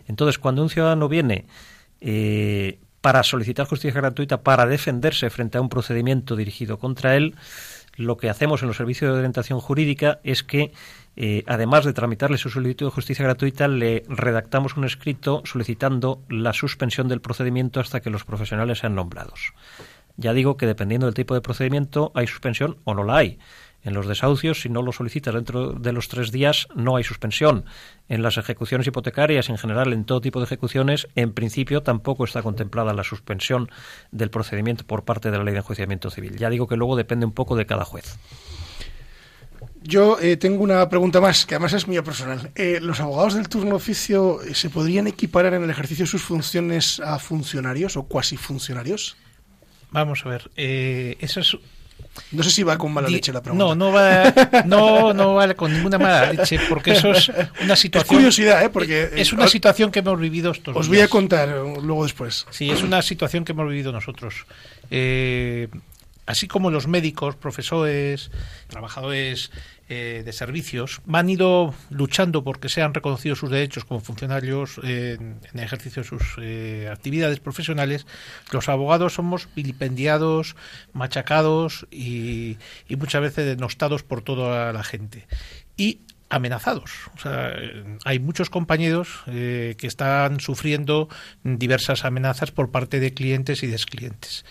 Entonces, 0.09 0.38
cuando 0.38 0.62
un 0.62 0.70
ciudadano 0.70 1.09
viene 1.09 1.46
eh, 2.00 2.78
para 3.00 3.22
solicitar 3.22 3.66
justicia 3.66 4.00
gratuita, 4.00 4.42
para 4.42 4.66
defenderse 4.66 5.30
frente 5.30 5.59
a 5.59 5.61
un 5.61 5.68
procedimiento 5.68 6.36
dirigido 6.36 6.78
contra 6.78 7.16
él, 7.16 7.34
lo 7.96 8.16
que 8.16 8.30
hacemos 8.30 8.62
en 8.62 8.68
los 8.68 8.76
servicios 8.76 9.12
de 9.12 9.18
orientación 9.18 9.61
jurídica 9.61 10.20
es 10.24 10.42
que, 10.42 10.72
eh, 11.17 11.45
además 11.47 11.85
de 11.85 11.93
tramitarle 11.93 12.39
su 12.39 12.51
solicitud 12.51 12.87
de 12.87 12.93
justicia 12.93 13.25
gratuita, 13.25 13.69
le 13.69 14.03
redactamos 14.09 14.77
un 14.77 14.85
escrito 14.85 15.43
solicitando 15.45 16.23
la 16.29 16.53
suspensión 16.53 17.09
del 17.09 17.21
procedimiento 17.21 17.81
hasta 17.81 18.01
que 18.01 18.11
los 18.11 18.25
profesionales 18.25 18.79
sean 18.79 18.95
nombrados. 18.95 19.53
Ya 20.17 20.33
digo 20.33 20.57
que 20.57 20.67
dependiendo 20.67 21.07
del 21.07 21.15
tipo 21.15 21.35
de 21.35 21.41
procedimiento 21.41 22.13
hay 22.15 22.27
suspensión 22.27 22.79
o 22.85 22.95
no 22.95 23.05
la 23.05 23.17
hay. 23.17 23.39
En 23.85 23.95
los 23.95 24.07
desahucios, 24.07 24.61
si 24.61 24.69
no 24.69 24.81
lo 24.81 24.93
solicitas 24.93 25.35
dentro 25.35 25.73
de 25.73 25.93
los 25.93 26.09
tres 26.09 26.31
días, 26.31 26.69
no 26.75 26.97
hay 26.97 27.03
suspensión. 27.03 27.65
En 28.09 28.23
las 28.23 28.39
ejecuciones 28.39 28.87
hipotecarias, 28.87 29.49
en 29.49 29.59
general, 29.59 29.93
en 29.93 30.05
todo 30.05 30.21
tipo 30.21 30.39
de 30.39 30.45
ejecuciones, 30.45 31.09
en 31.17 31.33
principio 31.33 31.83
tampoco 31.83 32.25
está 32.25 32.43
contemplada 32.43 32.95
la 32.95 33.03
suspensión 33.03 33.71
del 34.13 34.31
procedimiento 34.31 34.85
por 34.87 35.05
parte 35.05 35.33
de 35.33 35.39
la 35.39 35.45
ley 35.45 35.53
de 35.53 35.61
enjuiciamiento 35.61 36.11
civil. 36.11 36.37
Ya 36.37 36.49
digo 36.49 36.69
que 36.69 36.77
luego 36.77 36.95
depende 36.95 37.27
un 37.27 37.33
poco 37.33 37.57
de 37.57 37.67
cada 37.67 37.85
juez. 37.85 38.19
Yo 39.85 40.18
eh, 40.20 40.37
tengo 40.37 40.62
una 40.62 40.89
pregunta 40.89 41.20
más, 41.20 41.45
que 41.45 41.55
además 41.57 41.72
es 41.72 41.89
mía 41.89 42.03
personal. 42.05 42.51
Eh, 42.55 42.78
¿Los 42.80 43.01
abogados 43.01 43.35
del 43.35 43.49
turno 43.49 43.74
oficio 43.76 44.41
eh, 44.43 44.55
se 44.55 44.70
podrían 44.70 45.07
equiparar 45.07 45.55
en 45.55 45.64
el 45.64 45.70
ejercicio 45.70 46.05
de 46.05 46.11
sus 46.11 46.22
funciones 46.22 47.01
a 47.01 47.18
funcionarios 47.18 47.97
o 47.97 48.05
cuasi 48.05 48.37
funcionarios? 48.37 49.16
Vamos 49.91 50.22
a 50.24 50.28
ver, 50.28 50.51
eh, 50.57 51.16
eso 51.20 51.41
es 51.41 51.57
No 52.30 52.43
sé 52.43 52.51
si 52.51 52.62
va 52.62 52.78
con 52.78 52.93
mala 52.93 53.09
Di- 53.09 53.14
leche 53.14 53.33
la 53.33 53.43
pregunta. 53.43 53.64
No, 53.64 53.74
no 53.74 53.91
va, 53.93 54.33
no, 54.66 55.12
no 55.12 55.35
vale 55.35 55.55
con 55.55 55.72
ninguna 55.72 55.99
mala 55.99 56.33
leche, 56.33 56.59
porque 56.68 56.93
eso 56.93 57.11
es 57.11 57.30
una 57.62 57.74
Es 57.74 57.80
situación. 57.80 58.16
curiosidad, 58.16 58.62
¿eh? 58.64 58.68
Porque 58.70 59.11
es 59.16 59.33
una 59.33 59.49
situación 59.49 59.91
que 59.91 59.99
hemos 59.99 60.18
vivido 60.20 60.51
estos 60.53 60.76
Os 60.76 60.89
voy 60.89 61.01
a 61.01 61.09
contar 61.09 61.49
luego 61.83 62.05
después. 62.05 62.47
Sí, 62.51 62.70
es 62.70 62.83
una 62.83 63.03
situación 63.03 63.45
que 63.45 63.53
hemos 63.53 63.68
vivido 63.68 63.93
nosotros. 63.93 64.47
Eh, 64.91 65.68
así 66.27 66.49
como 66.49 66.70
los 66.70 66.87
médicos, 66.87 67.37
profesores, 67.37 68.31
trabajadores 68.68 69.51
eh, 69.89 70.23
de 70.25 70.33
servicios 70.33 71.03
han 71.12 71.29
ido 71.29 71.75
luchando 71.91 72.45
porque 72.45 72.68
sean 72.68 72.95
reconocidos 72.95 73.41
sus 73.41 73.51
derechos 73.51 73.85
como 73.85 74.01
funcionarios 74.01 74.81
eh, 74.85 75.18
en 75.20 75.59
ejercicio 75.59 76.03
de 76.03 76.09
sus 76.09 76.37
eh, 76.41 76.89
actividades 76.91 77.41
profesionales, 77.41 78.07
los 78.53 78.68
abogados 78.68 79.14
somos 79.14 79.49
vilipendiados, 79.55 80.57
machacados 80.93 81.87
y, 81.91 82.57
muchas 82.97 83.20
veces 83.20 83.45
denostados 83.45 84.03
por 84.03 84.23
toda 84.23 84.73
la 84.73 84.85
gente. 84.85 85.27
Y 85.77 86.01
amenazados. 86.29 86.93
O 87.14 87.18
sea, 87.18 87.53
hay 88.05 88.18
muchos 88.18 88.49
compañeros 88.49 89.23
que 89.27 89.77
están 89.83 90.41
sufriendo 90.41 91.09
diversas 91.43 92.07
amenazas 92.07 92.53
por 92.53 92.70
parte 92.70 93.01
de 93.01 93.12
clientes 93.12 93.62
y 93.62 93.66
desclientes. 93.66 94.45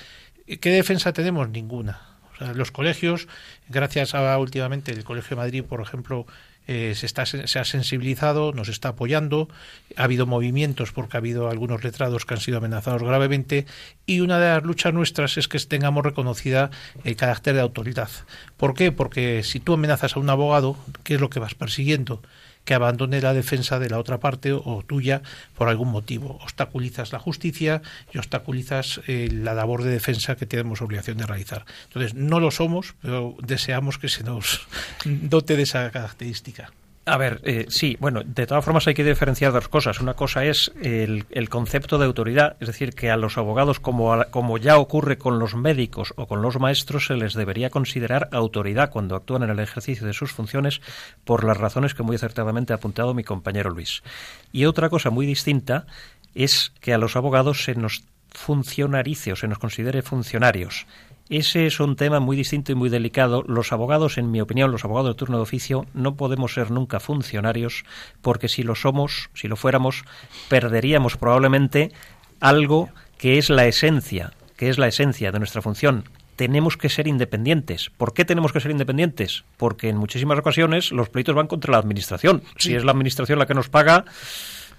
¿Qué 0.60 0.70
defensa 0.70 1.14
tenemos? 1.14 1.50
Ninguna. 1.50 2.02
O 2.34 2.38
sea, 2.38 2.54
los 2.54 2.72
colegios, 2.72 3.28
gracias 3.70 4.16
a 4.16 4.38
últimamente 4.38 4.92
el 4.92 5.04
Colegio 5.04 5.36
de 5.36 5.42
Madrid, 5.42 5.64
por 5.64 5.82
ejemplo, 5.82 6.26
eh, 6.68 6.94
se, 6.96 7.06
está, 7.06 7.26
se 7.26 7.60
ha 7.60 7.66
sensibilizado, 7.66 8.54
nos 8.54 8.70
está 8.70 8.90
apoyando, 8.90 9.50
ha 9.96 10.04
habido 10.04 10.28
movimientos 10.28 10.92
porque 10.92 11.18
ha 11.18 11.20
habido 11.20 11.50
algunos 11.50 11.84
letrados 11.84 12.26
que 12.26 12.36
han 12.36 12.40
sido 12.40 12.60
amenazados 12.60 13.02
gravemente 13.02 13.66
y 14.06 14.20
una 14.20 14.40
de 14.40 14.50
las 14.50 14.64
luchas 14.64 14.94
nuestras 14.94 15.38
es 15.38 15.48
que 15.48 15.60
tengamos 15.60 16.04
reconocida 16.04 16.70
el 17.04 17.16
carácter 17.16 17.56
de 17.56 17.62
autoridad. 17.62 18.10
¿Por 18.58 18.76
qué? 18.76 18.92
Porque 18.92 19.42
si 19.44 19.60
tú 19.60 19.74
amenazas 19.74 20.16
a 20.16 20.20
un 20.20 20.30
abogado, 20.30 20.78
¿qué 21.04 21.16
es 21.16 21.22
lo 21.22 21.30
que 21.30 21.40
vas 21.40 21.56
persiguiendo? 21.56 22.22
Que 22.66 22.74
abandone 22.74 23.22
la 23.22 23.34
defensa 23.34 23.80
de 23.80 23.90
la 23.90 24.00
otra 24.00 24.20
parte 24.20 24.52
o 24.54 24.84
tuya 24.86 25.22
por 25.58 25.68
algún 25.70 25.90
motivo. 25.90 26.38
Obstaculizas 26.42 27.12
la 27.12 27.20
justicia 27.20 27.82
y 28.14 28.18
obstaculizas 28.18 29.02
eh, 29.08 29.30
la 29.32 29.54
labor 29.54 29.84
de 29.84 29.92
defensa 29.92 30.36
que 30.36 30.46
tenemos 30.46 30.82
obligación 30.82 31.18
de 31.18 31.26
realizar. 31.26 31.66
Entonces, 31.86 32.14
no 32.14 32.40
lo 32.40 32.52
somos, 32.52 32.96
pero 33.02 33.36
deseamos 33.42 33.98
que 33.98 34.10
se 34.10 34.24
nos 34.24 34.68
dote 35.06 35.56
de 35.56 35.64
esa 35.64 35.90
característica. 35.92 36.72
A 37.04 37.18
ver, 37.18 37.42
eh, 37.46 37.66
sí, 37.70 37.98
bueno, 38.00 38.22
de 38.24 38.46
todas 38.46 38.64
formas 38.64 38.88
hay 38.88 38.94
que 38.94 39.04
diferenciar 39.04 39.52
dos 39.52 39.68
cosas. 39.68 40.00
Una 40.02 40.14
cosa 40.14 40.46
es 40.46 40.72
el, 40.84 41.26
concepto 41.50 41.98
de 41.98 42.06
autoridad, 42.06 42.58
es 42.60 42.68
decir, 42.68 42.94
que 42.94 43.10
a 43.10 43.18
los 43.18 43.40
abogados, 43.40 43.80
como, 43.80 44.14
a- 44.14 44.26
como 44.26 44.60
ya 44.60 44.78
ocurre 44.78 45.18
con 45.18 45.40
los 45.40 45.56
médicos 45.56 46.14
o 46.16 46.28
con 46.28 46.44
los 46.44 46.60
maestros, 46.60 47.08
se 47.08 47.16
les 47.16 47.34
debería 47.34 47.72
considerar 47.72 48.30
autoridad 48.32 48.92
cuando 48.92 49.16
actúan 49.16 49.42
en 49.42 49.50
el 49.50 49.60
ejercicio 49.60 50.06
de 50.06 50.14
sus 50.14 50.32
funciones 50.32 50.80
por 51.26 51.44
las 51.44 51.58
razones 51.58 51.96
que 51.96 52.04
muy 52.04 52.18
acertadamente 52.18 52.72
ha 52.72 52.76
apuntado 52.76 53.16
mi 53.16 53.24
compañero 53.24 53.72
Luis. 53.72 54.04
Y 54.52 54.66
otra 54.66 54.90
cosa 54.90 55.10
muy 55.10 55.26
distinta 55.26 55.88
es 56.36 56.72
que 56.82 56.94
a 56.94 57.00
los 57.00 57.16
abogados 57.16 57.64
se 57.64 57.74
nos 57.74 58.04
funcionarice 58.30 59.34
o 59.34 59.36
se 59.36 59.48
nos 59.48 59.58
considere 59.58 60.04
funcionarios. 60.04 60.86
Ese 61.32 61.66
es 61.66 61.80
un 61.80 61.96
tema 61.96 62.20
muy 62.20 62.36
distinto 62.36 62.74
y 62.74 62.76
muy 62.76 62.90
delicado. 62.90 63.42
Los 63.48 63.72
abogados, 63.72 64.18
en 64.18 64.32
mi 64.32 64.42
opinión, 64.42 64.70
los 64.70 64.84
abogados 64.84 65.12
de 65.12 65.18
turno 65.18 65.38
de 65.38 65.44
oficio, 65.44 65.86
no 65.94 66.18
podemos 66.18 66.54
ser 66.54 66.72
nunca 66.72 67.00
funcionarios 67.00 67.86
porque 68.22 68.50
si 68.50 68.64
lo 68.64 68.76
somos, 68.76 69.30
si 69.34 69.48
lo 69.48 69.56
fuéramos, 69.56 70.04
perderíamos 70.50 71.16
probablemente 71.16 71.94
algo 72.42 72.90
que 73.18 73.38
es 73.38 73.50
la 73.50 73.66
esencia, 73.66 74.34
que 74.58 74.68
es 74.68 74.78
la 74.78 74.90
esencia 74.90 75.32
de 75.32 75.40
nuestra 75.40 75.62
función. 75.62 76.04
Tenemos 76.36 76.76
que 76.76 76.90
ser 76.90 77.08
independientes. 77.08 77.92
¿Por 77.96 78.14
qué 78.14 78.26
tenemos 78.26 78.52
que 78.52 78.60
ser 78.60 78.72
independientes? 78.72 79.46
Porque 79.56 79.88
en 79.88 79.96
muchísimas 79.96 80.38
ocasiones 80.38 80.92
los 80.92 81.08
pleitos 81.08 81.34
van 81.34 81.48
contra 81.48 81.72
la 81.72 81.78
administración. 81.78 82.44
Si 82.58 82.76
es 82.76 82.84
la 82.84 82.92
administración 82.92 83.40
la 83.40 83.46
que 83.46 83.54
nos 83.54 83.70
paga, 83.70 84.04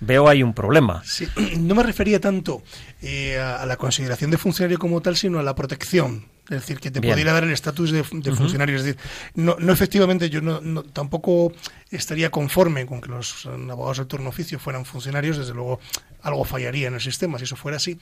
veo 0.01 0.29
ahí 0.29 0.43
un 0.43 0.53
problema. 0.53 1.03
Sí, 1.07 1.27
no 1.61 1.75
me 1.75 1.83
refería 1.83 2.21
tanto 2.21 2.63
eh, 3.01 3.39
a 3.39 3.65
la 3.65 3.79
consideración 3.79 4.31
de 4.31 4.37
funcionario 4.37 4.79
como 4.79 5.01
tal, 5.01 5.17
sino 5.17 5.39
a 5.39 5.43
la 5.43 5.55
protección. 5.55 6.31
Es 6.45 6.61
decir, 6.61 6.81
que 6.81 6.91
te 6.91 6.99
Bien. 7.01 7.15
pudiera 7.15 7.33
dar 7.33 7.45
el 7.45 7.53
estatus 7.53 7.93
de, 7.93 8.03
de 8.13 8.33
funcionario. 8.33 8.77
Es 8.77 8.83
decir, 8.85 9.01
no, 9.37 9.57
no 9.61 9.73
efectivamente, 9.73 10.29
yo 10.29 10.41
no, 10.41 10.61
no- 10.61 10.83
tampoco 10.83 11.53
estaría 11.91 12.31
conforme 12.31 12.85
con 12.85 13.01
que 13.01 13.09
los 13.09 13.47
eh, 13.47 13.49
abogados 13.71 13.99
de 13.99 14.05
turno 14.07 14.29
oficio 14.31 14.59
fueran 14.59 14.85
funcionarios. 14.85 15.39
Desde 15.39 15.55
luego, 15.55 15.79
algo 16.21 16.45
fallaría 16.45 16.89
en 16.89 16.95
el 16.95 17.01
sistema 17.01 17.39
si 17.39 17.45
eso 17.45 17.55
fuera 17.57 17.77
así. 17.77 17.97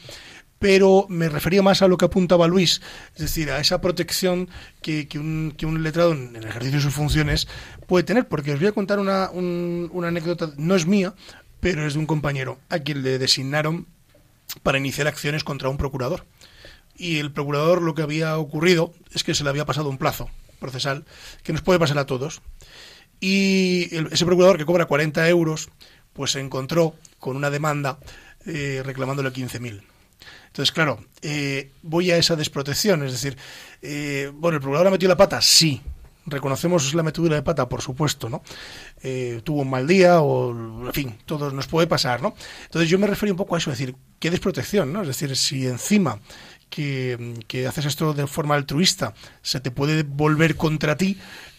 Pero 0.59 1.07
me 1.09 1.29
refería 1.29 1.63
más 1.63 1.83
a 1.83 1.89
lo 1.89 1.97
que 1.99 2.07
apuntaba 2.07 2.47
Luis, 2.49 2.81
es 3.15 3.21
decir, 3.23 3.51
a 3.51 3.61
esa 3.61 3.81
protección 3.81 4.49
que, 4.83 5.07
que 5.07 5.19
un, 5.19 5.55
que 5.57 5.65
un 5.67 5.83
letrado 5.83 6.13
en 6.13 6.35
el 6.37 6.45
ejercicio 6.45 6.79
de 6.79 6.83
sus 6.83 6.95
funciones 6.95 7.47
puede 7.87 8.05
tener. 8.05 8.27
Porque 8.27 8.53
os 8.55 8.59
voy 8.59 8.69
a 8.69 8.73
contar 8.73 8.99
una, 9.01 9.31
un- 9.31 9.91
una 9.93 10.09
anécdota, 10.09 10.51
no 10.57 10.75
es 10.75 10.87
mía, 10.87 11.15
pero 11.61 11.87
es 11.87 11.93
de 11.93 11.99
un 11.99 12.07
compañero 12.07 12.59
a 12.71 12.79
quien 12.79 13.03
le 13.03 13.19
designaron 13.19 13.87
para 14.63 14.79
iniciar 14.79 15.07
acciones 15.07 15.45
contra 15.45 15.69
un 15.69 15.77
procurador. 15.77 16.25
Y 17.01 17.19
el 17.19 17.33
procurador 17.33 17.81
lo 17.81 17.95
que 17.95 18.03
había 18.03 18.37
ocurrido 18.37 18.93
es 19.15 19.25
que 19.25 19.35
se 19.35 19.43
le 19.43 19.49
había 19.49 19.65
pasado 19.65 19.89
un 19.89 19.97
plazo 19.97 20.29
procesal 20.59 21.07
que 21.43 21.55
nos 21.55 21.63
puede 21.63 21.79
pasar 21.79 21.97
a 21.97 22.05
todos. 22.05 22.43
Y 23.21 23.89
ese 24.13 24.27
procurador 24.27 24.59
que 24.59 24.67
cobra 24.67 24.85
40 24.85 25.27
euros, 25.31 25.71
pues 26.13 26.33
se 26.33 26.41
encontró 26.41 26.95
con 27.19 27.37
una 27.37 27.49
demanda 27.49 27.99
eh, 28.45 28.83
reclamándole 28.85 29.31
15.000. 29.31 29.81
Entonces, 30.49 30.73
claro, 30.73 31.03
eh, 31.23 31.71
voy 31.81 32.11
a 32.11 32.19
esa 32.19 32.37
desprotección, 32.37 33.03
es 33.03 33.13
decir, 33.13 33.39
eh, 33.81 34.31
bueno, 34.35 34.57
el 34.57 34.61
procurador 34.61 34.89
ha 34.89 34.91
metido 34.91 35.09
la 35.09 35.17
pata, 35.17 35.41
sí, 35.41 35.81
reconocemos 36.27 36.95
la 36.95 37.03
metedura 37.03 37.37
de 37.37 37.43
pata, 37.43 37.69
por 37.69 37.83
supuesto, 37.83 38.29
¿no? 38.29 38.43
Eh, 39.03 39.41
tuvo 39.45 39.63
un 39.63 39.71
mal 39.71 39.87
día 39.87 40.21
o, 40.21 40.51
en 40.87 40.93
fin, 40.93 41.19
todo 41.27 41.51
nos 41.51 41.67
puede 41.67 41.87
pasar, 41.87 42.23
¿no? 42.23 42.35
Entonces 42.65 42.89
yo 42.91 42.99
me 42.99 43.07
refería 43.07 43.33
un 43.33 43.39
poco 43.39 43.55
a 43.55 43.59
eso, 43.59 43.71
es 43.71 43.79
decir, 43.79 43.95
qué 44.19 44.31
desprotección, 44.31 44.93
¿no? 44.93 45.03
Es 45.03 45.09
decir, 45.09 45.37
si 45.37 45.67
encima 45.67 46.21
que, 46.71 47.35
que 47.49 47.67
haces 47.67 47.85
esto 47.87 48.15
de 48.15 48.27
forma 48.27 48.55
altruista 48.55 49.13
se 49.43 49.61
te 49.61 49.71
puede 49.71 50.03
volver 50.05 50.57
contra 50.57 50.97
ti, 50.97 51.19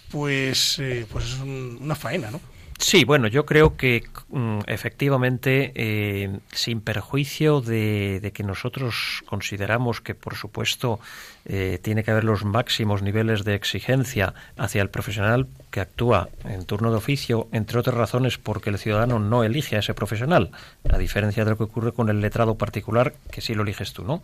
pues, 0.09 0.79
eh, 0.79 1.05
pues 1.11 1.25
es 1.25 1.33
un- 1.39 1.77
una 1.81 1.95
faena, 1.95 2.31
¿no? 2.31 2.39
Sí, 2.81 3.05
bueno, 3.05 3.27
yo 3.27 3.45
creo 3.45 3.77
que 3.77 4.03
mm, 4.29 4.61
efectivamente, 4.65 5.71
eh, 5.75 6.39
sin 6.51 6.81
perjuicio 6.81 7.61
de, 7.61 8.31
que 8.33 8.43
nosotros 8.43 9.23
consideramos 9.27 10.01
que, 10.01 10.15
por 10.15 10.35
supuesto, 10.35 10.99
eh, 11.45 11.79
tiene 11.83 12.03
que 12.03 12.09
haber 12.09 12.23
los 12.23 12.43
máximos 12.43 13.03
niveles 13.03 13.43
de 13.43 13.53
exigencia 13.53 14.33
hacia 14.57 14.81
el 14.81 14.89
profesional 14.89 15.47
que 15.69 15.79
actúa 15.79 16.29
en 16.43 16.65
turno 16.65 16.89
de 16.89 16.97
oficio, 16.97 17.47
entre 17.51 17.77
otras 17.77 17.95
razones 17.95 18.39
porque 18.39 18.71
el 18.71 18.79
ciudadano 18.79 19.19
no 19.19 19.43
elige 19.43 19.75
a 19.75 19.79
ese 19.79 19.93
profesional, 19.93 20.49
a 20.89 20.97
diferencia 20.97 21.45
de 21.45 21.51
lo 21.51 21.57
que 21.57 21.63
ocurre 21.63 21.91
con 21.91 22.09
el 22.09 22.19
letrado 22.19 22.55
particular, 22.55 23.13
que 23.29 23.41
sí 23.41 23.53
lo 23.53 23.61
eliges 23.61 23.93
tú, 23.93 24.03
¿no? 24.03 24.23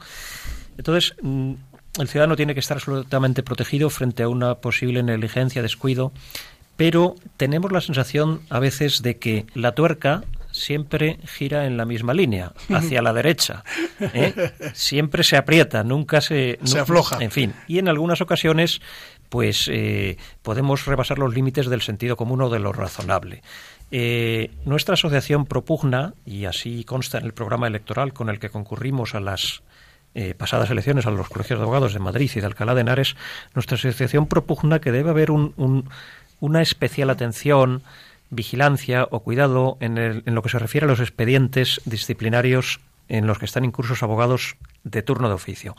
Entonces, 0.80 1.16
mm, 1.22 1.54
el 2.00 2.08
ciudadano 2.08 2.36
tiene 2.36 2.56
que 2.56 2.60
estar 2.60 2.78
absolutamente 2.78 3.44
protegido 3.44 3.92
frente 3.92 4.24
a 4.24 4.30
una 4.30 4.56
posible 4.56 5.04
negligencia, 5.04 5.62
descuido, 5.62 6.12
pero 6.78 7.16
tenemos 7.36 7.72
la 7.72 7.82
sensación 7.82 8.42
a 8.50 8.60
veces 8.60 9.02
de 9.02 9.18
que 9.18 9.46
la 9.54 9.74
tuerca 9.74 10.24
siempre 10.52 11.20
gira 11.26 11.66
en 11.68 11.78
la 11.78 11.86
misma 11.86 12.14
línea, 12.16 12.54
hacia 12.74 13.02
la 13.04 13.14
derecha. 13.14 13.64
¿eh? 14.00 14.34
Siempre 14.74 15.24
se 15.24 15.38
aprieta, 15.38 15.84
nunca 15.84 16.20
se... 16.22 16.58
Se 16.64 16.80
afloja. 16.80 17.18
En 17.20 17.30
fin, 17.30 17.54
y 17.68 17.78
en 17.80 17.88
algunas 17.90 18.22
ocasiones 18.22 18.82
pues 19.30 19.68
eh, 19.72 20.18
podemos 20.42 20.86
rebasar 20.86 21.20
los 21.20 21.34
límites 21.34 21.68
del 21.68 21.82
sentido 21.82 22.16
común 22.16 22.42
o 22.42 22.50
de 22.50 22.60
lo 22.60 22.72
razonable. 22.72 23.44
Eh, 23.92 24.52
nuestra 24.66 24.94
asociación 24.94 25.46
propugna, 25.46 26.14
y 26.26 26.46
así 26.46 26.84
consta 26.86 27.18
en 27.20 27.26
el 27.26 27.34
programa 27.34 27.68
electoral 27.68 28.14
con 28.14 28.30
el 28.30 28.40
que 28.40 28.50
concurrimos 28.50 29.16
a 29.16 29.20
las 29.20 29.62
eh, 30.16 30.34
pasadas 30.34 30.70
elecciones 30.72 31.06
a 31.06 31.12
los 31.12 31.28
colegios 31.30 31.60
de 31.60 31.64
abogados 31.64 31.94
de 31.94 32.00
Madrid 32.00 32.32
y 32.36 32.40
de 32.40 32.46
Alcalá 32.46 32.74
de 32.74 32.82
Henares, 32.82 33.16
nuestra 33.54 33.76
asociación 33.76 34.28
propugna 34.28 34.80
que 34.80 34.92
debe 34.92 35.10
haber 35.12 35.30
un- 35.30 35.54
un- 35.58 35.90
una 36.40 36.62
especial 36.62 37.10
atención, 37.10 37.84
vigilancia 38.30 39.08
o 39.12 39.22
cuidado 39.22 39.78
en, 39.80 39.98
el- 39.98 40.24
en 40.26 40.36
lo 40.36 40.42
que 40.42 40.50
se 40.50 40.60
refiere 40.60 40.86
a 40.86 40.90
los 40.90 41.00
expedientes 41.00 41.82
disciplinarios 41.86 42.80
en 43.10 43.26
los 43.26 43.40
que 43.40 43.46
están 43.46 43.64
incursos 43.66 44.04
abogados 44.04 44.58
de 44.84 45.02
turno 45.02 45.30
de 45.30 45.34
oficio. 45.36 45.76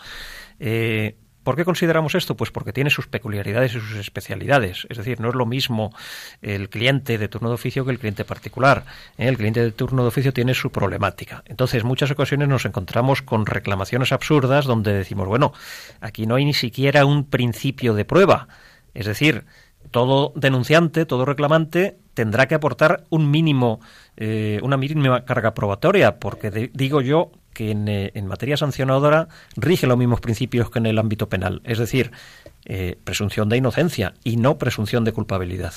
Eh, 0.61 1.16
¿Por 1.44 1.56
qué 1.56 1.64
consideramos 1.64 2.14
esto? 2.14 2.36
Pues 2.36 2.50
porque 2.50 2.74
tiene 2.74 2.90
sus 2.90 3.06
peculiaridades 3.06 3.74
y 3.74 3.80
sus 3.80 3.94
especialidades. 3.96 4.86
Es 4.90 4.98
decir, 4.98 5.18
no 5.18 5.30
es 5.30 5.34
lo 5.34 5.46
mismo 5.46 5.94
el 6.42 6.68
cliente 6.68 7.16
de 7.16 7.28
turno 7.28 7.48
de 7.48 7.54
oficio 7.54 7.86
que 7.86 7.90
el 7.90 7.98
cliente 7.98 8.26
particular. 8.26 8.84
¿eh? 9.16 9.28
El 9.28 9.38
cliente 9.38 9.61
de 9.62 9.72
turno 9.72 10.02
de 10.02 10.09
oficio 10.09 10.34
tiene 10.34 10.52
su 10.52 10.70
problemática. 10.70 11.42
Entonces, 11.46 11.84
muchas 11.84 12.11
ocasiones 12.11 12.48
nos 12.48 12.66
encontramos 12.66 13.22
con 13.22 13.46
reclamaciones 13.46 14.12
absurdas 14.12 14.66
donde 14.66 14.92
decimos, 14.92 15.26
bueno, 15.26 15.54
aquí 16.02 16.26
no 16.26 16.34
hay 16.34 16.44
ni 16.44 16.52
siquiera 16.54 17.06
un 17.06 17.24
principio 17.24 17.94
de 17.94 18.04
prueba. 18.04 18.48
Es 18.92 19.06
decir, 19.06 19.44
todo 19.91 20.32
denunciante, 20.36 21.07
todo 21.07 21.24
reclamante 21.24 21.99
tendrá 22.14 22.49
que 22.49 22.57
aportar 22.57 23.05
un 23.11 23.30
mínimo, 23.30 23.80
eh, 24.16 24.59
una 24.62 24.76
mínima 24.76 25.24
carga 25.24 25.55
probatoria, 25.55 26.18
porque 26.18 26.70
digo 26.74 27.01
yo 27.01 27.30
que 27.55 27.70
en, 27.70 27.86
eh, 27.86 28.11
en 28.14 28.26
materia 28.26 28.57
sancionadora 28.57 29.28
rige 29.57 29.86
los 29.86 29.97
mismos 29.97 30.20
principios 30.20 30.70
que 30.70 30.80
en 30.80 30.86
el 30.86 30.99
ámbito 30.99 31.28
penal, 31.28 31.61
es 31.64 31.78
decir, 31.78 32.11
eh, 32.64 32.99
presunción 33.05 33.49
de 33.49 33.57
inocencia 33.57 34.14
y 34.24 34.36
no 34.36 34.59
presunción 34.59 35.05
de 35.05 35.12
culpabilidad. 35.12 35.72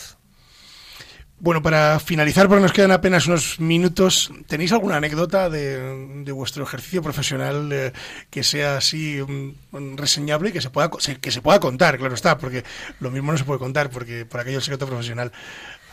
Bueno, 1.44 1.64
para 1.64 2.00
finalizar, 2.00 2.48
porque 2.48 2.62
nos 2.62 2.72
quedan 2.72 2.92
apenas 2.92 3.26
unos 3.26 3.60
minutos, 3.60 4.32
¿tenéis 4.46 4.74
alguna 4.74 4.98
anécdota 4.98 5.50
de, 5.50 6.24
de 6.24 6.32
vuestro 6.32 6.64
ejercicio 6.64 7.02
profesional 7.02 7.68
eh, 7.74 7.94
que 8.30 8.44
sea 8.44 8.78
así 8.78 9.20
mm, 9.20 9.98
reseñable 9.98 10.50
y 10.50 10.52
que 10.52 10.62
se 10.62 10.70
pueda 10.70 10.92
que 11.20 11.32
se 11.32 11.42
pueda 11.42 11.60
contar? 11.60 11.98
Claro 11.98 12.14
está, 12.14 12.38
porque 12.38 12.64
lo 13.00 13.10
mismo 13.10 13.32
no 13.32 13.40
se 13.40 13.44
puede 13.44 13.58
contar 13.58 13.90
porque 13.90 14.24
por 14.24 14.40
aquello 14.40 14.58
el 14.58 14.64
secreto 14.64 14.86
profesional. 14.86 15.32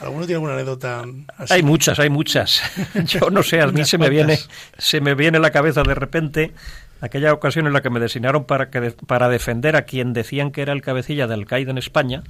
¿Alguno 0.01 0.27
tiene 0.27 0.35
alguna 0.35 0.53
anécdota 0.53 1.05
así? 1.39 1.55
Hay 1.55 1.63
muchas, 1.63 1.99
hay 1.99 2.11
muchas. 2.11 2.61
Yo 3.07 3.31
no 3.31 3.43
sé, 3.43 3.63
a 3.63 3.69
mí 3.69 3.87
se 3.87 3.97
me 3.97 4.11
viene, 4.11 4.39
se 4.77 5.01
me 5.01 5.15
viene 5.15 5.39
la 5.39 5.51
cabeza 5.51 5.83
de 5.83 5.95
repente 5.95 6.53
aquella 7.01 7.33
ocasión 7.33 7.67
en 7.67 7.73
la 7.73 7.81
que 7.81 7.89
me 7.89 8.01
designaron 8.01 8.45
para 8.45 8.69
que 8.69 8.91
para 9.07 9.31
defender 9.31 9.77
a 9.77 9.87
quien 9.87 10.13
decían 10.13 10.51
que 10.51 10.61
era 10.61 10.75
el 10.75 10.83
cabecilla 10.83 11.27
de 11.27 11.33
Al 11.33 11.47
Qaeda 11.47 11.71
en 11.71 11.79
España 11.79 12.23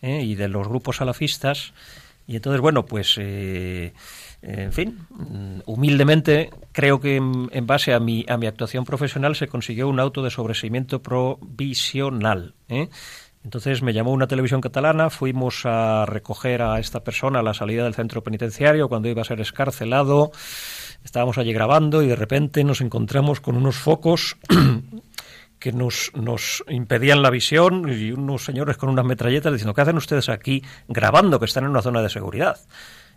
¿eh? 0.00 0.22
y 0.22 0.36
de 0.36 0.46
los 0.46 0.68
grupos 0.68 0.98
salafistas. 0.98 1.72
Y 2.26 2.36
entonces, 2.36 2.60
bueno, 2.60 2.84
pues, 2.84 3.16
eh, 3.18 3.92
en 4.42 4.72
fin, 4.72 4.98
humildemente 5.66 6.50
creo 6.72 7.00
que 7.00 7.16
en, 7.16 7.48
en 7.52 7.66
base 7.66 7.92
a 7.92 8.00
mi, 8.00 8.24
a 8.28 8.36
mi 8.36 8.46
actuación 8.46 8.84
profesional 8.84 9.36
se 9.36 9.48
consiguió 9.48 9.88
un 9.88 10.00
auto 10.00 10.22
de 10.22 10.30
sobreseimiento 10.30 11.02
provisional. 11.02 12.54
¿eh? 12.68 12.88
Entonces 13.44 13.82
me 13.82 13.92
llamó 13.92 14.12
una 14.12 14.28
televisión 14.28 14.60
catalana, 14.60 15.10
fuimos 15.10 15.66
a 15.66 16.06
recoger 16.06 16.62
a 16.62 16.78
esta 16.78 17.02
persona 17.02 17.40
a 17.40 17.42
la 17.42 17.54
salida 17.54 17.84
del 17.84 17.94
centro 17.94 18.22
penitenciario 18.22 18.88
cuando 18.88 19.08
iba 19.08 19.22
a 19.22 19.24
ser 19.24 19.40
escarcelado. 19.40 20.30
Estábamos 21.04 21.38
allí 21.38 21.52
grabando 21.52 22.02
y 22.02 22.06
de 22.06 22.14
repente 22.14 22.62
nos 22.62 22.80
encontramos 22.80 23.40
con 23.40 23.56
unos 23.56 23.76
focos 23.76 24.36
que 25.62 25.70
nos, 25.70 26.10
nos 26.14 26.64
impedían 26.68 27.22
la 27.22 27.30
visión 27.30 27.88
y 27.88 28.10
unos 28.10 28.44
señores 28.44 28.76
con 28.76 28.88
unas 28.88 29.04
metralletas 29.04 29.52
diciendo, 29.52 29.74
¿qué 29.74 29.82
hacen 29.82 29.96
ustedes 29.96 30.28
aquí 30.28 30.60
grabando 30.88 31.38
que 31.38 31.44
están 31.44 31.62
en 31.62 31.70
una 31.70 31.82
zona 31.82 32.02
de 32.02 32.10
seguridad? 32.10 32.58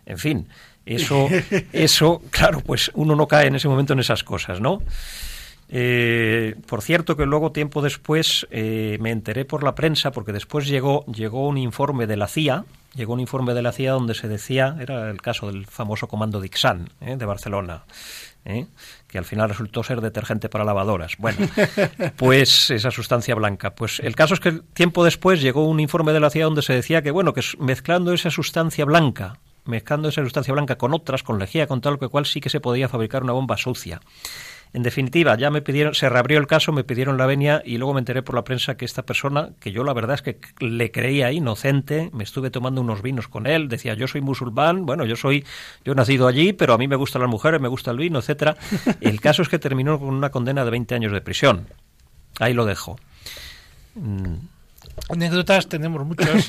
En 0.06 0.16
fin, 0.16 0.48
eso, 0.84 1.28
eso, 1.72 2.22
claro, 2.30 2.60
pues 2.60 2.92
uno 2.94 3.16
no 3.16 3.26
cae 3.26 3.48
en 3.48 3.56
ese 3.56 3.66
momento 3.66 3.94
en 3.94 3.98
esas 3.98 4.22
cosas, 4.22 4.60
¿no? 4.60 4.80
Eh, 5.68 6.54
por 6.68 6.82
cierto 6.82 7.16
que 7.16 7.26
luego 7.26 7.50
tiempo 7.50 7.82
después 7.82 8.46
eh, 8.52 8.96
me 9.00 9.10
enteré 9.10 9.44
por 9.44 9.64
la 9.64 9.74
prensa 9.74 10.12
porque 10.12 10.32
después 10.32 10.68
llegó 10.68 11.04
llegó 11.06 11.48
un 11.48 11.58
informe 11.58 12.06
de 12.06 12.16
la 12.16 12.28
CIA 12.28 12.64
llegó 12.94 13.14
un 13.14 13.18
informe 13.18 13.52
de 13.52 13.62
la 13.62 13.72
CIA 13.72 13.90
donde 13.90 14.14
se 14.14 14.28
decía 14.28 14.76
era 14.78 15.10
el 15.10 15.20
caso 15.20 15.48
del 15.50 15.66
famoso 15.66 16.06
comando 16.06 16.40
Dixan 16.40 16.90
¿eh? 17.00 17.16
de 17.16 17.24
Barcelona 17.24 17.82
¿eh? 18.44 18.66
Que 19.16 19.18
al 19.18 19.24
final 19.24 19.48
resultó 19.48 19.82
ser 19.82 20.02
detergente 20.02 20.50
para 20.50 20.62
lavadoras 20.62 21.16
bueno 21.16 21.38
pues 22.16 22.70
esa 22.70 22.90
sustancia 22.90 23.34
blanca 23.34 23.74
pues 23.74 23.98
el 24.00 24.14
caso 24.14 24.34
es 24.34 24.40
que 24.40 24.52
tiempo 24.74 25.04
después 25.04 25.40
llegó 25.40 25.66
un 25.66 25.80
informe 25.80 26.12
de 26.12 26.20
la 26.20 26.28
CIA 26.28 26.44
donde 26.44 26.60
se 26.60 26.74
decía 26.74 27.00
que 27.00 27.10
bueno 27.10 27.32
que 27.32 27.40
mezclando 27.58 28.12
esa 28.12 28.30
sustancia 28.30 28.84
blanca 28.84 29.38
mezclando 29.64 30.10
esa 30.10 30.22
sustancia 30.22 30.54
blanca 30.54 30.78
con 30.78 30.94
otras, 30.94 31.22
con 31.22 31.38
lejía, 31.38 31.66
con 31.66 31.80
tal 31.80 31.98
que 31.98 32.08
cual 32.08 32.26
sí 32.26 32.40
que 32.40 32.50
se 32.50 32.60
podía 32.60 32.88
fabricar 32.88 33.24
una 33.24 33.32
bomba 33.32 33.56
sucia. 33.56 34.00
En 34.72 34.82
definitiva, 34.82 35.36
ya 35.36 35.50
me 35.50 35.62
pidieron, 35.62 35.94
se 35.94 36.08
reabrió 36.08 36.38
el 36.38 36.46
caso, 36.46 36.70
me 36.72 36.84
pidieron 36.84 37.16
la 37.16 37.26
venia 37.26 37.62
y 37.64 37.78
luego 37.78 37.94
me 37.94 38.00
enteré 38.00 38.22
por 38.22 38.34
la 38.34 38.44
prensa 38.44 38.76
que 38.76 38.84
esta 38.84 39.04
persona, 39.04 39.50
que 39.58 39.72
yo 39.72 39.84
la 39.84 39.94
verdad 39.94 40.14
es 40.14 40.22
que 40.22 40.38
le 40.60 40.90
creía 40.90 41.32
inocente, 41.32 42.10
me 42.12 42.24
estuve 42.24 42.50
tomando 42.50 42.80
unos 42.80 43.00
vinos 43.00 43.28
con 43.28 43.46
él, 43.46 43.68
decía 43.68 43.94
yo 43.94 44.06
soy 44.06 44.20
musulmán, 44.20 44.84
bueno, 44.84 45.06
yo 45.06 45.16
soy, 45.16 45.44
yo 45.84 45.92
he 45.92 45.96
nacido 45.96 46.28
allí, 46.28 46.52
pero 46.52 46.74
a 46.74 46.78
mí 46.78 46.88
me 46.88 46.96
gustan 46.96 47.22
las 47.22 47.30
mujeres, 47.30 47.60
me 47.60 47.68
gusta 47.68 47.90
el 47.90 47.98
vino, 47.98 48.18
etcétera. 48.18 48.56
El 49.00 49.20
caso 49.20 49.42
es 49.42 49.48
que 49.48 49.58
terminó 49.58 49.98
con 49.98 50.08
una 50.08 50.30
condena 50.30 50.64
de 50.64 50.70
20 50.70 50.94
años 50.94 51.12
de 51.12 51.20
prisión. 51.20 51.68
Ahí 52.38 52.52
lo 52.52 52.66
dejo. 52.66 52.98
Mm. 53.94 54.34
Anécdotas 55.08 55.68
tenemos 55.68 56.04
muchas. 56.04 56.48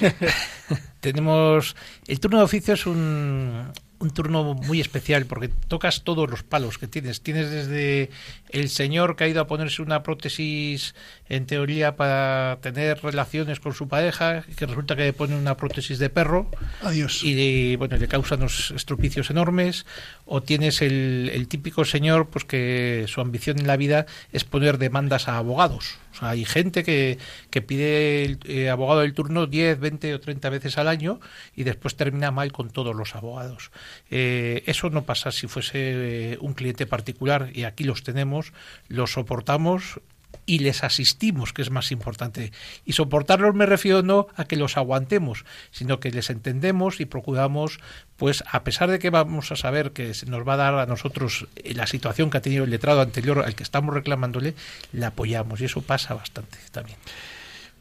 tenemos. 0.99 1.75
El 2.07 2.19
turno 2.19 2.39
de 2.39 2.43
oficio 2.43 2.73
es 2.73 2.85
un, 2.85 3.71
un 3.99 4.11
turno 4.11 4.53
muy 4.53 4.79
especial 4.79 5.25
porque 5.25 5.47
tocas 5.47 6.03
todos 6.03 6.29
los 6.29 6.43
palos 6.43 6.77
que 6.77 6.87
tienes. 6.87 7.21
Tienes 7.21 7.49
desde 7.49 8.09
el 8.49 8.69
señor 8.69 9.15
que 9.15 9.23
ha 9.23 9.27
ido 9.27 9.41
a 9.41 9.47
ponerse 9.47 9.81
una 9.81 10.03
prótesis 10.03 10.93
en 11.29 11.45
teoría 11.45 11.95
para 11.95 12.59
tener 12.61 13.01
relaciones 13.01 13.59
con 13.59 13.73
su 13.73 13.87
pareja, 13.87 14.43
que 14.55 14.65
resulta 14.65 14.95
que 14.95 15.03
le 15.03 15.13
pone 15.13 15.35
una 15.35 15.57
prótesis 15.57 15.99
de 15.99 16.09
perro. 16.09 16.49
Adiós. 16.81 17.21
Y 17.23 17.75
bueno, 17.75 17.97
le 17.97 18.07
causa 18.07 18.35
unos 18.35 18.71
estropicios 18.71 19.29
enormes. 19.29 19.85
O 20.25 20.41
tienes 20.41 20.81
el, 20.81 21.31
el 21.33 21.47
típico 21.47 21.85
señor 21.85 22.27
pues 22.27 22.45
que 22.45 23.05
su 23.07 23.21
ambición 23.21 23.59
en 23.59 23.67
la 23.67 23.77
vida 23.77 24.05
es 24.31 24.43
poner 24.43 24.77
demandas 24.77 25.27
a 25.27 25.37
abogados. 25.37 25.97
Hay 26.21 26.45
gente 26.45 26.83
que, 26.83 27.17
que 27.49 27.61
pide 27.61 28.23
el 28.23 28.39
eh, 28.45 28.69
abogado 28.69 29.01
del 29.01 29.13
turno 29.13 29.47
10, 29.47 29.79
20 29.79 30.13
o 30.13 30.19
30 30.19 30.49
veces 30.49 30.77
al 30.77 30.87
año 30.87 31.19
y 31.55 31.63
después 31.63 31.95
termina 31.95 32.31
mal 32.31 32.51
con 32.51 32.69
todos 32.69 32.95
los 32.95 33.15
abogados. 33.15 33.71
Eh, 34.09 34.63
eso 34.65 34.89
no 34.89 35.03
pasa 35.03 35.31
si 35.31 35.47
fuese 35.47 36.33
eh, 36.33 36.37
un 36.41 36.53
cliente 36.53 36.85
particular 36.85 37.49
y 37.53 37.63
aquí 37.63 37.83
los 37.83 38.03
tenemos, 38.03 38.53
los 38.87 39.13
soportamos 39.13 39.99
y 40.47 40.59
les 40.59 40.83
asistimos, 40.83 41.53
que 41.53 41.61
es 41.61 41.69
más 41.69 41.91
importante. 41.91 42.51
Y 42.85 42.93
soportarlos 42.93 43.53
me 43.53 43.67
refiero 43.67 44.01
no 44.01 44.27
a 44.35 44.45
que 44.45 44.55
los 44.55 44.77
aguantemos, 44.77 45.45
sino 45.69 45.99
que 45.99 46.09
les 46.09 46.31
entendemos 46.31 46.99
y 46.99 47.05
procuramos, 47.05 47.79
pues 48.15 48.43
a 48.49 48.63
pesar 48.63 48.89
de 48.89 48.97
que 48.97 49.11
vamos 49.11 49.51
a 49.51 49.55
saber 49.55 49.91
que 49.91 50.13
nos 50.25 50.47
va 50.47 50.53
a 50.53 50.57
dar 50.57 50.73
a 50.75 50.85
nosotros 50.87 51.47
la 51.63 51.85
situación 51.85 52.31
que 52.31 52.37
ha 52.37 52.41
tenido 52.41 52.63
el 52.63 52.71
letrado 52.71 53.01
anterior 53.01 53.43
al 53.45 53.53
que 53.53 53.63
estamos 53.63 53.93
reclamándole, 53.93 54.55
le 54.93 55.05
apoyamos 55.05 55.61
y 55.61 55.65
eso 55.65 55.81
pasa 55.81 56.15
bastante 56.15 56.57
también. 56.71 56.97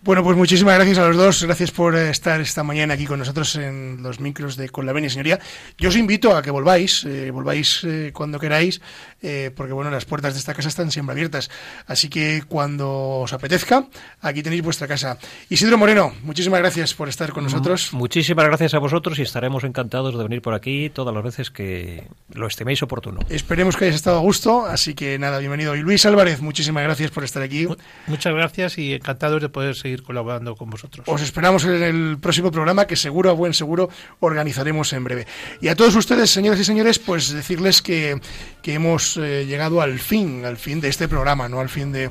Bueno, 0.07 0.23
pues 0.23 0.37
muchísimas 0.37 0.77
gracias 0.77 0.99
a 0.99 1.09
los 1.09 1.17
dos. 1.17 1.43
Gracias 1.43 1.73
por 1.73 1.97
eh, 1.97 2.11
estar 2.11 2.41
esta 2.41 2.63
mañana 2.63 2.95
aquí 2.95 3.07
con 3.07 3.19
nosotros 3.19 3.57
en 3.57 4.05
los 4.05 4.21
micros 4.21 4.57
de 4.57 4.69
Con 4.69 4.87
la 4.87 4.93
Venia, 4.93 5.11
señoría. 5.11 5.41
Yo 5.79 5.89
os 5.89 5.97
invito 5.97 6.37
a 6.37 6.43
que 6.43 6.53
volváis, 6.53 7.03
eh, 7.05 7.33
volváis 7.33 7.83
eh, 7.83 8.13
cuando 8.15 8.39
queráis, 8.39 8.81
eh, 9.21 9.51
porque 9.57 9.73
bueno, 9.73 9.91
las 9.91 10.05
puertas 10.05 10.35
de 10.35 10.39
esta 10.39 10.55
casa 10.55 10.69
están 10.69 10.93
siempre 10.93 11.13
abiertas. 11.13 11.51
Así 11.89 12.09
que 12.09 12.45
cuando 12.47 13.23
os 13.23 13.33
apetezca, 13.33 13.89
aquí 14.21 14.45
tenéis 14.45 14.63
vuestra 14.63 14.87
casa. 14.87 15.19
Isidro 15.51 15.77
Moreno, 15.77 16.15
muchísimas 16.23 16.61
gracias 16.61 16.95
por 16.95 17.09
estar 17.09 17.33
con 17.33 17.43
nosotros. 17.43 17.93
Muchísimas 17.93 18.45
gracias 18.45 18.75
a 18.75 18.79
vosotros 18.79 19.19
y 19.19 19.23
estaremos 19.23 19.65
encantados 19.65 20.17
de 20.17 20.23
venir 20.23 20.41
por 20.41 20.55
aquí 20.55 20.89
todas 20.89 21.13
las 21.13 21.25
veces 21.25 21.51
que 21.51 22.05
lo 22.33 22.47
estiméis 22.47 22.81
oportuno. 22.81 23.23
Esperemos 23.29 23.77
que 23.77 23.87
hayáis 23.87 23.97
estado 23.97 24.19
a 24.19 24.21
gusto, 24.21 24.67
así 24.67 24.95
que 24.95 25.19
nada, 25.19 25.41
bienvenido. 25.41 25.75
Y 25.75 25.81
Luis 25.81 26.07
Álvarez, 26.07 26.41
muchísimas 26.43 26.85
gracias 26.85 27.11
por 27.11 27.25
estar 27.25 27.43
aquí. 27.43 27.67
Muchas 28.07 28.33
gracias 28.33 28.79
y 28.79 28.95
encantados 28.95 29.43
de 29.43 29.49
poder 29.49 29.75
seguir 29.75 29.96
colaborando 30.03 30.55
con 30.57 30.71
vosotros. 30.71 31.07
Os 31.09 31.23
esperamos 31.23 31.65
en 31.65 31.83
el 31.83 32.19
próximo 32.19 32.51
programa 32.51 32.87
que 32.87 32.97
seguro, 32.97 33.31
a 33.31 33.33
buen 33.33 33.55
seguro, 33.55 33.89
organizaremos 34.21 34.93
en 34.93 35.05
breve. 35.05 35.27
Y 35.61 35.69
a 35.69 35.77
todos 35.77 35.95
ustedes, 35.97 36.31
señoras 36.31 36.61
y 36.61 36.65
señores, 36.65 36.99
pues 36.99 37.31
decirles 37.31 37.83
que, 37.83 38.21
que 38.63 38.75
hemos 38.75 39.17
eh, 39.17 39.47
llegado 39.47 39.81
al 39.81 39.99
fin, 39.99 40.45
al 40.45 40.57
fin 40.57 40.81
de 40.81 40.89
este 40.89 41.09
programa, 41.09 41.49
no 41.49 41.61
al 41.61 41.69
fin 41.69 41.93
de, 41.93 42.11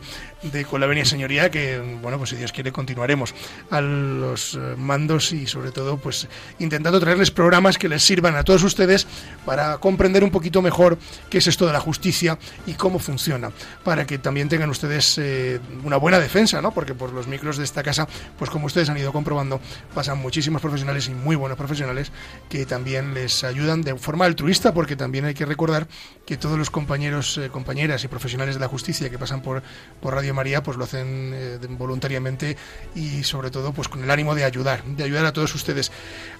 de 0.51 0.65
Con 0.65 0.81
la 0.81 0.87
Venia 0.87 1.05
Señoría, 1.05 1.49
que, 1.49 1.79
bueno, 2.01 2.17
pues 2.17 2.31
si 2.31 2.35
Dios 2.35 2.51
quiere 2.51 2.71
continuaremos 2.71 3.33
a 3.69 3.81
los 3.81 4.55
eh, 4.55 4.75
mandos 4.77 5.31
y 5.31 5.47
sobre 5.47 5.71
todo, 5.71 5.97
pues 5.97 6.27
intentando 6.59 6.99
traerles 6.99 7.31
programas 7.31 7.77
que 7.77 7.89
les 7.89 8.03
sirvan 8.03 8.35
a 8.35 8.43
todos 8.43 8.63
ustedes 8.63 9.07
para 9.45 9.77
comprender 9.77 10.23
un 10.23 10.31
poquito 10.31 10.61
mejor 10.61 10.97
qué 11.29 11.39
es 11.39 11.47
esto 11.47 11.65
de 11.65 11.73
la 11.73 11.79
justicia 11.79 12.37
y 12.65 12.73
cómo 12.73 12.99
funciona, 12.99 13.51
para 13.83 14.05
que 14.05 14.17
también 14.17 14.49
tengan 14.49 14.69
ustedes 14.69 15.17
eh, 15.17 15.59
una 15.83 15.97
buena 15.97 16.19
defensa, 16.19 16.61
¿no? 16.61 16.71
Porque 16.71 16.93
por 16.93 17.11
los 17.11 17.27
micros 17.27 17.57
de 17.57 17.63
esta 17.63 17.83
casa, 17.83 18.07
pues 18.37 18.49
como 18.49 18.67
ustedes 18.67 18.89
han 18.89 18.97
ido 18.97 19.11
comprobando, 19.11 19.59
pasan 19.93 20.19
muchísimos 20.19 20.61
profesionales 20.61 21.07
y 21.07 21.13
muy 21.13 21.35
buenos 21.35 21.57
profesionales 21.57 22.11
que 22.49 22.65
también 22.65 23.13
les 23.13 23.43
ayudan 23.43 23.81
de 23.81 23.95
forma 23.95 24.25
altruista, 24.25 24.73
porque 24.73 24.95
también 24.95 25.25
hay 25.25 25.33
que 25.33 25.45
recordar 25.45 25.87
que 26.25 26.37
todos 26.37 26.57
los 26.57 26.69
compañeros, 26.69 27.37
eh, 27.37 27.49
compañeras 27.49 28.03
y 28.03 28.07
profesionales 28.07 28.55
de 28.55 28.61
la 28.61 28.67
justicia 28.67 29.09
que 29.09 29.17
pasan 29.17 29.41
por, 29.41 29.63
por 30.01 30.13
Radio 30.13 30.34
María, 30.35 30.61
pues 30.61 30.77
lo 30.77 30.83
hacen 30.83 31.31
eh, 31.33 31.57
voluntariamente 31.69 32.55
y 32.93 33.23
sobre 33.23 33.49
todo 33.49 33.71
pues 33.71 33.87
con 33.87 34.03
el 34.03 34.11
ánimo 34.11 34.35
de 34.35 34.43
ayudar, 34.43 34.83
de 34.83 35.03
ayudar 35.03 35.25
a 35.25 35.33
todos 35.33 35.55
ustedes. 35.55 35.91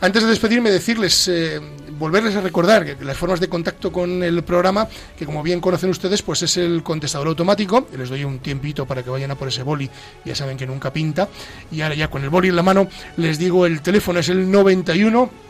Antes 0.02 0.24
de 0.24 0.30
despedirme, 0.30 0.70
decirles, 0.70 1.28
eh, 1.28 1.60
volverles 1.98 2.36
a 2.36 2.42
recordar 2.42 2.98
las 3.02 3.18
formas 3.18 3.40
de 3.40 3.50
contacto 3.50 3.92
con 3.92 4.22
el 4.22 4.44
programa, 4.44 4.88
que 5.18 5.26
como 5.26 5.42
bien 5.42 5.60
conocen 5.60 5.90
ustedes, 5.90 6.22
pues 6.22 6.44
es 6.44 6.58
el 6.58 6.84
contestador 6.84 7.28
automático. 7.28 7.88
Les 7.98 8.10
doy 8.10 8.24
un 8.24 8.40
tiempito 8.40 8.86
para 8.86 9.02
que 9.02 9.10
vayan 9.10 9.32
a 9.32 9.36
por 9.36 9.48
ese 9.48 9.64
boli, 9.64 9.90
ya 10.24 10.36
saben 10.36 10.58
que 10.58 10.68
nunca 10.68 10.92
pinta. 10.94 11.28
Y 11.72 11.82
ahora 11.82 11.96
ya 11.96 12.10
con 12.10 12.24
el 12.24 12.30
boli 12.30 12.50
en 12.50 12.56
la 12.56 12.64
mano, 12.64 12.88
les 13.18 13.40
digo 13.40 13.66
el 13.66 13.82
teléfono 13.82 14.20
es 14.20 14.30
el 14.30 14.52
91 14.52 15.45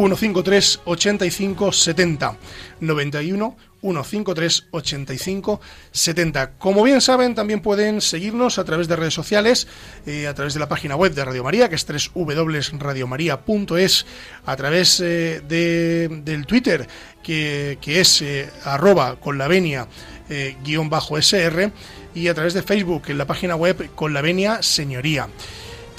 153 0.00 0.80
85 0.86 1.72
70 1.72 2.36
91 2.80 3.56
153 3.82 4.68
85 4.70 5.60
70 5.90 6.52
como 6.52 6.82
bien 6.82 7.02
saben 7.02 7.34
también 7.34 7.60
pueden 7.60 8.00
seguirnos 8.00 8.58
a 8.58 8.64
través 8.64 8.88
de 8.88 8.96
redes 8.96 9.12
sociales 9.12 9.68
eh, 10.06 10.26
a 10.26 10.32
través 10.34 10.54
de 10.54 10.60
la 10.60 10.70
página 10.70 10.96
web 10.96 11.12
de 11.12 11.22
Radio 11.22 11.44
María 11.44 11.68
que 11.68 11.74
es 11.74 11.86
www.radiomaria.es 12.14 14.06
a 14.46 14.56
través 14.56 15.00
eh, 15.00 15.42
de, 15.46 16.08
del 16.24 16.46
Twitter 16.46 16.88
que, 17.22 17.76
que 17.82 18.00
es 18.00 18.22
eh, 18.22 18.48
arroba 18.64 19.16
con 19.16 19.36
la 19.36 19.48
venia 19.48 19.86
eh, 20.30 20.56
guion 20.64 20.88
bajo 20.88 21.18
SR 21.18 21.72
y 22.14 22.28
a 22.28 22.34
través 22.34 22.54
de 22.54 22.62
Facebook 22.62 23.02
en 23.08 23.18
la 23.18 23.26
página 23.26 23.54
web 23.54 23.90
con 23.94 24.14
la 24.14 24.22
venia 24.22 24.62
señoría 24.62 25.28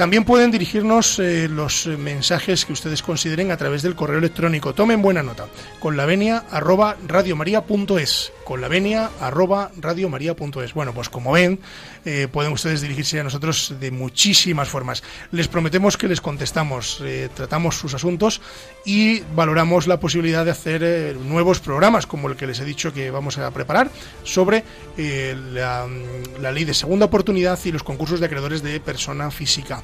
también 0.01 0.25
pueden 0.25 0.49
dirigirnos 0.49 1.19
eh, 1.19 1.47
los 1.47 1.85
eh, 1.85 1.95
mensajes 1.95 2.65
que 2.65 2.73
ustedes 2.73 3.03
consideren 3.03 3.51
a 3.51 3.57
través 3.57 3.83
del 3.83 3.93
correo 3.93 4.17
electrónico. 4.17 4.73
Tomen 4.73 4.99
buena 4.99 5.21
nota. 5.21 5.45
Con 5.79 5.95
la 5.95 6.07
venia 6.07 6.43
arroba 6.49 6.97
radiomaria.es. 7.07 8.33
Con 8.43 8.61
la 8.61 8.67
venia 8.67 9.09
arroba 9.19 9.71
radiomaria.es. 9.79 10.73
Bueno, 10.73 10.93
pues 10.93 11.09
como 11.09 11.31
ven, 11.31 11.59
eh, 12.05 12.27
pueden 12.31 12.51
ustedes 12.51 12.81
dirigirse 12.81 13.19
a 13.19 13.23
nosotros 13.23 13.75
de 13.79 13.91
muchísimas 13.91 14.67
formas. 14.67 15.03
Les 15.31 15.47
prometemos 15.47 15.97
que 15.97 16.07
les 16.07 16.21
contestamos, 16.21 17.01
eh, 17.03 17.29
tratamos 17.33 17.77
sus 17.77 17.93
asuntos 17.93 18.41
y 18.85 19.21
valoramos 19.35 19.87
la 19.87 19.99
posibilidad 19.99 20.43
de 20.43 20.51
hacer 20.51 20.81
eh, 20.83 21.15
nuevos 21.23 21.59
programas, 21.59 22.07
como 22.07 22.29
el 22.29 22.35
que 22.35 22.47
les 22.47 22.59
he 22.59 22.65
dicho 22.65 22.93
que 22.93 23.11
vamos 23.11 23.37
a 23.37 23.51
preparar, 23.51 23.89
sobre 24.23 24.63
la, 24.97 25.87
la 26.39 26.51
ley 26.51 26.65
de 26.65 26.73
segunda 26.73 27.05
oportunidad 27.05 27.59
y 27.65 27.71
los 27.71 27.83
concursos 27.83 28.19
de 28.19 28.25
acreedores 28.25 28.61
de 28.61 28.79
persona 28.79 29.31
física. 29.31 29.83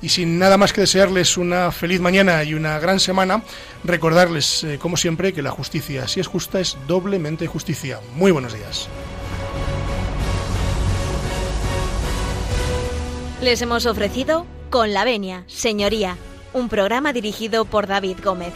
Y 0.00 0.10
sin 0.10 0.38
nada 0.38 0.56
más 0.56 0.72
que 0.72 0.82
desearles 0.82 1.36
una 1.36 1.72
feliz 1.72 2.00
mañana 2.00 2.44
y 2.44 2.54
una 2.54 2.78
gran 2.78 3.00
semana, 3.00 3.42
recordarles, 3.84 4.64
eh, 4.64 4.78
como 4.78 4.96
siempre, 4.96 5.32
que 5.32 5.42
la 5.42 5.50
justicia, 5.50 6.06
si 6.06 6.20
es 6.20 6.26
justa, 6.26 6.60
es 6.60 6.76
doblemente 6.86 7.46
justicia. 7.46 8.00
Muy 8.14 8.30
buenos 8.30 8.54
días. 8.54 8.88
Les 13.42 13.62
hemos 13.62 13.86
ofrecido 13.86 14.46
Con 14.70 14.92
la 14.92 15.04
Venia, 15.04 15.44
Señoría, 15.46 16.16
un 16.52 16.68
programa 16.68 17.12
dirigido 17.12 17.64
por 17.64 17.86
David 17.86 18.18
Gómez. 18.22 18.52